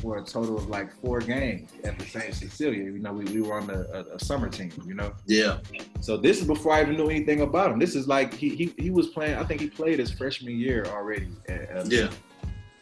for 0.00 0.18
a 0.18 0.22
total 0.22 0.56
of 0.56 0.68
like 0.68 0.92
four 1.00 1.18
games 1.20 1.72
at 1.82 1.98
the 1.98 2.04
St. 2.04 2.32
Cecilia. 2.32 2.84
You 2.84 2.98
know, 3.00 3.12
we, 3.12 3.24
we 3.24 3.42
were 3.42 3.54
on 3.54 3.66
the, 3.66 3.88
a, 3.92 4.14
a 4.14 4.20
summer 4.20 4.48
team, 4.48 4.70
you 4.86 4.94
know. 4.94 5.12
Yeah. 5.26 5.58
So 6.00 6.16
this 6.16 6.40
is 6.40 6.46
before 6.46 6.72
I 6.72 6.82
even 6.82 6.96
knew 6.96 7.10
anything 7.10 7.40
about 7.40 7.72
him. 7.72 7.78
This 7.78 7.96
is 7.96 8.06
like 8.06 8.32
he 8.32 8.50
he, 8.50 8.74
he 8.78 8.90
was 8.90 9.08
playing. 9.08 9.34
I 9.36 9.44
think 9.44 9.60
he 9.60 9.68
played 9.68 9.98
his 9.98 10.12
freshman 10.12 10.56
year 10.58 10.84
already. 10.86 11.28
At, 11.48 11.76
uh, 11.76 11.84
Yeah. 11.88 12.10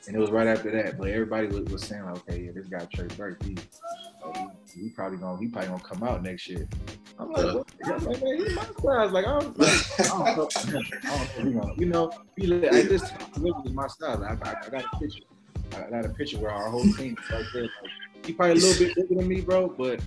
And 0.06 0.14
it 0.14 0.20
was 0.20 0.30
right 0.30 0.46
after 0.46 0.70
that. 0.70 0.98
But 0.98 1.08
everybody 1.08 1.48
was, 1.48 1.64
was 1.64 1.82
saying, 1.82 2.04
like, 2.04 2.16
okay, 2.18 2.42
yeah, 2.44 2.52
this 2.54 2.66
guy 2.66 2.86
Trey 2.94 3.08
Burke, 3.16 3.42
he, 3.42 3.56
he, 4.76 4.82
he 4.82 4.88
probably 4.90 5.18
gonna 5.18 5.38
he 5.38 5.48
probably 5.48 5.68
gonna 5.68 5.82
come 5.82 6.02
out 6.02 6.22
next 6.22 6.48
year. 6.48 6.68
I'm 7.18 7.32
like, 7.32 7.54
what? 7.54 7.66
I'm 7.84 8.04
like, 8.04 8.22
man, 8.22 8.36
he's 8.36 8.54
my 8.54 8.64
size. 8.64 9.12
Like, 9.12 9.26
I 9.26 9.40
don't, 9.40 9.60
I 9.60 10.04
don't 10.08 10.36
know. 10.36 10.48
I 10.54 10.70
don't 10.70 10.74
know 10.76 11.22
if 11.36 11.44
he 11.46 11.52
gonna, 11.52 11.74
you 11.78 11.86
know, 11.86 12.12
he 12.36 12.46
li- 12.46 12.68
at 12.68 12.88
this 12.88 13.10
was 13.38 13.72
my 13.72 13.86
size. 13.86 14.20
I, 14.20 14.32
I, 14.48 14.56
I 14.66 14.68
got 14.68 14.84
a 14.84 14.98
picture. 14.98 15.22
I 15.76 15.90
got 15.90 16.04
a 16.04 16.08
picture 16.10 16.38
where 16.38 16.50
our 16.50 16.70
whole 16.70 16.84
team 16.84 17.16
is 17.22 17.30
right 17.30 17.44
there. 17.52 17.62
Like, 17.62 17.72
he 18.24 18.32
probably 18.32 18.52
a 18.52 18.64
little 18.64 18.86
bit 18.86 18.94
bigger 18.96 19.14
than 19.20 19.28
me, 19.28 19.40
bro, 19.40 19.68
but 19.68 20.00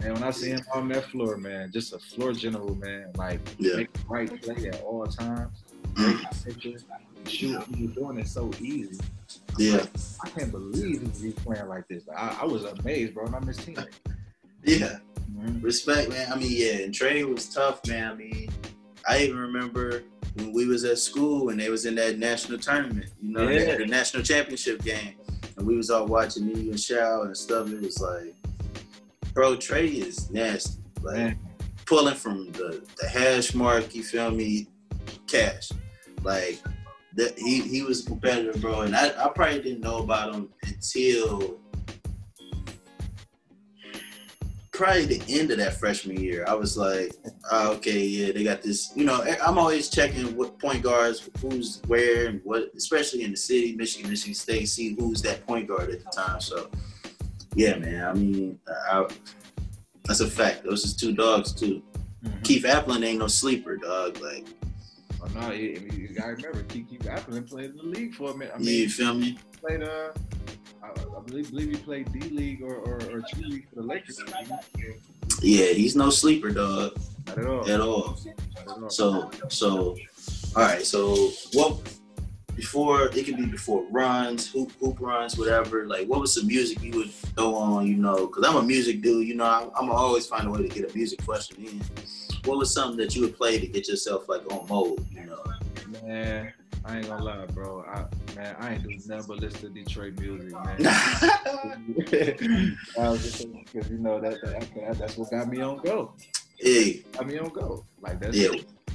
man, 0.00 0.14
when 0.14 0.22
I 0.22 0.30
see 0.30 0.50
him 0.50 0.60
on 0.74 0.88
that 0.88 1.04
floor, 1.04 1.36
man, 1.36 1.70
just 1.72 1.92
a 1.92 1.98
floor 1.98 2.32
general, 2.32 2.74
man, 2.76 3.10
like 3.16 3.40
Yeah. 3.58 3.76
make 3.76 3.92
the 3.92 4.00
right 4.08 4.42
play 4.42 4.68
at 4.68 4.80
all 4.82 5.06
times. 5.06 5.64
Mm. 5.94 5.94
Great 6.44 6.44
picture, 6.44 6.78
shoot, 7.26 7.62
he 7.74 7.86
was 7.86 7.94
doing 7.96 8.18
it 8.18 8.28
so 8.28 8.50
easy. 8.60 9.00
Yeah. 9.58 9.84
I 10.24 10.28
can't 10.30 10.50
believe 10.50 11.00
he's 11.02 11.20
he's 11.22 11.34
playing 11.34 11.68
like 11.68 11.86
this. 11.88 12.04
I, 12.14 12.38
I 12.42 12.44
was 12.44 12.64
amazed, 12.64 13.14
bro, 13.14 13.26
and 13.26 13.34
I'm 13.36 13.46
his 13.46 13.58
teammate. 13.58 13.92
Yeah. 14.64 14.98
Mhm. 15.32 15.62
Respect, 15.62 16.08
man. 16.08 16.32
I 16.32 16.36
mean, 16.36 16.50
yeah, 16.50 16.82
and 16.84 16.92
Trey 16.92 17.22
was 17.22 17.48
tough, 17.48 17.86
man. 17.86 18.10
I 18.10 18.14
mean, 18.16 18.50
I 19.08 19.18
even 19.22 19.38
remember 19.38 20.02
when 20.34 20.52
we 20.52 20.66
was 20.66 20.82
at 20.84 20.98
school 20.98 21.50
and 21.50 21.60
they 21.60 21.70
was 21.70 21.86
in 21.86 21.94
that 21.96 22.18
national 22.18 22.58
tournament, 22.58 23.10
you 23.22 23.30
know, 23.32 23.48
Yeah. 23.48 23.72
the, 23.72 23.78
the 23.84 23.86
national 23.86 24.24
championship 24.24 24.82
game, 24.82 25.14
and 25.56 25.64
we 25.66 25.76
was 25.76 25.88
all 25.90 26.06
watching 26.06 26.46
me 26.48 26.70
and 26.70 26.80
Shao 26.80 27.22
and 27.22 27.36
stuff. 27.36 27.70
It 27.70 27.80
was 27.80 28.00
like, 28.00 28.34
bro, 29.34 29.54
Trey 29.54 29.86
is 29.86 30.30
nasty. 30.32 30.80
Like 31.00 31.16
Man. 31.16 31.38
pulling 31.84 32.16
from 32.16 32.50
the 32.52 32.84
the 33.00 33.08
hash 33.08 33.54
mark, 33.54 33.94
you 33.94 34.02
feel 34.02 34.32
me? 34.32 34.66
Cash, 35.28 35.70
like. 36.24 36.60
That 37.16 37.38
he, 37.38 37.62
he 37.62 37.82
was 37.82 38.02
competitive, 38.02 38.60
bro, 38.60 38.82
and 38.82 38.94
I, 38.94 39.08
I 39.24 39.28
probably 39.28 39.62
didn't 39.62 39.80
know 39.80 39.98
about 39.98 40.34
him 40.34 40.50
until 40.64 41.58
probably 44.76 45.06
the 45.06 45.22
end 45.28 45.50
of 45.50 45.56
that 45.56 45.74
freshman 45.74 46.20
year. 46.20 46.44
I 46.46 46.52
was 46.52 46.76
like, 46.76 47.14
oh, 47.50 47.72
okay, 47.72 47.98
yeah, 48.00 48.32
they 48.32 48.44
got 48.44 48.62
this. 48.62 48.92
You 48.94 49.04
know, 49.04 49.24
I'm 49.44 49.56
always 49.56 49.88
checking 49.88 50.36
what 50.36 50.58
point 50.58 50.82
guards, 50.82 51.28
who's 51.40 51.80
where, 51.86 52.26
and 52.26 52.40
what, 52.44 52.70
especially 52.76 53.22
in 53.22 53.30
the 53.30 53.36
city, 53.36 53.74
Michigan, 53.74 54.10
Michigan 54.10 54.34
State, 54.34 54.68
see 54.68 54.94
who's 54.98 55.22
that 55.22 55.46
point 55.46 55.66
guard 55.66 55.90
at 55.90 56.04
the 56.04 56.10
time. 56.10 56.40
So, 56.40 56.68
yeah, 57.54 57.78
man. 57.78 58.04
I 58.04 58.12
mean, 58.12 58.58
I, 58.68 59.06
that's 60.04 60.20
a 60.20 60.28
fact. 60.28 60.64
Those 60.64 60.84
is 60.84 60.94
two 60.94 61.12
dogs 61.12 61.52
too. 61.52 61.82
Mhm. 62.22 62.44
Keith 62.44 62.64
Appling 62.64 63.04
ain't 63.04 63.20
no 63.20 63.28
sleeper, 63.28 63.78
dog. 63.78 64.20
Like, 64.20 64.46
Oh, 65.22 65.40
no, 65.40 65.50
you, 65.52 65.88
you 65.92 66.08
gotta 66.08 66.34
remember, 66.34 66.62
Keith 66.64 66.86
Appling 67.00 67.48
played 67.48 67.70
in 67.70 67.76
the 67.76 67.82
league 67.84 68.14
for 68.14 68.30
a 68.30 68.36
minute. 68.36 68.52
I 68.54 68.58
mean, 68.58 68.68
you 68.68 68.72
he 68.82 68.88
feel 68.88 69.14
me? 69.14 69.38
played 69.60 69.82
uh, 69.82 70.10
I, 70.82 70.88
I 70.88 71.20
believe, 71.26 71.50
believe 71.50 71.70
he 71.70 71.76
played 71.76 72.12
D 72.12 72.20
League 72.28 72.62
or, 72.62 72.74
or, 72.76 72.96
or 73.10 73.20
G 73.20 73.42
League 73.42 73.68
for 73.68 73.76
the 73.76 73.82
Lakers. 73.82 74.20
Yeah, 75.42 75.66
he's 75.66 75.96
no 75.96 76.10
sleeper, 76.10 76.50
dog, 76.50 76.96
Not 77.26 77.38
at 77.38 77.46
all. 77.46 77.70
at 77.70 77.80
all. 77.80 78.18
At 78.58 78.68
all. 78.68 78.90
So, 78.90 79.30
so, 79.48 79.96
all 80.54 80.62
right. 80.62 80.82
So, 80.82 81.30
what 81.52 81.78
before 82.54 83.08
it 83.08 83.24
could 83.26 83.36
be 83.36 83.46
before 83.46 83.84
runs, 83.90 84.50
hoop 84.50 84.72
hoop 84.80 84.98
runs, 85.00 85.36
whatever. 85.36 85.86
Like, 85.86 86.08
what 86.08 86.20
was 86.20 86.34
some 86.34 86.46
music 86.46 86.82
you 86.82 86.92
would 86.98 87.10
throw 87.10 87.54
on? 87.54 87.86
You 87.86 87.96
know, 87.96 88.26
because 88.26 88.44
I'm 88.46 88.56
a 88.56 88.62
music 88.62 89.02
dude. 89.02 89.26
You 89.26 89.34
know, 89.34 89.44
I, 89.44 89.62
I'm 89.76 89.88
gonna 89.88 89.92
always 89.92 90.26
find 90.26 90.46
a 90.46 90.50
way 90.50 90.62
to 90.62 90.68
get 90.68 90.90
a 90.90 90.96
music 90.96 91.24
question 91.24 91.64
in. 91.64 91.82
What 92.46 92.58
was 92.58 92.72
something 92.72 92.96
that 92.98 93.14
you 93.16 93.22
would 93.22 93.36
play 93.36 93.58
to 93.58 93.66
get 93.66 93.88
yourself 93.88 94.28
like 94.28 94.42
on 94.52 94.68
mode? 94.68 95.04
You 95.12 95.26
know, 95.26 95.42
Man, 96.04 96.52
I 96.84 96.98
ain't 96.98 97.08
gonna 97.08 97.24
lie, 97.24 97.46
bro. 97.46 97.84
I, 97.88 98.04
man, 98.36 98.54
I 98.60 98.74
ain't 98.74 98.84
doing 98.84 99.02
nothing 99.06 99.26
but 99.26 99.40
listen 99.40 99.60
to 99.62 99.68
Detroit 99.70 100.18
music, 100.20 100.52
man. 100.52 100.76
I 102.98 103.08
was 103.08 103.22
just 103.22 103.46
because 103.64 103.90
you 103.90 103.98
know 103.98 104.20
that, 104.20 104.40
that, 104.42 104.68
that 104.76 104.98
that's 104.98 105.16
what 105.16 105.30
got 105.32 105.48
me 105.48 105.60
on 105.60 105.78
go. 105.78 106.12
hey, 106.58 107.02
Got 107.12 107.26
me 107.26 107.38
on 107.38 107.48
go. 107.48 107.84
Like 108.00 108.20
that's 108.20 108.36
yeah, 108.36 108.50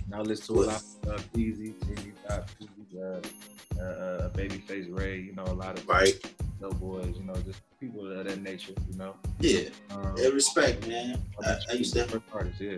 Now 0.08 0.22
listen 0.22 0.56
to 0.56 0.62
a 0.62 0.66
lot 0.66 0.84
of 1.04 1.10
uh, 1.10 1.18
Peezy, 1.36 1.74
TV, 1.74 2.14
Top, 2.28 2.50
uh, 2.98 3.82
uh, 3.82 3.84
uh, 3.84 4.30
Babyface 4.30 4.98
Ray. 4.98 5.20
You 5.20 5.34
know, 5.34 5.44
a 5.44 5.54
lot 5.54 5.78
of 5.78 5.86
right, 5.90 6.14
no 6.62 6.70
boys. 6.70 7.14
You 7.18 7.26
know, 7.26 7.36
just 7.46 7.60
people 7.80 8.10
of 8.10 8.26
that 8.26 8.42
nature. 8.42 8.74
You 8.90 8.98
know. 8.98 9.16
yeah. 9.40 9.70
Um, 9.90 10.16
Yeah, 10.18 10.30
respect, 10.30 10.88
man. 10.88 11.22
I, 11.44 11.58
I 11.70 11.74
used 11.74 11.94
to 11.96 12.06
first 12.06 12.24
artist, 12.32 12.62
yeah. 12.62 12.78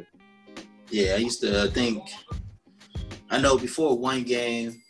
Yeah, 0.89 1.13
I 1.13 1.17
used 1.17 1.41
to 1.41 1.63
uh, 1.63 1.67
think. 1.71 2.03
I 3.29 3.39
know 3.39 3.57
before 3.57 3.97
one 3.97 4.23
game, 4.23 4.81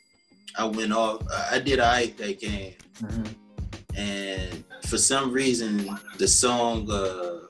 I 0.58 0.66
went 0.66 0.92
off. 0.92 1.24
I 1.52 1.60
did 1.60 1.80
I 1.80 2.08
that 2.18 2.40
game, 2.40 2.76
Mm-hmm. 3.02 3.98
and 3.98 4.64
for 4.88 4.98
some 4.98 5.32
reason, 5.32 5.90
the 6.18 6.28
song 6.28 6.90
uh, 6.92 7.48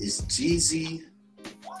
is 0.00 0.22
Jeezy 0.22 1.04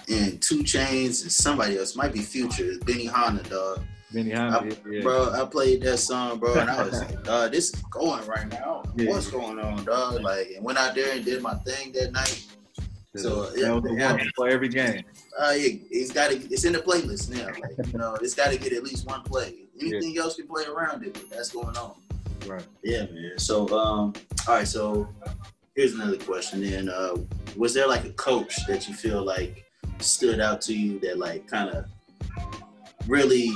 and 0.08 0.40
2 0.40 0.58
Chainz 0.62 1.22
and 1.22 1.32
somebody 1.32 1.78
else. 1.78 1.96
Might 1.96 2.12
be 2.12 2.20
Future. 2.20 2.74
Benihana, 2.84 3.48
dog. 3.50 3.82
Benihana, 4.12 4.76
yeah. 4.90 5.00
bro. 5.02 5.32
I 5.32 5.44
played 5.46 5.82
that 5.82 5.98
song, 5.98 6.38
bro, 6.38 6.54
and 6.54 6.70
I 6.70 6.84
was 6.84 7.00
like, 7.06 7.24
dog, 7.24 7.50
this 7.52 7.74
is 7.74 7.82
going 7.90 8.24
right 8.26 8.48
now. 8.48 8.82
Yeah. 8.96 9.10
What's 9.10 9.28
going 9.30 9.58
on, 9.58 9.84
dog? 9.84 10.20
Like, 10.22 10.50
and 10.56 10.64
went 10.64 10.78
out 10.78 10.94
there 10.94 11.12
and 11.16 11.24
did 11.24 11.42
my 11.42 11.54
thing 11.66 11.92
that 11.92 12.12
night. 12.12 12.46
So 13.16 13.50
yeah, 13.54 13.80
yeah. 13.92 14.18
for 14.34 14.48
every 14.48 14.68
game. 14.68 15.04
Uh, 15.38 15.52
yeah, 15.56 15.78
it's 15.90 16.12
got 16.12 16.30
to. 16.30 16.36
It's 16.36 16.64
in 16.64 16.72
the 16.72 16.80
playlist 16.80 17.30
now. 17.30 17.46
Like, 17.46 17.92
you 17.92 17.98
know, 17.98 18.16
it's 18.20 18.34
got 18.34 18.50
to 18.50 18.58
get 18.58 18.72
at 18.72 18.82
least 18.82 19.06
one 19.06 19.22
play. 19.22 19.54
Anything 19.80 20.14
yeah. 20.14 20.22
else 20.22 20.36
can 20.36 20.48
play 20.48 20.64
around 20.64 21.04
it, 21.04 21.18
that's 21.30 21.50
going 21.50 21.76
on. 21.76 21.94
Right. 22.46 22.66
Yeah, 22.82 23.06
man. 23.06 23.38
So, 23.38 23.68
um, 23.76 24.14
all 24.48 24.56
right. 24.56 24.66
So, 24.66 25.08
here's 25.76 25.94
another 25.94 26.16
question. 26.16 26.62
Then, 26.62 26.88
uh, 26.88 27.16
was 27.56 27.72
there 27.72 27.86
like 27.86 28.04
a 28.04 28.12
coach 28.12 28.66
that 28.66 28.88
you 28.88 28.94
feel 28.94 29.24
like 29.24 29.64
stood 29.98 30.40
out 30.40 30.60
to 30.62 30.74
you 30.74 30.98
that 31.00 31.18
like 31.18 31.46
kind 31.46 31.70
of 31.70 31.86
really 33.06 33.50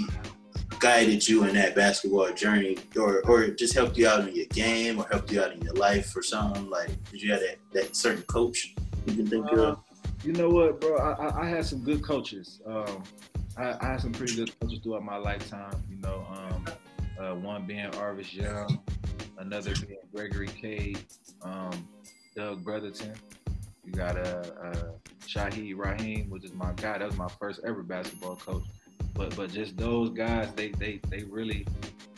guided 0.78 1.26
you 1.26 1.44
in 1.44 1.54
that 1.54 1.74
basketball 1.74 2.32
journey, 2.32 2.78
or 2.96 3.22
or 3.28 3.48
just 3.48 3.74
helped 3.74 3.96
you 3.96 4.06
out 4.06 4.26
in 4.26 4.34
your 4.36 4.46
game, 4.46 5.00
or 5.00 5.06
helped 5.10 5.32
you 5.32 5.42
out 5.42 5.52
in 5.52 5.60
your 5.62 5.74
life, 5.74 6.16
or 6.16 6.22
something? 6.22 6.70
Like, 6.70 6.90
did 7.10 7.20
you 7.22 7.32
have 7.32 7.40
that 7.40 7.58
that 7.72 7.96
certain 7.96 8.22
coach 8.22 8.74
you 9.08 9.16
can 9.16 9.26
think 9.26 9.46
uh, 9.52 9.62
of? 9.62 9.78
You 10.24 10.32
know 10.32 10.48
what, 10.48 10.80
bro? 10.80 10.96
I, 10.96 11.42
I 11.42 11.48
had 11.48 11.64
some 11.64 11.80
good 11.80 12.02
coaches. 12.02 12.60
Um, 12.66 13.02
I, 13.56 13.76
I, 13.80 13.86
had 13.92 14.00
some 14.00 14.12
pretty 14.12 14.34
good 14.34 14.58
coaches 14.60 14.80
throughout 14.82 15.04
my 15.04 15.16
lifetime. 15.16 15.82
You 15.88 15.96
know, 15.98 16.26
um, 16.30 16.66
uh, 17.18 17.34
one 17.34 17.66
being 17.66 17.90
Arvis 17.92 18.34
Young, 18.34 18.80
another 19.38 19.74
being 19.86 19.98
Gregory 20.14 20.48
Cade, 20.48 20.98
um, 21.42 21.88
Doug 22.34 22.64
Brotherton. 22.64 23.14
You 23.84 23.92
got 23.92 24.16
uh, 24.16 24.44
uh, 24.62 24.90
Shahid 25.26 25.76
Rahim, 25.76 26.28
which 26.30 26.44
is 26.44 26.52
my 26.52 26.72
guy. 26.74 26.98
That 26.98 27.06
was 27.06 27.16
my 27.16 27.28
first 27.40 27.60
ever 27.64 27.82
basketball 27.82 28.36
coach. 28.36 28.64
But 29.14 29.34
but 29.36 29.50
just 29.50 29.76
those 29.76 30.10
guys, 30.10 30.52
they 30.54 30.70
they 30.70 31.00
they 31.08 31.22
really, 31.24 31.66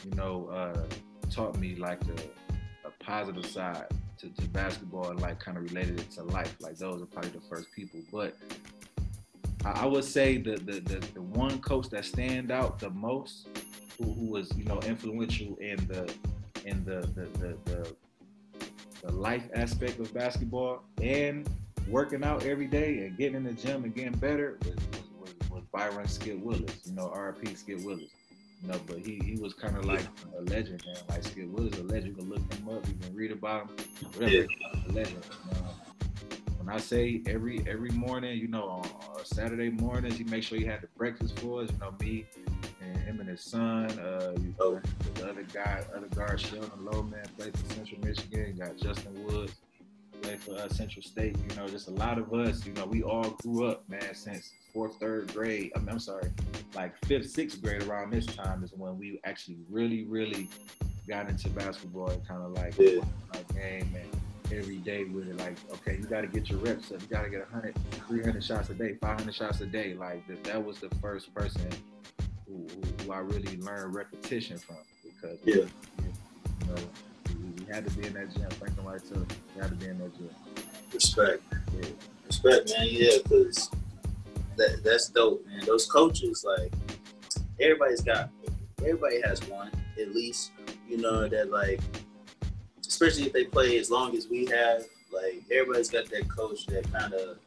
you 0.05 0.11
know, 0.17 0.49
uh, 0.49 0.87
taught 1.31 1.59
me 1.59 1.77
like 1.77 2.01
a, 2.09 2.89
a 2.89 2.91
positive 2.99 3.47
side 3.47 3.87
to, 4.21 4.29
to 4.29 4.49
basketball 4.49 5.11
and 5.11 5.21
like 5.21 5.39
kind 5.39 5.57
of 5.57 5.65
related 5.65 5.99
it 5.99 6.11
to 6.13 6.23
life. 6.25 6.55
Like 6.61 6.77
those 6.77 7.03
are 7.03 7.07
probably 7.07 7.31
the 7.31 7.41
first 7.41 7.73
people. 7.73 8.01
But 8.13 8.37
I, 9.65 9.83
I 9.83 9.87
would 9.87 10.05
say 10.05 10.39
the, 10.39 10.57
the, 10.57 10.81
the 10.81 11.07
the 11.15 11.23
one 11.23 11.61
coach 11.61 11.89
that 11.91 12.05
stand 12.05 12.51
out 12.51 12.79
the 12.79 12.91
most, 12.91 13.49
who, 13.99 14.13
who 14.13 14.27
was 14.27 14.51
you 14.57 14.65
know 14.65 14.81
influential 14.81 15.57
in 15.57 15.77
the 15.87 16.13
in 16.65 16.85
the 16.85 17.01
the, 17.15 17.27
the 17.39 17.57
the, 17.65 17.95
the 19.03 19.13
life 19.13 19.49
aspect 19.55 19.99
of 19.99 20.13
basketball 20.13 20.83
and 21.01 21.49
working 21.89 22.23
out 22.23 22.45
every 22.45 22.67
day 22.67 22.99
and 22.99 23.17
getting 23.17 23.37
in 23.37 23.45
the 23.45 23.53
gym 23.53 23.85
and 23.85 23.95
getting 23.95 24.13
better 24.13 24.59
was, 24.65 24.75
was, 24.75 25.31
was, 25.41 25.51
was 25.51 25.63
Byron 25.73 26.07
Skip 26.07 26.39
Willis. 26.39 26.81
You 26.85 26.95
know, 26.95 27.09
RP 27.15 27.57
Skip 27.57 27.81
Willis. 27.83 28.11
You 28.63 28.69
know, 28.69 28.81
but 28.87 28.99
he 28.99 29.21
he 29.25 29.37
was 29.37 29.55
kind 29.55 29.77
of 29.77 29.85
like 29.85 30.05
a 30.39 30.43
legend, 30.43 30.83
man. 30.87 30.97
Like 31.09 31.25
Skip 31.25 31.49
Willis, 31.49 31.79
a 31.79 31.83
legend. 31.83 32.09
You 32.09 32.15
can 32.15 32.29
look 32.29 32.55
him 32.55 32.69
up, 32.69 32.87
you 32.87 32.95
can 32.95 33.15
read 33.15 33.33
about 33.33 33.63
him, 33.63 33.77
whatever. 34.15 34.33
Yeah. 34.33 34.45
A 34.89 34.93
legend. 34.93 35.25
when 36.59 36.69
I 36.69 36.79
say 36.79 37.23
every 37.27 37.65
every 37.67 37.91
morning, 37.91 38.39
you 38.39 38.49
know, 38.49 38.69
on, 38.69 38.85
on 39.17 39.25
Saturday 39.25 39.71
mornings, 39.71 40.19
he 40.19 40.25
make 40.25 40.43
sure 40.43 40.59
he 40.59 40.65
had 40.67 40.83
the 40.83 40.89
breakfast 40.99 41.39
for 41.39 41.63
us. 41.63 41.71
You 41.71 41.79
know, 41.79 41.95
me 42.01 42.27
and 42.83 42.97
him 42.99 43.21
and 43.21 43.29
his 43.29 43.41
son. 43.41 43.87
Uh, 43.99 44.35
you 44.37 44.55
know, 44.59 44.81
oh. 44.81 44.81
the 45.15 45.31
other 45.31 45.47
guy, 45.55 45.83
other 45.97 46.09
guard, 46.09 46.41
Sheldon 46.41 46.85
Lowman, 46.85 47.25
played 47.39 47.57
for 47.57 47.75
Central 47.75 48.01
Michigan. 48.05 48.55
You 48.55 48.65
got 48.65 48.77
Justin 48.77 49.25
Woods 49.25 49.55
played 50.23 50.41
for 50.41 50.53
uh, 50.53 50.69
Central 50.69 51.03
State. 51.03 51.37
You 51.39 51.57
know, 51.57 51.69
just 51.69 51.89
a 51.89 51.93
lot 51.93 52.19
of 52.19 52.33
us. 52.33 52.65
You 52.67 52.73
know, 52.73 52.87
we 52.87 53.03
all 53.03 53.31
grew 53.43 53.67
up, 53.67 53.89
man, 53.89 54.15
since 54.15 54.53
fourth, 54.73 54.97
third 54.97 55.33
grade. 55.35 55.73
I 55.75 55.81
mean, 55.81 55.89
I'm 55.89 55.99
sorry, 55.99 56.31
like 56.75 56.95
fifth, 57.07 57.31
sixth 57.31 57.63
grade. 57.63 57.83
Around 57.85 58.13
this 58.13 58.27
time 58.27 58.63
is 58.65 58.73
when 58.73 58.99
we 58.99 59.21
actually 59.25 59.59
really, 59.69 60.05
really 60.05 60.49
got 61.09 61.29
into 61.29 61.49
basketball 61.51 62.11
and 62.11 62.27
kind 62.27 62.43
of 62.43 62.53
like 62.53 62.79
yeah. 62.79 63.01
my 63.33 63.43
game 63.55 63.95
and 63.95 64.21
every 64.53 64.77
day 64.79 65.05
with 65.05 65.29
it. 65.29 65.37
Like, 65.37 65.57
okay, 65.73 65.99
you 65.99 66.05
got 66.05 66.23
to 66.23 66.27
get 66.27 66.49
your 66.49 66.59
reps 66.61 66.93
up. 66.93 67.01
You 67.03 67.09
got 67.09 67.25
to 67.25 67.31
get 67.31 67.41
100, 67.53 67.75
300 68.09 68.45
shots 68.45 68.71
a 68.71 68.75
day, 68.75 68.95
500 69.01 69.35
shots 69.35 69.61
a 69.61 69.67
day. 69.67 69.95
Like 69.95 70.27
that, 70.29 70.45
that 70.45 70.65
was 70.65 70.79
the 70.79 70.91
first 71.01 71.35
person 71.35 71.69
who, 72.47 72.67
who, 72.69 73.05
who 73.05 73.13
I 73.13 73.19
really 73.19 73.57
learned 73.59 73.95
repetition 73.95 74.59
from 74.59 74.77
because 75.05 75.39
yeah. 75.45 75.55
you 75.55 76.13
know 76.69 76.77
had 77.73 77.87
to 77.89 77.97
be 77.97 78.07
in 78.07 78.15
that 78.15 78.35
gym. 78.35 78.49
Franklin 78.51 78.87
Wright 78.87 79.01
too. 79.07 79.27
You 79.57 79.63
had 79.63 79.71
to 79.71 79.77
be 79.77 79.87
in 79.87 79.99
that 79.99 80.17
gym. 80.17 80.31
Respect. 80.93 81.43
Yeah. 81.51 81.89
Respect, 82.27 82.73
man. 82.77 82.89
Yeah, 82.91 83.19
because 83.23 83.71
that, 84.57 84.83
that's 84.85 85.09
dope, 85.09 85.47
man. 85.47 85.65
Those 85.67 85.87
coaches, 85.87 86.45
like, 86.45 86.73
everybody's 87.61 88.01
got, 88.01 88.31
everybody 88.81 89.21
has 89.23 89.41
one, 89.49 89.71
at 90.01 90.15
least, 90.15 90.53
you 90.89 90.99
know, 90.99 91.29
that, 91.29 91.51
like, 91.51 91.81
especially 92.87 93.25
if 93.25 93.33
they 93.33 93.45
play 93.45 93.79
as 93.79 93.91
long 93.91 94.17
as 94.17 94.29
we 94.29 94.47
have, 94.47 94.85
like, 95.13 95.43
everybody's 95.51 95.91
got 95.91 96.09
that 96.11 96.29
coach 96.29 96.67
that 96.67 96.91
kind 96.93 97.15
of 97.15 97.39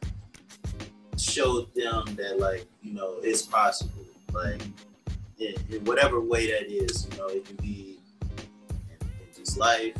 showed 1.18 1.72
them 1.74 2.04
that, 2.16 2.38
like, 2.38 2.66
you 2.82 2.92
know, 2.92 3.16
it's 3.22 3.42
possible. 3.42 4.04
Like, 4.32 4.62
in, 5.38 5.54
in 5.70 5.84
whatever 5.84 6.20
way 6.20 6.46
that 6.50 6.70
is, 6.70 7.06
you 7.10 7.18
know, 7.18 7.28
it 7.28 7.44
can 7.44 7.56
be 7.56 7.98
in, 8.88 9.08
in 9.08 9.34
just 9.34 9.56
life, 9.56 9.94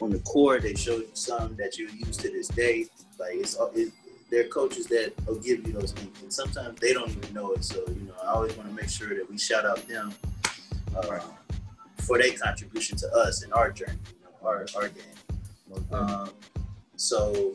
on 0.00 0.10
the 0.10 0.20
court. 0.20 0.62
They 0.62 0.74
show 0.74 0.96
you 0.96 1.08
some 1.14 1.56
that 1.56 1.78
you 1.78 1.88
use 1.88 2.16
to 2.18 2.30
this 2.30 2.48
day. 2.48 2.86
Like 3.18 3.34
it's, 3.34 3.56
it, 3.74 3.92
they're 4.30 4.48
coaches 4.48 4.86
that 4.86 5.12
will 5.26 5.36
give 5.36 5.66
you 5.66 5.72
those 5.72 5.92
things, 5.92 6.22
and 6.22 6.32
sometimes 6.32 6.78
they 6.80 6.92
don't 6.92 7.10
even 7.10 7.34
know 7.34 7.52
it. 7.52 7.64
So 7.64 7.84
you 7.88 8.06
know, 8.06 8.14
I 8.22 8.28
always 8.28 8.56
want 8.56 8.68
to 8.68 8.74
make 8.74 8.90
sure 8.90 9.08
that 9.08 9.28
we 9.28 9.38
shout 9.38 9.64
out 9.64 9.86
them 9.88 10.14
uh, 10.96 11.20
for 11.98 12.18
their 12.18 12.32
contribution 12.32 12.96
to 12.98 13.08
us 13.14 13.42
in 13.42 13.52
our 13.52 13.70
journey, 13.70 13.98
you 14.18 14.24
know, 14.24 14.48
our 14.48 14.66
our 14.76 14.88
game. 14.88 15.84
Um, 15.92 16.30
so, 16.96 17.54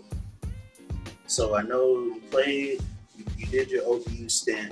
so 1.28 1.56
I 1.56 1.62
know 1.64 2.04
you 2.04 2.22
played. 2.32 2.82
You, 3.18 3.26
you 3.38 3.46
did 3.48 3.70
your 3.70 3.84
OVU 3.84 4.30
stint. 4.30 4.72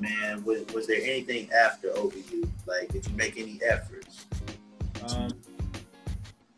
Man, 0.00 0.44
was, 0.44 0.66
was 0.74 0.86
there 0.86 1.00
anything 1.02 1.50
after 1.52 1.88
OVU? 1.88 2.48
Like, 2.66 2.88
did 2.92 3.06
you 3.06 3.14
make 3.14 3.38
any 3.38 3.60
efforts? 3.66 4.26
Um, 5.08 5.30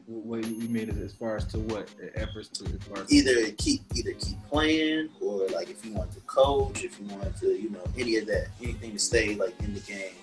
what 0.07 0.47
you 0.47 0.69
mean 0.69 0.91
as 1.03 1.13
far 1.13 1.37
as 1.37 1.45
to 1.47 1.59
what 1.59 1.89
efforts 2.15 2.49
to 2.49 2.65
as 2.65 2.83
far 2.83 3.03
as 3.03 3.13
either 3.13 3.51
keep 3.53 3.83
either 3.95 4.13
keep 4.13 4.37
playing 4.49 5.09
or 5.21 5.47
like 5.49 5.71
if 5.71 5.85
you 5.85 5.93
want 5.93 6.13
to 6.13 6.21
coach, 6.21 6.85
if 6.85 6.99
you 7.01 7.07
want 7.07 7.37
to, 7.39 7.47
you 7.47 7.71
know, 7.71 7.85
any 7.97 8.17
of 8.17 8.27
that, 8.27 8.49
anything 8.61 8.93
to 8.93 8.99
stay 8.99 9.35
like 9.35 9.59
in 9.61 9.75
the 9.75 9.81
game 9.81 10.15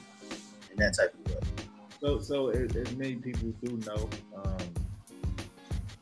and 0.70 0.80
that 0.80 0.96
type 0.96 1.14
of 1.14 1.32
way. 1.32 1.40
So, 2.02 2.20
so 2.20 2.50
as, 2.50 2.76
as 2.76 2.96
many 2.96 3.16
people 3.16 3.54
do 3.64 3.78
know, 3.86 4.10
um, 4.36 4.58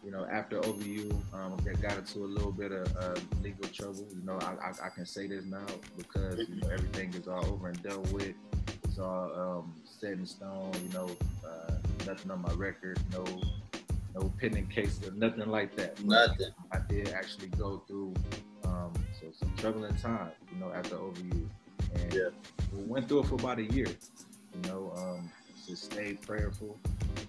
you 0.04 0.12
know, 0.12 0.26
after 0.32 0.60
OVU, 0.60 1.12
um, 1.34 1.58
I 1.70 1.74
got 1.82 1.98
into 1.98 2.20
a 2.20 2.26
little 2.26 2.52
bit 2.52 2.72
of 2.72 2.96
uh, 2.96 3.20
legal 3.44 3.68
trouble. 3.70 4.08
You 4.14 4.24
know, 4.24 4.40
I, 4.40 4.68
I, 4.68 4.86
I, 4.86 4.90
can 4.90 5.06
say 5.06 5.28
this 5.28 5.44
now 5.44 5.66
because 5.98 6.38
you 6.38 6.56
know 6.62 6.70
everything 6.70 7.14
is 7.14 7.28
all 7.28 7.46
over 7.46 7.68
and 7.68 7.84
dealt 7.84 8.10
with. 8.14 8.34
It's 8.86 9.00
all 9.00 9.34
um, 9.36 9.74
set 9.84 10.14
in 10.14 10.26
stone. 10.26 10.72
You 10.82 10.94
know, 10.94 11.10
uh, 11.46 11.74
nothing 12.06 12.32
on 12.32 12.42
my 12.42 12.54
record. 12.54 13.00
No 13.12 13.26
no 14.20 14.32
pending 14.40 14.68
cases 14.68 15.08
or 15.08 15.12
nothing 15.12 15.48
like 15.48 15.76
that. 15.76 16.04
Nothing. 16.04 16.52
I 16.72 16.80
did 16.88 17.10
actually 17.10 17.48
go 17.50 17.84
through 17.88 18.14
um, 18.64 18.94
so 19.20 19.28
some 19.32 19.54
troubling 19.58 19.96
times, 19.96 20.34
you 20.52 20.60
know, 20.60 20.72
after 20.74 20.96
OVU, 20.96 21.48
and 21.96 22.14
yeah. 22.14 22.30
we 22.74 22.84
went 22.84 23.08
through 23.08 23.22
it 23.22 23.28
for 23.28 23.36
about 23.36 23.60
a 23.60 23.66
year. 23.66 23.88
You 24.54 24.70
know, 24.70 24.94
um, 24.98 25.32
just 25.68 25.92
stay 25.92 26.14
prayerful. 26.14 26.78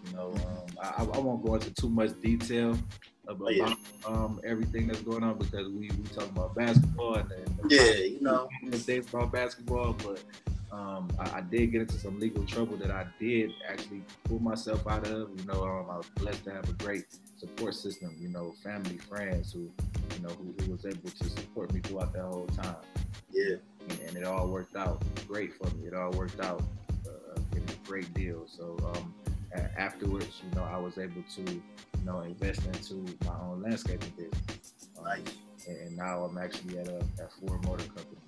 You 0.06 0.16
know, 0.16 0.32
um, 0.34 0.78
I, 0.82 1.04
I, 1.16 1.18
won't 1.18 1.44
go 1.44 1.54
into 1.54 1.72
too 1.74 1.88
much 1.88 2.18
detail 2.20 2.78
about, 3.26 3.48
oh, 3.48 3.50
yeah. 3.50 3.74
um, 4.06 4.40
everything 4.44 4.86
that's 4.86 5.02
going 5.02 5.22
on 5.22 5.38
because 5.38 5.68
we 5.68 5.90
we 5.90 6.04
talk 6.14 6.28
about 6.30 6.54
basketball 6.54 7.16
and, 7.16 7.30
and 7.32 7.70
yeah, 7.70 7.92
you 7.94 8.20
know, 8.20 8.48
things 8.70 9.08
about 9.12 9.32
basketball, 9.32 9.92
but 9.92 10.22
um, 10.70 11.08
I, 11.18 11.38
I, 11.38 11.40
did 11.40 11.72
get 11.72 11.82
into 11.82 11.98
some 11.98 12.20
legal 12.20 12.44
trouble 12.44 12.76
that 12.76 12.90
I 12.90 13.06
did 13.18 13.52
actually 13.68 14.02
pull 14.24 14.38
myself 14.38 14.86
out 14.86 15.06
of. 15.06 15.30
You 15.38 15.44
know, 15.46 15.62
um, 15.64 15.90
I 15.90 15.96
was 15.96 16.08
blessed 16.16 16.44
to 16.44 16.52
have 16.52 16.68
a 16.68 16.72
great 16.74 17.06
support 17.38 17.74
system. 17.74 18.14
You 18.18 18.28
know, 18.28 18.54
family, 18.62 18.98
friends 18.98 19.52
who, 19.52 19.60
you 19.60 20.22
know, 20.22 20.28
who, 20.28 20.54
who 20.62 20.72
was 20.72 20.84
able 20.84 21.08
to 21.08 21.24
support 21.24 21.72
me 21.72 21.80
throughout 21.80 22.12
that 22.12 22.22
whole 22.22 22.46
time. 22.48 22.76
Yeah. 23.30 23.56
And, 23.88 24.00
and, 24.08 24.16
it 24.18 24.24
all 24.24 24.48
worked 24.48 24.76
out 24.76 25.02
great 25.26 25.54
for 25.54 25.74
me. 25.76 25.86
It 25.86 25.94
all 25.94 26.10
worked 26.10 26.40
out 26.40 26.62
uh, 27.06 27.40
in 27.52 27.62
a 27.62 27.88
great 27.88 28.12
deal. 28.12 28.46
So 28.46 28.76
um, 28.94 29.14
afterwards, 29.78 30.42
you 30.44 30.54
know, 30.54 30.64
I 30.64 30.76
was 30.76 30.98
able 30.98 31.22
to, 31.36 31.42
you 31.42 32.04
know, 32.04 32.20
invest 32.20 32.66
into 32.66 33.06
my 33.24 33.34
own 33.40 33.62
landscaping 33.62 34.10
business. 34.10 34.74
Um, 34.98 35.04
nice. 35.04 35.22
And, 35.66 35.76
and, 35.78 35.96
now 35.96 36.24
I'm 36.24 36.36
actually 36.36 36.78
at 36.78 36.88
a 36.88 36.98
at 37.20 37.32
Ford 37.32 37.64
Motor 37.64 37.84
Company 37.84 38.18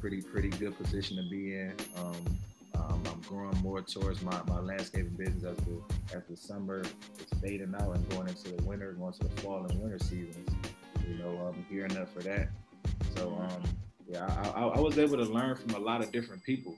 pretty 0.00 0.20
pretty 0.22 0.48
good 0.50 0.76
position 0.78 1.16
to 1.16 1.28
be 1.28 1.54
in. 1.54 1.74
Um, 1.96 2.14
um, 2.74 3.02
I'm 3.06 3.20
growing 3.22 3.56
more 3.58 3.82
towards 3.82 4.22
my, 4.22 4.40
my 4.46 4.60
landscaping 4.60 5.14
business 5.16 5.44
as 5.44 5.56
the 5.66 6.16
as 6.16 6.22
the 6.28 6.36
summer 6.36 6.80
is 6.80 7.40
fading 7.40 7.74
out 7.80 7.94
and 7.94 8.08
going 8.10 8.28
into 8.28 8.50
the 8.50 8.62
winter, 8.62 8.92
going 8.92 9.12
to 9.14 9.24
the 9.24 9.40
fall 9.42 9.64
and 9.66 9.80
winter 9.80 9.98
seasons. 9.98 10.48
You 11.08 11.18
know, 11.18 11.52
I'm 11.52 11.66
gearing 11.70 11.96
up 11.96 12.12
for 12.12 12.20
that. 12.20 12.48
So 13.16 13.36
um, 13.40 13.62
yeah, 14.08 14.26
I, 14.54 14.60
I, 14.60 14.66
I 14.68 14.80
was 14.80 14.98
able 14.98 15.16
to 15.16 15.24
learn 15.24 15.56
from 15.56 15.74
a 15.74 15.78
lot 15.78 16.02
of 16.02 16.12
different 16.12 16.42
people 16.44 16.76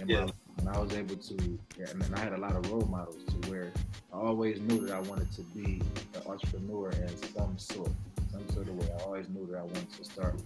in 0.00 0.08
Yeah. 0.08 0.24
my 0.26 0.32
and 0.58 0.70
I 0.70 0.78
was 0.78 0.94
able 0.94 1.16
to, 1.16 1.58
yeah, 1.78 1.90
and 1.90 2.00
then 2.00 2.14
I 2.14 2.18
had 2.18 2.32
a 2.32 2.38
lot 2.38 2.56
of 2.56 2.70
role 2.72 2.86
models 2.86 3.22
to 3.24 3.50
where 3.50 3.70
I 4.10 4.16
always 4.16 4.58
knew 4.58 4.86
that 4.86 4.94
I 4.94 5.00
wanted 5.00 5.30
to 5.32 5.42
be 5.42 5.82
an 6.14 6.22
entrepreneur 6.26 6.90
in 6.92 7.08
some 7.34 7.58
sort, 7.58 7.90
some 8.32 8.48
sort 8.54 8.66
of 8.68 8.74
way. 8.76 8.88
I 8.98 9.02
always 9.02 9.28
knew 9.28 9.46
that 9.50 9.58
I 9.58 9.62
wanted 9.62 9.92
to 9.92 10.04
start, 10.04 10.36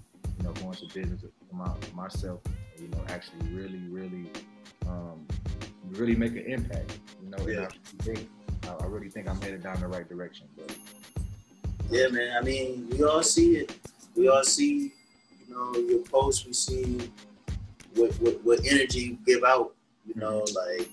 you 0.40 0.46
know, 0.46 0.52
going 0.54 0.72
to 0.72 0.86
business 0.86 1.20
for, 1.20 1.54
my, 1.54 1.70
for 1.80 1.96
myself, 1.96 2.40
and, 2.76 2.84
you 2.84 2.88
know, 2.88 3.04
actually 3.08 3.48
really, 3.50 3.80
really, 3.88 4.30
um, 4.88 5.26
really 5.90 6.16
make 6.16 6.32
an 6.32 6.46
impact, 6.46 6.98
you 7.22 7.30
know. 7.30 7.46
Yeah. 7.46 7.68
I 7.68 8.02
think, 8.02 8.28
I, 8.66 8.86
really 8.86 9.10
think 9.10 9.28
I'm 9.28 9.40
headed 9.40 9.62
down 9.62 9.80
the 9.80 9.88
right 9.88 10.08
direction, 10.08 10.46
but. 10.56 10.74
Yeah, 11.90 12.06
man. 12.08 12.36
I 12.36 12.40
mean, 12.40 12.88
we 12.90 13.02
all 13.02 13.22
see 13.22 13.56
it. 13.56 13.76
We 14.14 14.28
all 14.28 14.44
see, 14.44 14.92
you 15.46 15.54
know, 15.54 15.74
your 15.74 16.04
posts. 16.04 16.46
We 16.46 16.52
see 16.52 17.10
what 17.96 18.12
what, 18.20 18.44
what 18.44 18.60
energy 18.64 19.00
you 19.00 19.18
give 19.26 19.42
out. 19.42 19.74
You 20.06 20.14
know, 20.20 20.44
like 20.54 20.88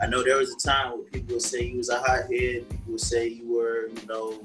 I 0.00 0.08
know 0.08 0.24
there 0.24 0.38
was 0.38 0.52
a 0.52 0.56
time 0.56 0.92
where 0.92 1.02
people 1.04 1.34
would 1.34 1.42
say 1.42 1.62
you 1.62 1.78
was 1.78 1.88
a 1.88 2.00
hothead. 2.00 2.68
People 2.68 2.92
would 2.92 3.00
say 3.00 3.28
you 3.28 3.54
were, 3.54 3.88
you 3.88 4.06
know, 4.08 4.42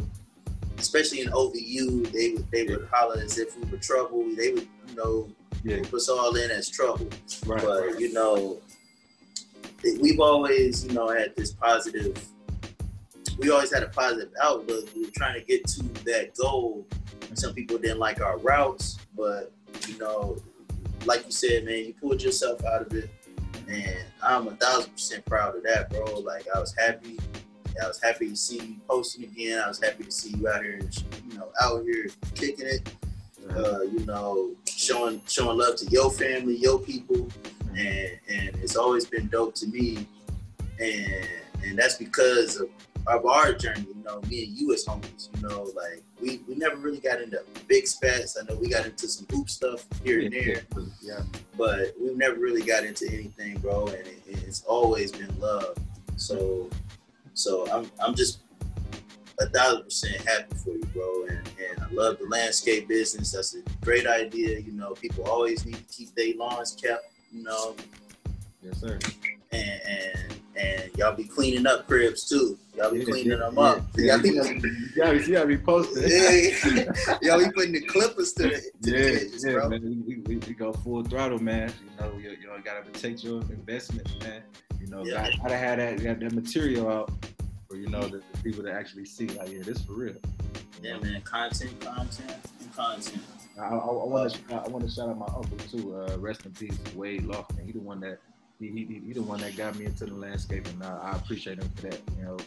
especially 0.77 1.21
in 1.21 1.29
OVU, 1.29 2.11
they 2.11 2.31
would 2.33 2.49
they 2.51 2.63
would 2.65 2.87
holler 2.91 3.19
as 3.21 3.37
if 3.37 3.57
we 3.57 3.69
were 3.69 3.77
trouble. 3.77 4.23
They 4.35 4.53
would, 4.53 4.67
you 4.89 4.95
know, 4.95 5.29
Yeah, 5.63 5.81
put 5.83 5.95
us 5.95 6.09
all 6.09 6.35
in 6.35 6.51
as 6.51 6.69
trouble. 6.69 7.09
right. 7.45 7.61
But 7.63 7.99
you 7.99 8.13
know, 8.13 8.57
we've 9.99 10.19
always, 10.19 10.85
you 10.85 10.93
know, 10.93 11.09
had 11.09 11.35
this 11.35 11.51
positive. 11.51 12.17
We 13.39 13.51
always 13.51 13.71
had 13.71 13.83
a 13.83 13.89
positive 13.89 14.31
outlook. 14.41 14.89
We 14.95 15.05
were 15.05 15.11
trying 15.15 15.39
to 15.39 15.45
get 15.45 15.67
to 15.67 15.83
that 16.05 16.35
goal. 16.35 16.87
Some 17.35 17.53
people 17.53 17.77
didn't 17.77 17.99
like 17.99 18.19
our 18.21 18.37
routes, 18.39 18.97
but 19.15 19.51
you 19.87 19.97
know, 19.99 20.37
like 21.05 21.25
you 21.25 21.31
said, 21.31 21.65
man, 21.65 21.85
you 21.85 21.93
pulled 21.93 22.21
yourself 22.21 22.63
out 22.65 22.81
of 22.81 22.93
it, 22.93 23.09
and 23.67 24.05
I'm 24.23 24.47
a 24.47 24.55
thousand 24.55 24.91
percent 24.91 25.25
proud 25.25 25.55
of 25.55 25.63
that, 25.63 25.89
bro. 25.91 26.19
Like 26.19 26.47
I 26.53 26.59
was 26.59 26.73
happy. 26.75 27.19
I 27.83 27.87
was 27.87 28.01
happy 28.01 28.29
to 28.29 28.35
see 28.35 28.59
you 28.59 28.75
posting 28.87 29.23
again. 29.25 29.59
I 29.59 29.67
was 29.67 29.81
happy 29.81 30.03
to 30.05 30.11
see 30.11 30.31
you 30.37 30.47
out 30.49 30.63
here, 30.63 30.79
you 31.29 31.37
know, 31.37 31.49
out 31.61 31.83
here 31.83 32.07
kicking 32.35 32.65
it 32.67 32.89
uh, 33.55 33.81
you 33.81 34.05
know, 34.05 34.51
showing 34.67 35.21
showing 35.27 35.57
love 35.57 35.75
to 35.77 35.85
your 35.87 36.11
family, 36.11 36.55
your 36.55 36.79
people, 36.79 37.27
and 37.77 38.09
and 38.29 38.49
it's 38.61 38.75
always 38.75 39.05
been 39.05 39.27
dope 39.27 39.55
to 39.55 39.67
me, 39.67 40.07
and 40.79 41.27
and 41.63 41.77
that's 41.77 41.95
because 41.95 42.59
of, 42.59 42.69
of 43.07 43.25
our 43.25 43.53
journey. 43.53 43.85
You 43.95 44.03
know, 44.03 44.21
me 44.29 44.43
and 44.45 44.57
you 44.57 44.73
as 44.73 44.85
homies. 44.85 45.29
You 45.35 45.47
know, 45.47 45.63
like 45.75 46.03
we 46.21 46.41
we 46.47 46.55
never 46.55 46.77
really 46.77 46.99
got 46.99 47.21
into 47.21 47.41
big 47.67 47.87
spats. 47.87 48.37
I 48.37 48.43
know 48.51 48.59
we 48.59 48.69
got 48.69 48.85
into 48.85 49.07
some 49.07 49.25
hoop 49.31 49.49
stuff 49.49 49.85
here 50.03 50.19
and 50.19 50.31
there, 50.33 50.61
Yeah. 51.01 51.21
but 51.57 51.93
we've 51.99 52.17
never 52.17 52.35
really 52.39 52.63
got 52.63 52.83
into 52.83 53.07
anything, 53.07 53.57
bro. 53.59 53.87
And 53.87 54.07
it, 54.07 54.23
it's 54.27 54.63
always 54.63 55.11
been 55.11 55.39
love. 55.39 55.77
So 56.17 56.69
so 57.37 57.69
I'm 57.71 57.89
I'm 57.99 58.15
just 58.15 58.39
a 59.39 59.47
thousand 59.49 59.83
percent 59.83 60.15
happy 60.27 60.55
for 60.63 60.71
you, 60.71 60.83
bro. 60.93 61.25
And, 61.27 61.37
and 61.69 61.79
I 61.83 61.87
love 61.93 62.17
the 62.19 62.25
landscape 62.25 62.87
business. 62.87 63.31
That's 63.31 63.55
a 63.55 63.61
great 63.85 64.07
idea. 64.07 64.59
You 64.59 64.71
know, 64.71 64.93
people 64.93 65.23
always 65.25 65.65
need 65.65 65.75
to 65.75 65.83
keep 65.83 66.13
their 66.15 66.33
lawns 66.35 66.71
kept, 66.81 67.05
you 67.31 67.43
know, 67.43 67.75
Yes, 68.63 68.79
sir. 68.79 68.97
and 69.51 69.81
and 69.87 70.36
and 70.57 70.91
y'all 70.97 71.15
be 71.15 71.23
cleaning 71.23 71.67
up 71.67 71.87
cribs 71.87 72.27
too. 72.27 72.57
Y'all 72.75 72.91
be 72.91 73.03
cleaning 73.05 73.39
them 73.39 73.57
up. 73.57 73.83
Yeah, 73.95 74.13
Y'all 74.15 74.21
be, 74.23 74.29
you 74.29 74.91
gotta, 74.95 75.17
you 75.17 75.33
gotta 75.33 75.47
be 75.47 75.57
posted. 75.57 76.11
yeah, 76.11 77.17
y'all 77.21 77.39
be 77.39 77.51
putting 77.51 77.73
the 77.73 77.81
clippers 77.81 78.33
to 78.33 78.43
the, 78.43 78.49
to 78.83 78.91
the 78.91 78.97
Yeah, 78.97 79.05
edges, 79.19 79.45
yeah, 79.45 79.53
bro. 79.53 79.69
man. 79.69 80.03
We, 80.07 80.15
we, 80.17 80.35
we 80.37 80.53
go 80.53 80.73
full 80.73 81.03
throttle, 81.03 81.39
man. 81.39 81.71
You 81.83 82.03
know, 82.05 82.17
you, 82.17 82.31
you 82.41 82.47
know, 82.47 82.57
gotta 82.63 82.81
protect 82.83 83.23
your 83.23 83.41
investments, 83.41 84.11
man. 84.21 84.43
You 84.79 84.87
know, 84.87 85.03
Yeah. 85.05 85.23
gotta, 85.23 85.37
gotta 85.37 85.57
have 85.57 85.77
that, 85.77 85.97
that, 85.99 86.19
that 86.19 86.33
material 86.33 86.89
out 86.89 87.11
for 87.67 87.75
you 87.75 87.87
know 87.87 88.01
the, 88.07 88.21
the 88.31 88.43
people 88.43 88.63
to 88.63 88.71
actually 88.71 89.05
see, 89.05 89.27
like, 89.27 89.51
yeah, 89.51 89.63
this 89.63 89.81
for 89.81 89.93
real. 89.93 90.15
Yeah, 90.81 90.97
man. 90.99 91.21
Content, 91.21 91.79
content, 91.81 92.35
and 92.61 92.75
content. 92.75 93.21
I, 93.59 93.63
I, 93.63 93.69
I 93.69 93.75
want 94.05 94.31
to 94.33 94.53
I 94.55 94.67
want 94.67 94.85
to 94.87 94.91
shout 94.91 95.09
out 95.09 95.17
my 95.17 95.25
uncle 95.25 95.57
too. 95.71 95.95
Uh, 95.95 96.17
rest 96.19 96.45
in 96.45 96.51
peace, 96.51 96.77
Wade 96.95 97.23
Lofton. 97.23 97.65
He 97.65 97.71
the 97.71 97.79
one 97.79 97.99
that 98.01 98.19
he, 98.59 98.67
he, 98.69 99.01
he 99.05 99.13
the 99.13 99.21
one 99.21 99.39
that 99.41 99.55
got 99.55 99.77
me 99.77 99.85
into 99.85 100.05
the 100.05 100.13
landscape, 100.15 100.67
and 100.67 100.83
I, 100.83 101.11
I 101.13 101.15
appreciate 101.15 101.59
him 101.59 101.69
for 101.75 101.83
that. 101.83 101.99
You 102.17 102.23
know, 102.25 102.37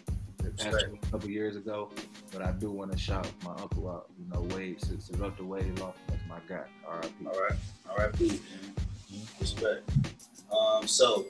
it 0.44 0.56
passed 0.56 0.64
Respect. 0.72 0.88
away 0.88 0.98
a 1.02 1.06
couple 1.10 1.30
years 1.30 1.56
ago, 1.56 1.90
but 2.32 2.42
I 2.42 2.52
do 2.52 2.70
want 2.70 2.90
to 2.92 2.98
shout 2.98 3.28
my 3.44 3.52
uncle 3.52 3.88
out. 3.88 4.06
You 4.18 4.32
know, 4.32 4.54
Wade, 4.54 4.80
salute 4.80 5.36
to 5.36 5.44
Wade 5.44 5.74
Lofton. 5.76 5.94
That's 6.08 6.22
my 6.28 6.38
guy. 6.48 6.64
R.I.P. 6.86 7.26
All 7.26 7.40
right, 7.40 7.58
all 7.88 7.96
right, 7.96 8.12
please, 8.12 8.40
man. 8.40 9.20
Respect. 9.40 9.88
Um, 10.52 10.86
so 10.86 11.26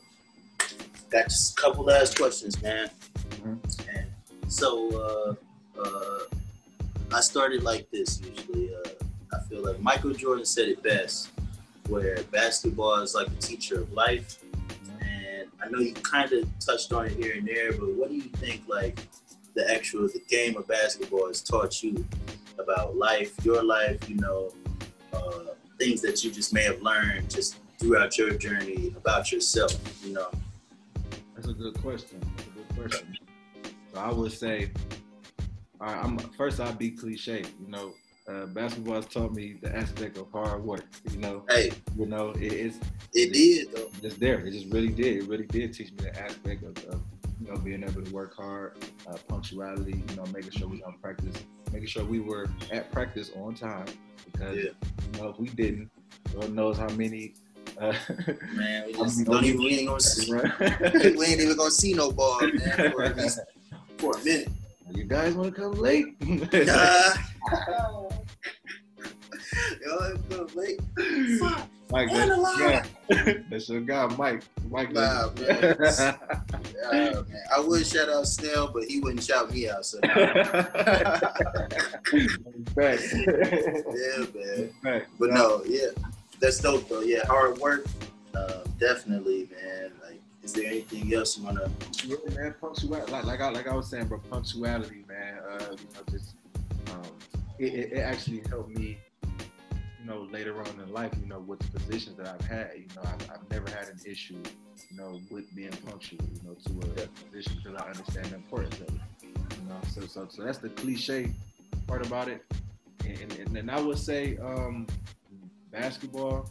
got 1.11 1.25
just 1.25 1.59
a 1.59 1.61
couple 1.61 1.85
last 1.85 2.17
questions, 2.17 2.61
man. 2.63 2.89
Mhm. 3.43 3.59
And 3.95 4.07
so 4.53 5.37
uh, 5.77 5.81
uh, 5.81 6.19
I 7.13 7.21
started 7.21 7.63
like 7.63 7.91
this 7.91 8.21
usually. 8.21 8.75
Uh, 8.75 8.89
I 9.33 9.41
feel 9.49 9.63
like 9.65 9.81
Michael 9.81 10.13
Jordan 10.13 10.45
said 10.45 10.69
it 10.69 10.83
best, 10.83 11.29
where 11.89 12.23
basketball 12.33 12.97
is 13.01 13.15
like 13.15 13.29
a 13.29 13.41
teacher 13.41 13.81
of 13.81 13.93
life. 13.93 14.39
I 15.63 15.69
know 15.69 15.79
you 15.79 15.93
kind 15.95 16.33
of 16.33 16.49
touched 16.59 16.93
on 16.93 17.07
it 17.07 17.13
here 17.13 17.35
and 17.37 17.47
there, 17.47 17.73
but 17.73 17.91
what 17.91 18.09
do 18.09 18.17
you 18.17 18.23
think 18.23 18.63
like 18.69 19.01
the 19.55 19.71
actual 19.73 20.09
the 20.09 20.23
game 20.29 20.57
of 20.57 20.67
basketball 20.67 21.27
has 21.29 21.43
taught 21.43 21.83
you 21.83 22.07
about 22.59 22.97
life, 22.97 23.35
your 23.45 23.63
life, 23.63 24.09
you 24.09 24.17
know, 24.17 24.53
uh, 25.13 25.55
things 25.79 26.01
that 26.03 26.23
you 26.25 26.31
just 26.31 26.53
may 26.53 26.63
have 26.63 26.81
learned 26.83 27.31
just 27.31 27.57
throughout 27.79 28.19
your 28.19 28.35
journey 28.35 28.95
about 28.97 29.33
yourself, 29.33 29.73
you 30.05 30.13
know? 30.13 30.31
That's 31.35 31.49
a 31.49 31.55
good 31.55 31.81
question. 31.81 32.21
That's 32.37 32.49
a 32.49 32.51
good 32.51 32.91
question. 32.91 33.17
So 33.93 33.99
I 33.99 34.13
would 34.13 34.33
say, 34.33 34.71
all 35.81 35.87
right, 35.87 36.05
I'm 36.05 36.19
first. 36.19 36.61
I'd 36.61 36.79
be 36.79 36.91
cliche. 36.91 37.45
You 37.61 37.69
know, 37.69 37.95
uh, 38.29 38.47
basketball 38.47 38.95
has 38.97 39.07
taught 39.07 39.33
me 39.33 39.57
the 39.63 39.75
aspect 39.75 40.17
of 40.19 40.31
hard 40.33 40.63
work. 40.65 40.85
You 41.11 41.19
know, 41.19 41.45
Hey, 41.49 41.71
you 41.97 42.07
know, 42.07 42.31
it, 42.31 42.53
it's 42.53 42.79
it 43.15 43.33
did 43.33 43.73
though. 43.75 43.89
it's 44.03 44.17
there. 44.17 44.41
It 44.41 44.53
just 44.53 44.73
really 44.73 44.89
did. 44.89 45.23
It 45.23 45.29
really 45.29 45.47
did 45.47 45.73
teach 45.73 45.91
me 45.93 45.99
the 46.03 46.21
aspect 46.21 46.63
of, 46.63 46.77
of 46.93 47.01
you 47.41 47.51
know 47.51 47.57
being 47.59 47.83
able 47.83 48.03
to 48.03 48.13
work 48.13 48.35
hard, 48.37 48.77
uh, 49.09 49.17
punctuality. 49.29 50.03
You 50.11 50.17
know, 50.17 50.25
making 50.33 50.51
sure 50.53 50.69
we 50.69 50.83
on 50.85 50.95
practice, 51.03 51.35
making 51.73 51.89
sure 51.89 52.05
we 52.05 52.21
were 52.21 52.47
at 52.73 52.91
practice 52.93 53.31
on 53.37 53.55
time. 53.55 53.87
Because 54.31 54.57
Yeah. 54.57 54.71
you 55.15 55.21
know, 55.21 55.29
if 55.31 55.39
we 55.39 55.49
didn't, 55.49 55.91
Lord 56.35 56.53
knows 56.55 56.77
how 56.79 56.89
many. 56.91 57.35
Uh, 57.79 57.95
Man, 58.53 58.87
we 58.87 58.93
just 58.93 59.25
don't 59.25 59.45
even 59.45 59.59
we 59.63 59.79
ain't 59.79 59.89
gonna 59.89 60.01
see, 60.01 60.31
we 60.31 61.27
ain't 61.27 61.41
even 61.41 61.57
gonna 61.57 61.71
see 61.71 61.95
no 61.95 62.11
ball, 62.13 62.41
man, 62.43 62.93
for 62.93 63.05
at 63.05 63.17
least 63.17 63.41
for 63.99 64.13
a 64.17 64.25
minute. 64.25 64.49
You 64.93 65.05
guys 65.05 65.35
want 65.35 65.55
to 65.55 65.61
come 65.61 65.73
late? 65.73 66.07
Yo, 66.21 66.47
I'm 69.99 70.23
gonna 70.29 70.47
late. 70.55 70.81
Fuck. 71.39 71.67
Mike, 71.91 72.09
that, 72.11 72.87
yeah. 73.11 73.33
that's 73.51 73.69
your 73.69 73.81
guy, 73.81 74.07
Mike. 74.17 74.45
Mike. 74.71 74.93
Nah, 74.93 75.31
man. 75.41 75.77
Yeah, 76.93 76.93
man. 76.93 77.25
I 77.55 77.61
would 77.61 77.85
shout 77.85 78.09
out 78.09 78.29
Snell, 78.29 78.71
but 78.73 78.85
he 78.85 79.01
wouldn't 79.01 79.25
shout 79.25 79.53
me 79.53 79.69
out. 79.69 79.85
So 79.85 79.99
yeah, 80.05 80.53
man. 84.35 84.71
Facts. 84.83 85.11
But 85.19 85.31
no, 85.31 85.63
yeah, 85.67 85.89
that's 86.41 86.61
dope 86.61 86.89
though. 86.89 87.01
Yeah, 87.01 87.27
hard 87.27 87.59
work, 87.59 87.87
um, 88.35 88.63
definitely, 88.79 89.49
man. 89.51 89.91
Like, 90.05 90.20
is 90.43 90.53
there 90.53 90.67
anything 90.67 91.13
else 91.15 91.37
you 91.37 91.45
wanna? 91.45 91.71
Yeah, 92.05 92.17
man, 92.35 92.55
punctuality. 92.61 93.13
Like, 93.13 93.25
like 93.25 93.41
I 93.41 93.51
like 93.51 93.69
I 93.69 93.75
was 93.75 93.89
saying, 93.89 94.07
bro, 94.07 94.19
punctuality, 94.31 95.05
man. 95.09 95.39
Uh, 95.39 95.65
you 95.71 95.89
know, 95.95 96.03
just 96.11 96.35
um, 96.93 97.03
it, 97.59 97.75
it, 97.75 97.93
it 97.93 97.99
actually 97.99 98.43
helped 98.49 98.77
me. 98.77 98.99
You 100.01 100.07
know, 100.07 100.27
later 100.33 100.59
on 100.59 100.67
in 100.81 100.93
life, 100.93 101.13
you 101.21 101.29
know, 101.29 101.41
with 101.41 101.59
the 101.59 101.79
positions 101.79 102.17
that 102.17 102.27
I've 102.27 102.47
had, 102.47 102.71
you 102.75 102.87
know, 102.97 103.03
I've, 103.03 103.31
I've 103.31 103.51
never 103.51 103.69
had 103.69 103.89
an 103.89 104.01
issue, 104.07 104.43
you 104.91 104.97
know, 104.97 105.21
with 105.31 105.55
being 105.55 105.73
punctual, 105.87 106.25
you 106.35 106.49
know, 106.49 106.55
to 106.55 107.03
a 107.03 107.07
position 107.27 107.61
because 107.63 107.81
I 107.81 107.87
understand 107.87 108.27
the 108.27 108.37
importance 108.37 108.77
of 108.77 108.89
it. 108.89 109.01
You 109.23 109.69
know, 109.69 109.77
so 109.93 110.01
so 110.07 110.27
so 110.29 110.43
that's 110.43 110.59
the 110.59 110.71
cliche 110.71 111.33
part 111.87 112.05
about 112.07 112.29
it. 112.29 112.43
And, 113.05 113.33
and, 113.41 113.57
and 113.57 113.71
I 113.71 113.81
would 113.81 113.99
say, 113.99 114.39
um, 114.39 114.87
basketball. 115.71 116.49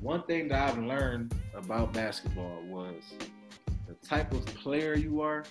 One 0.00 0.22
thing 0.24 0.48
that 0.48 0.70
I've 0.70 0.82
learned 0.82 1.32
about 1.54 1.92
basketball 1.92 2.62
was 2.66 3.02
the 3.88 3.94
type 4.06 4.32
of 4.32 4.44
player 4.46 4.94
you 4.94 5.20
are 5.20 5.44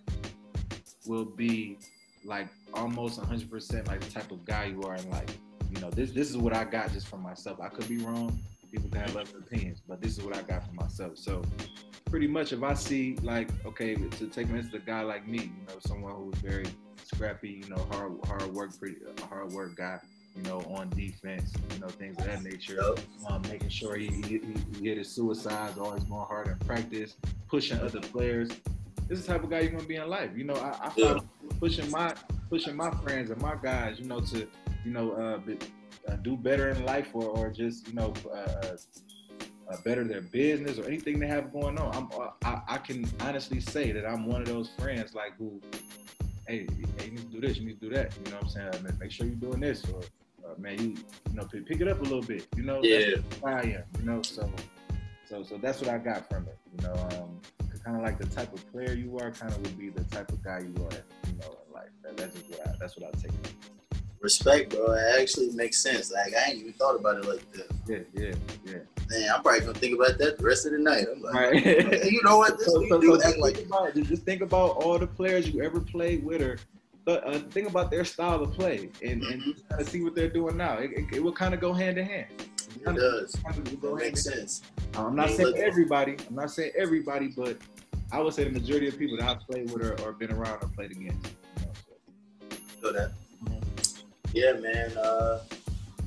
will 1.07 1.25
be 1.25 1.77
like 2.23 2.47
almost 2.73 3.19
100% 3.19 3.87
like 3.87 4.01
the 4.01 4.11
type 4.11 4.31
of 4.31 4.45
guy 4.45 4.65
you 4.65 4.81
are 4.83 4.95
in 4.95 5.09
life. 5.09 5.37
You 5.69 5.79
know, 5.81 5.89
this 5.89 6.11
this 6.11 6.29
is 6.29 6.37
what 6.37 6.53
I 6.53 6.63
got 6.63 6.91
just 6.91 7.07
from 7.07 7.21
myself. 7.21 7.59
I 7.61 7.69
could 7.69 7.87
be 7.87 7.97
wrong. 7.97 8.39
People 8.71 8.89
can 8.89 9.01
have 9.01 9.17
other 9.17 9.37
opinions, 9.37 9.81
but 9.87 10.01
this 10.01 10.17
is 10.17 10.23
what 10.23 10.35
I 10.35 10.41
got 10.43 10.65
for 10.65 10.73
myself. 10.73 11.17
So 11.17 11.41
pretty 12.09 12.27
much 12.27 12.53
if 12.53 12.61
I 12.63 12.73
see 12.73 13.17
like, 13.21 13.49
okay, 13.65 13.95
to 13.95 14.27
take 14.27 14.49
an 14.49 14.57
instance, 14.57 14.83
a 14.83 14.85
guy 14.85 15.01
like 15.01 15.27
me, 15.27 15.39
you 15.39 15.65
know, 15.67 15.79
someone 15.79 16.13
who's 16.13 16.35
very 16.41 16.67
scrappy, 17.03 17.61
you 17.63 17.69
know, 17.69 17.87
hard 17.91 18.13
hard 18.25 18.53
work, 18.53 18.77
pretty 18.77 18.97
hard 19.29 19.51
work 19.51 19.75
guy. 19.75 19.99
You 20.35 20.43
know, 20.43 20.59
on 20.73 20.89
defense, 20.91 21.51
you 21.73 21.79
know, 21.79 21.87
things 21.87 22.17
of 22.17 22.25
that 22.25 22.43
nature. 22.43 22.81
Um, 23.27 23.41
making 23.43 23.69
sure 23.69 23.95
he, 23.95 24.07
he, 24.07 24.41
he 24.77 24.87
hit 24.87 24.97
his 24.97 25.09
suicides, 25.09 25.77
always 25.77 26.03
going 26.03 26.25
hard 26.25 26.47
in 26.47 26.57
practice, 26.59 27.15
pushing 27.49 27.79
other 27.79 27.99
players. 27.99 28.49
This 29.07 29.19
is 29.19 29.25
the 29.25 29.33
type 29.33 29.43
of 29.43 29.49
guy 29.49 29.61
you're 29.61 29.71
gonna 29.71 29.83
be 29.83 29.97
in 29.97 30.07
life. 30.07 30.31
You 30.35 30.45
know, 30.45 30.55
I, 30.55 30.87
I 30.87 30.89
found 30.89 31.27
pushing 31.59 31.89
my 31.91 32.13
pushing 32.49 32.75
my 32.75 32.91
friends 32.91 33.29
and 33.29 33.41
my 33.41 33.55
guys, 33.61 33.99
you 33.99 34.05
know, 34.05 34.21
to 34.21 34.47
you 34.85 34.91
know 34.91 35.11
uh, 35.11 35.37
be, 35.39 35.57
uh, 36.07 36.15
do 36.15 36.37
better 36.37 36.69
in 36.69 36.85
life 36.85 37.09
or 37.13 37.25
or 37.25 37.49
just 37.49 37.87
you 37.87 37.93
know 37.93 38.13
uh, 38.33 38.77
uh, 39.69 39.77
better 39.83 40.05
their 40.05 40.21
business 40.21 40.77
or 40.79 40.85
anything 40.85 41.19
they 41.19 41.27
have 41.27 41.51
going 41.51 41.77
on. 41.77 41.93
I'm 41.93 42.19
uh, 42.19 42.29
I, 42.45 42.75
I 42.75 42.77
can 42.77 43.05
honestly 43.19 43.59
say 43.59 43.91
that 43.91 44.05
I'm 44.05 44.25
one 44.27 44.41
of 44.41 44.47
those 44.47 44.69
friends 44.79 45.13
like 45.13 45.35
who, 45.37 45.59
hey, 46.47 46.65
hey, 46.97 47.05
you 47.05 47.11
need 47.11 47.31
to 47.31 47.41
do 47.41 47.41
this, 47.41 47.57
you 47.57 47.65
need 47.65 47.81
to 47.81 47.89
do 47.89 47.95
that. 47.95 48.13
You 48.17 48.31
know 48.31 48.37
what 48.37 48.45
I'm 48.45 48.49
saying? 48.49 48.69
I 48.73 48.77
mean, 48.77 48.97
make 48.97 49.11
sure 49.11 49.25
you're 49.25 49.35
doing 49.35 49.59
this 49.59 49.83
or. 49.89 50.01
Uh, 50.45 50.59
man, 50.59 50.79
you 50.79 50.89
you 51.29 51.35
know 51.35 51.43
pick 51.45 51.65
pick 51.65 51.81
it 51.81 51.87
up 51.87 51.99
a 51.99 52.03
little 52.03 52.21
bit. 52.21 52.47
You 52.55 52.63
know, 52.63 52.81
Yeah. 52.83 53.15
I 53.43 53.61
am. 53.61 53.83
You 53.99 54.05
know, 54.05 54.21
so 54.21 54.49
so 55.29 55.43
so 55.43 55.57
that's 55.57 55.79
what 55.81 55.89
I 55.89 55.97
got 55.97 56.27
from 56.29 56.47
it. 56.47 56.57
You 56.77 56.87
know, 56.87 56.93
um, 56.93 57.39
kind 57.83 57.97
of 57.97 58.03
like 58.03 58.19
the 58.19 58.27
type 58.27 58.53
of 58.53 58.71
player 58.71 58.93
you 58.93 59.17
are, 59.17 59.31
kind 59.31 59.51
of 59.51 59.59
would 59.61 59.77
be 59.77 59.89
the 59.89 60.03
type 60.05 60.31
of 60.31 60.43
guy 60.43 60.59
you 60.59 60.75
are. 60.85 60.91
You 61.27 61.37
know, 61.39 61.57
in 61.67 61.73
life. 61.73 61.89
That, 62.03 62.17
that's 62.17 62.35
just 62.35 62.49
what 62.49 62.67
I 62.67 62.71
that's 62.79 62.97
what 62.97 63.07
I 63.07 63.19
take. 63.19 63.31
Respect, 64.19 64.69
bro. 64.69 64.91
It 64.91 65.19
actually 65.19 65.49
makes 65.51 65.81
sense. 65.81 66.11
Like 66.11 66.33
I 66.35 66.51
ain't 66.51 66.59
even 66.59 66.73
thought 66.73 66.95
about 66.95 67.17
it 67.17 67.25
like 67.27 67.51
that. 67.53 67.71
Yeah, 67.87 67.99
yeah, 68.13 68.35
yeah. 68.65 68.79
Man, 69.09 69.29
I'm 69.33 69.41
probably 69.41 69.61
gonna 69.61 69.73
think 69.73 69.95
about 69.95 70.19
that 70.19 70.37
the 70.37 70.43
rest 70.43 70.65
of 70.67 70.73
the 70.73 70.77
night. 70.77 71.05
I'm 71.11 71.21
like, 71.21 71.33
Right. 71.33 72.05
you 72.11 72.21
know 72.23 72.37
what? 72.37 72.57
This 72.59 72.67
so, 72.67 72.73
so, 72.73 72.81
you 72.81 72.89
so 72.89 73.01
do. 73.01 73.17
just, 73.17 73.37
like 73.39 73.55
think 73.55 73.67
about, 73.67 73.93
just 73.95 74.23
think 74.23 74.41
about 74.41 74.77
all 74.77 74.99
the 74.99 75.07
players 75.07 75.49
you 75.49 75.63
ever 75.63 75.79
played 75.79 76.23
with, 76.23 76.41
or 76.43 76.59
th- 77.05 77.21
uh, 77.25 77.39
think 77.49 77.69
about 77.69 77.91
their 77.91 78.05
style 78.05 78.41
of 78.43 78.53
play, 78.53 78.89
and, 79.03 79.23
and 79.23 79.41
just 79.43 79.67
kind 79.69 79.81
of 79.81 79.89
see 79.89 80.01
what 80.03 80.15
they're 80.15 80.29
doing 80.29 80.57
now. 80.57 80.77
It, 80.77 80.91
it, 80.91 81.05
it 81.17 81.23
will 81.23 81.33
kind 81.33 81.53
of 81.53 81.59
go 81.59 81.73
hand 81.73 81.97
in 81.97 82.05
hand. 82.05 82.27
it 82.75 82.95
does. 82.95 83.35
Go 83.35 83.51
That 83.51 83.81
hand 83.81 83.95
makes 83.97 84.23
sense. 84.23 84.61
I'm 84.95 85.15
not 85.15 85.29
saying 85.29 85.49
look- 85.49 85.57
everybody. 85.57 86.17
I'm 86.29 86.35
not 86.35 86.51
saying 86.51 86.71
everybody, 86.77 87.27
but 87.35 87.57
I 88.11 88.19
would 88.19 88.33
say 88.33 88.43
the 88.43 88.51
majority 88.51 88.87
of 88.87 88.97
people 88.97 89.17
that 89.17 89.27
I've 89.29 89.39
played 89.47 89.71
with 89.71 89.83
or, 89.83 89.99
or 90.01 90.11
been 90.13 90.31
around 90.31 90.61
or 90.63 90.67
played 90.69 90.91
against. 90.91 91.31
You 91.59 91.65
know, 91.65 91.71
so. 92.51 92.57
Feel 92.81 92.93
that. 92.93 93.11
Mhm. 93.43 94.03
Yeah, 94.33 94.53
man. 94.53 94.91
Uh, 94.97 95.39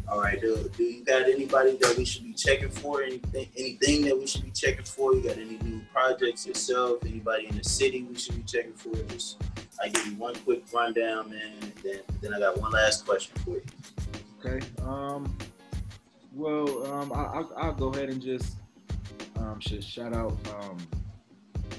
all 0.09 0.21
right, 0.21 0.41
do, 0.41 0.71
do 0.77 0.83
you 0.83 1.05
got 1.05 1.23
anybody 1.23 1.77
that 1.79 1.97
we 1.97 2.05
should 2.05 2.25
be 2.25 2.35
checking 2.35 2.69
for? 2.69 3.03
Anything, 3.03 3.49
anything 3.57 4.03
that 4.03 4.19
we 4.19 4.27
should 4.27 4.45
be 4.45 4.51
checking 4.51 4.85
for? 4.85 5.15
You 5.15 5.23
got 5.23 5.39
any 5.39 5.59
new 5.59 5.81
projects 5.93 6.47
yourself? 6.47 7.05
Anybody 7.05 7.47
in 7.47 7.57
the 7.57 7.65
city 7.65 8.03
we 8.03 8.15
should 8.17 8.37
be 8.37 8.43
checking 8.43 8.75
for? 8.75 8.95
Just 9.09 9.43
I 9.83 9.89
give 9.89 10.07
you 10.07 10.17
one 10.17 10.35
quick 10.45 10.65
rundown, 10.73 11.31
man. 11.31 11.53
And 11.63 11.73
then, 11.83 12.01
then 12.21 12.35
I 12.35 12.39
got 12.39 12.59
one 12.59 12.73
last 12.73 13.07
question 13.07 13.35
for 13.45 13.51
you. 13.51 13.65
Okay. 14.45 14.65
Um. 14.83 15.37
Well, 16.35 16.93
um, 16.93 17.13
I, 17.13 17.25
I'll, 17.27 17.53
I'll 17.57 17.73
go 17.75 17.89
ahead 17.89 18.09
and 18.09 18.21
just 18.21 18.57
um, 19.37 19.61
should 19.61 19.85
shout 19.85 20.13
out 20.13 20.37
um, 20.61 20.79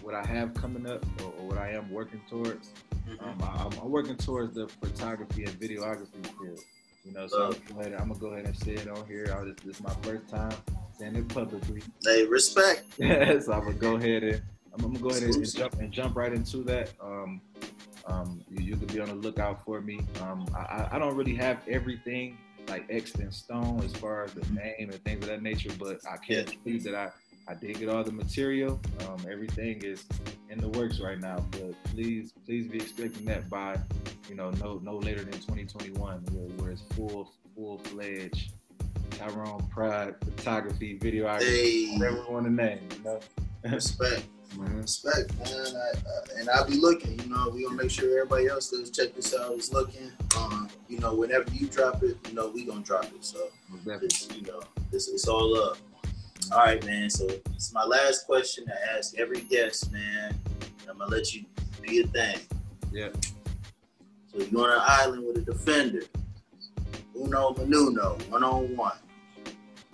what 0.02 0.16
I 0.16 0.26
have 0.26 0.54
coming 0.54 0.88
up 0.88 1.06
or, 1.22 1.34
or 1.40 1.48
what 1.48 1.58
I 1.58 1.72
am 1.72 1.92
working 1.92 2.22
towards. 2.30 2.72
Um, 3.20 3.38
I, 3.44 3.70
I'm 3.82 3.92
working 3.92 4.16
towards 4.16 4.56
the 4.56 4.68
photography 4.68 5.44
and 5.44 5.60
videography 5.60 6.26
field. 6.40 6.60
You 7.06 7.14
know, 7.14 7.28
so 7.28 7.46
I'm, 7.46 7.52
gonna 7.52 7.64
go 7.74 7.80
ahead, 7.82 7.94
I'm 7.94 8.08
gonna 8.08 8.20
go 8.20 8.28
ahead 8.28 8.46
and 8.46 8.58
say 8.58 8.74
it 8.74 8.90
on 8.90 9.06
here. 9.08 9.36
I, 9.38 9.44
this, 9.44 9.56
this 9.64 9.76
is 9.78 9.84
my 9.84 9.94
first 10.02 10.28
time 10.28 10.54
saying 10.98 11.16
it 11.16 11.28
publicly. 11.28 11.84
Hey, 12.04 12.26
respect. 12.26 12.84
so 12.98 13.06
I'm 13.06 13.44
gonna 13.44 13.74
go 13.74 13.96
ahead 13.96 14.24
and 14.24 14.42
I'm, 14.74 14.82
gonna 14.82 15.00
go 15.00 15.10
ahead 15.10 15.24
and, 15.24 15.36
and 15.36 15.54
jump 15.56 15.74
and 15.76 15.92
jump 15.92 16.16
right 16.16 16.34
into 16.34 16.58
that. 16.64 16.92
Um, 17.00 17.42
um, 18.08 18.44
you, 18.50 18.64
you 18.64 18.76
could 18.76 18.92
be 18.92 19.00
on 19.00 19.08
the 19.08 19.16
lookout 19.16 19.64
for 19.64 19.82
me. 19.82 20.00
Um, 20.22 20.46
I, 20.56 20.88
I- 20.94 21.00
don't 21.00 21.16
really 21.16 21.36
have 21.36 21.60
everything 21.68 22.38
like 22.68 22.86
X 22.90 23.14
in 23.16 23.32
stone 23.32 23.82
as 23.84 23.94
far 23.94 24.24
as 24.24 24.34
the 24.34 24.46
name 24.54 24.90
and 24.90 25.04
things 25.04 25.24
of 25.24 25.30
that 25.30 25.44
nature, 25.44 25.70
but 25.80 26.00
I 26.12 26.18
can 26.18 26.46
tell 26.46 26.56
you 26.66 26.80
that 26.82 26.96
I 26.96 27.10
I 27.48 27.54
did 27.54 27.80
get 27.80 27.90
all 27.90 28.04
the 28.04 28.12
material. 28.12 28.80
Um, 29.08 29.18
everything 29.30 29.84
is 29.84 30.06
in 30.50 30.60
the 30.60 30.70
works 30.70 31.00
right 31.00 31.20
now, 31.20 31.46
but 31.52 31.76
please 31.86 32.34
please 32.46 32.68
be 32.68 32.78
expecting 32.78 33.26
that 33.26 33.50
by 33.50 33.78
you 34.28 34.36
know 34.36 34.50
no 34.52 34.80
no 34.84 34.98
later 34.98 35.24
than 35.24 35.34
2021, 35.34 36.24
where, 36.32 36.48
where 36.58 36.72
it's 36.72 36.82
full 36.96 37.32
full 37.56 37.78
fledged 37.80 38.52
Tyrone 39.12 39.66
Pride 39.70 40.16
photography, 40.20 40.98
videography 40.98 41.42
Hey, 41.42 41.98
whatever 41.98 42.18
you 42.18 42.32
want 42.32 42.46
to 42.46 42.52
name, 42.52 42.80
you 42.98 43.04
know. 43.04 43.20
respect. 43.72 44.24
Mhm. 44.56 44.82
Respect, 44.82 45.38
man. 45.40 45.76
I, 45.76 45.90
uh, 46.08 46.40
and 46.40 46.50
I'll 46.50 46.68
be 46.68 46.78
looking. 46.78 47.20
You 47.20 47.30
know, 47.30 47.50
we 47.50 47.64
gonna 47.64 47.76
make 47.76 47.92
sure 47.92 48.06
everybody 48.20 48.48
else 48.48 48.70
does 48.70 48.90
check 48.90 49.14
this 49.16 49.36
out. 49.36 49.52
Is 49.54 49.74
looking. 49.74 50.12
Um, 50.38 50.70
you 50.88 51.00
know, 51.00 51.14
whenever 51.14 51.50
you 51.52 51.68
drop 51.68 52.04
it, 52.04 52.18
you 52.28 52.34
know, 52.34 52.50
we 52.50 52.64
gonna 52.64 52.82
drop 52.82 53.06
it. 53.06 53.24
So 53.26 53.50
it's 53.86 54.30
you 54.36 54.44
know, 54.44 54.62
this 54.92 55.10
it's 55.10 55.28
all 55.28 55.58
up. 55.58 55.78
All 56.52 56.60
right, 56.60 56.84
man. 56.86 57.10
So 57.10 57.28
it's 57.54 57.74
my 57.74 57.84
last 57.84 58.26
question 58.26 58.66
I 58.70 58.98
ask 58.98 59.18
every 59.18 59.42
guest, 59.42 59.92
man. 59.92 60.38
I'm 60.90 60.98
gonna 60.98 61.10
let 61.10 61.34
you 61.34 61.46
do 61.82 61.94
your 61.94 62.08
thing. 62.08 62.38
Yeah. 62.92 63.10
So 64.32 64.44
you're 64.44 64.62
on 64.62 64.72
an 64.72 64.82
island 64.86 65.26
with 65.26 65.38
a 65.38 65.42
defender, 65.42 66.04
uno 67.16 67.54
minuno, 67.54 68.22
one 68.30 68.44
on 68.44 68.76
one. 68.76 68.98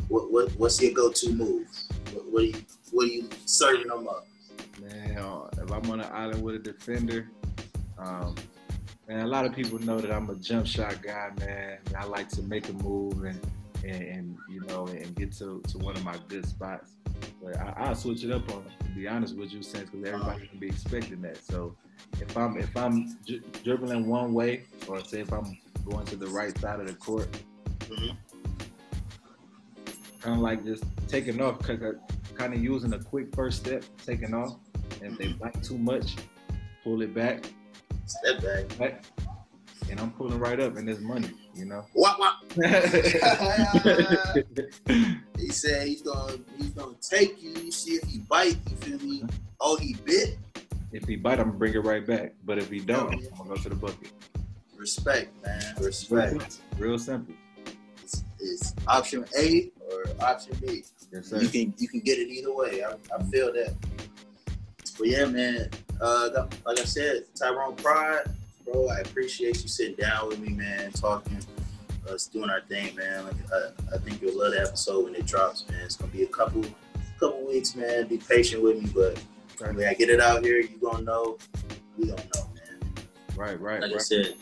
What 0.10 0.32
what 0.32 0.52
what's 0.58 0.82
your 0.82 0.94
go-to 0.94 1.32
move? 1.32 1.68
What, 2.14 2.32
what 2.32 2.44
are 2.44 2.48
you 2.48 2.66
what 2.92 3.06
are 3.06 3.12
you 3.12 3.30
serving 3.46 3.88
them 3.88 4.08
up? 4.08 4.28
Man, 4.82 5.18
uh, 5.18 5.48
if 5.54 5.72
I'm 5.72 5.90
on 5.90 6.02
an 6.02 6.12
island 6.12 6.42
with 6.44 6.56
a 6.56 6.60
defender, 6.60 7.30
um, 7.98 8.36
man, 9.08 9.22
a 9.22 9.28
lot 9.28 9.46
of 9.46 9.56
people 9.56 9.80
know 9.80 10.00
that 10.00 10.12
I'm 10.12 10.30
a 10.30 10.36
jump 10.36 10.68
shot 10.68 11.02
guy, 11.02 11.32
man. 11.40 11.78
I 11.98 12.06
like 12.06 12.30
to 12.30 12.42
make 12.42 12.68
a 12.68 12.74
move 12.74 13.24
and 13.24 13.40
and, 13.84 14.02
and 14.04 14.38
you 14.50 14.62
know 14.68 14.88
and 14.88 15.16
get 15.16 15.32
to, 15.34 15.62
to 15.68 15.78
one 15.80 15.96
of 15.96 16.04
my 16.04 16.18
good 16.28 16.46
spots. 16.46 16.92
But 17.44 17.58
I, 17.58 17.74
I'll 17.78 17.96
switch 17.96 18.24
it 18.24 18.32
up 18.32 18.50
on 18.54 18.64
to 18.64 18.86
be 18.96 19.08
honest 19.08 19.36
with 19.36 19.52
you, 19.54 19.62
since 19.64 19.90
because 19.90 20.08
everybody 20.08 20.48
can 20.48 20.60
be 20.60 20.68
expecting 20.68 21.22
that. 21.22 21.38
So 21.44 21.76
if 22.20 22.36
I'm 22.38 22.58
if 22.58 22.76
I'm 22.76 23.18
dri- 23.26 23.42
dribbling 23.64 24.08
one 24.08 24.34
way, 24.34 24.64
or 24.88 25.04
say 25.04 25.22
if 25.22 25.32
I'm 25.34 25.58
going 25.90 26.06
to 26.08 26.16
the 26.16 26.28
right 26.28 26.56
side 26.60 26.80
of 26.80 26.88
the 26.88 26.94
court, 26.96 27.28
Mhm. 27.80 28.16
kind 30.22 30.36
of 30.36 30.42
like 30.42 30.64
just 30.64 30.84
taking 31.08 31.42
off, 31.42 31.60
kind 31.60 32.54
of 32.54 32.64
using 32.64 32.94
a 32.94 33.00
quick 33.00 33.34
first 33.36 33.60
step, 33.66 33.84
taking 34.06 34.34
off. 34.34 34.56
And 35.02 35.14
if 35.14 35.18
they 35.18 35.28
bite 35.34 35.62
too 35.64 35.78
much, 35.78 36.16
pull 36.84 37.02
it 37.02 37.14
back, 37.14 37.46
Step 38.06 38.42
back. 38.44 38.78
back, 38.78 39.04
and 39.90 40.00
I'm 40.00 40.12
pulling 40.12 40.38
right 40.40 40.60
up, 40.60 40.76
and 40.78 40.88
there's 40.88 41.00
money, 41.00 41.32
you 41.56 41.66
know. 41.66 41.86
He 45.38 45.50
said 45.50 45.88
he's 45.88 46.02
gonna 46.02 46.38
he's 46.58 46.70
gonna 46.72 46.96
take 47.02 47.42
you. 47.42 47.52
You 47.52 47.72
see 47.72 47.92
if 47.94 48.04
he 48.10 48.20
bite. 48.20 48.58
You 48.70 48.76
feel 48.78 49.00
me? 49.00 49.24
Oh, 49.60 49.78
he 49.78 49.96
bit. 50.06 50.38
if 50.92 51.08
he 51.08 51.16
bite, 51.16 51.40
I'm 51.40 51.48
gonna 51.48 51.58
bring 51.58 51.74
it 51.74 51.80
right 51.80 52.06
back. 52.06 52.34
But 52.46 52.58
if 52.58 52.70
he 52.70 52.80
don't. 52.80 53.14
I'm 53.14 53.38
gonna 53.38 53.50
go 53.50 53.56
to 53.56 53.70
the 53.70 53.76
bucket. 53.76 54.12
Respect, 54.76 55.32
man. 55.46 55.62
Respect. 55.80 56.60
Real 56.78 57.00
simple. 57.00 57.36
It's, 58.04 58.24
it's 58.40 58.74
option 58.88 59.26
A 59.38 59.72
or 59.90 60.04
option 60.22 60.58
B. 60.62 60.84
Yes, 61.12 61.28
sir. 61.28 61.42
You 61.42 61.48
can 61.48 61.74
you 61.78 61.88
can 61.88 62.02
get 62.02 62.20
it 62.20 62.30
either 62.30 62.54
way. 62.54 62.84
I, 62.84 62.94
I 63.16 63.24
feel 63.24 63.54
that. 63.54 63.76
But 64.98 65.08
yeah, 65.08 65.26
man. 65.26 65.70
Uh, 66.02 66.48
like 66.66 66.80
I 66.80 66.84
said, 66.84 67.26
Tyrone 67.36 67.76
Pride, 67.76 68.24
bro. 68.66 68.90
I 68.90 69.00
appreciate 69.00 69.62
you 69.62 69.68
sitting 69.68 69.96
down 69.96 70.30
with 70.30 70.40
me, 70.40 70.50
man, 70.50 70.92
talking, 70.92 71.40
us 72.12 72.28
doing 72.28 72.50
our 72.50 72.62
thing, 72.62 72.96
man. 72.96 73.24
Like 73.26 73.36
I, 73.54 73.96
I 73.96 73.98
think 73.98 74.22
you'll 74.22 74.38
love 74.38 74.52
the 74.54 74.62
episode 74.62 75.06
when 75.06 75.16
it 75.16 75.26
drops, 75.26 75.68
man. 75.70 75.80
It's 75.84 75.96
gonna 75.96 76.12
be 76.12 76.24
a 76.24 76.28
couple 76.28 76.64
couple 77.20 77.46
weeks, 77.48 77.76
man. 77.76 78.08
Be 78.08 78.18
patient 78.18 78.62
with 78.64 78.82
me, 78.82 78.90
but 78.94 79.22
when 79.60 79.88
I 79.88 79.94
get 79.94 80.10
it 80.10 80.20
out 80.20 80.44
here, 80.44 80.60
you 80.60 80.78
gonna 80.82 81.04
know. 81.04 81.38
We 81.98 82.08
gonna 82.08 82.24
know, 82.36 82.50
man. 82.56 82.94
Right, 83.36 83.60
right, 83.60 83.82
Like 83.82 83.94
I 83.94 83.98
said, 83.98 84.36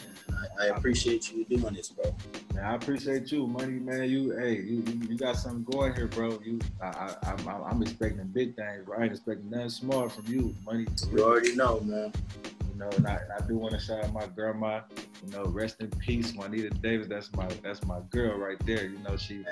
I, 0.60 0.66
I 0.66 0.68
appreciate 0.68 1.32
you 1.32 1.46
doing 1.46 1.74
this, 1.74 1.90
bro. 1.90 2.16
Man, 2.54 2.64
I 2.64 2.76
appreciate 2.76 3.32
you, 3.32 3.48
money 3.48 3.74
man. 3.80 4.10
You, 4.10 4.32
hey, 4.38 4.56
you, 4.58 4.84
you, 5.08 5.18
got 5.18 5.36
something 5.36 5.64
going 5.64 5.94
here, 5.96 6.08
bro. 6.08 6.40
You, 6.44 6.60
I, 6.82 6.88
I, 6.88 7.16
I'm, 7.24 7.48
I'm- 7.48 7.64
I'm 7.66 7.82
expecting 7.82 8.26
big 8.28 8.56
things, 8.56 8.88
ain't 8.98 9.12
expecting 9.12 9.50
nothing 9.50 9.70
small 9.70 10.10
from 10.10 10.26
you, 10.28 10.56
money. 10.66 10.86
You 11.12 11.24
already 11.24 11.56
know, 11.56 11.80
man. 11.82 12.14
You 12.80 12.86
know, 12.86 12.92
and 12.96 13.08
I, 13.08 13.20
I 13.38 13.46
do 13.46 13.58
want 13.58 13.74
to 13.74 13.80
shout 13.80 14.06
out 14.06 14.14
my 14.14 14.26
grandma. 14.28 14.80
You 15.26 15.32
know, 15.34 15.44
rest 15.46 15.82
in 15.82 15.90
peace, 15.90 16.34
Juanita 16.34 16.70
Davis. 16.70 17.08
That's 17.08 17.30
my, 17.34 17.46
that's 17.62 17.84
my 17.84 18.00
girl 18.10 18.38
right 18.38 18.58
there. 18.66 18.86
You 18.86 19.00
know, 19.00 19.18
she 19.18 19.44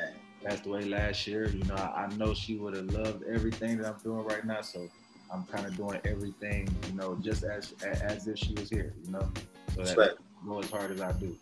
passed 0.46 0.66
away 0.66 0.86
last 0.86 1.28
year. 1.28 1.50
You 1.50 1.66
know, 1.66 1.76
I, 1.76 2.06
I 2.06 2.16
know 2.16 2.34
she 2.34 2.56
would 2.56 2.74
have 2.74 2.86
loved 2.94 3.24
everything 3.28 3.80
that 3.80 3.88
I'm 3.88 4.00
doing 4.02 4.24
right 4.24 4.46
now. 4.46 4.62
So 4.62 4.90
I'm 5.30 5.44
kind 5.44 5.66
of 5.66 5.76
doing 5.76 6.00
everything, 6.06 6.70
you 6.88 6.94
know, 6.94 7.16
just 7.16 7.44
as 7.44 7.74
as 7.84 8.30
if 8.30 8.38
she 8.38 8.54
was 8.54 8.70
here. 8.70 8.94
You 9.04 9.12
know, 9.12 9.30
so 9.76 9.84
that 9.84 10.16
go 10.48 10.60
as 10.60 10.72
hard 10.72 10.92
as 10.92 11.02
I 11.02 11.12
do. 11.12 11.38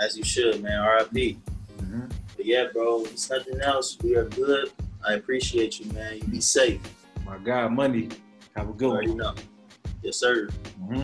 As 0.00 0.16
you 0.16 0.24
should, 0.24 0.62
man. 0.62 0.80
R.I.P. 0.80 1.38
hmm 1.80 2.06
But 2.36 2.46
yeah, 2.46 2.68
bro, 2.72 3.02
it's 3.04 3.28
nothing 3.28 3.60
else, 3.60 3.98
we 4.02 4.16
are 4.16 4.24
good. 4.30 4.72
I 5.06 5.12
appreciate 5.14 5.78
you, 5.78 5.92
man. 5.92 6.16
You 6.16 6.24
be 6.24 6.40
safe. 6.40 6.80
My 7.26 7.36
God, 7.36 7.72
money. 7.72 8.08
Have 8.56 8.68
a 8.68 8.70
You 8.70 8.76
good 8.78 9.08
one. 9.10 9.34
Yes, 10.04 10.18
sir. 10.18 10.48
hmm 10.78 11.02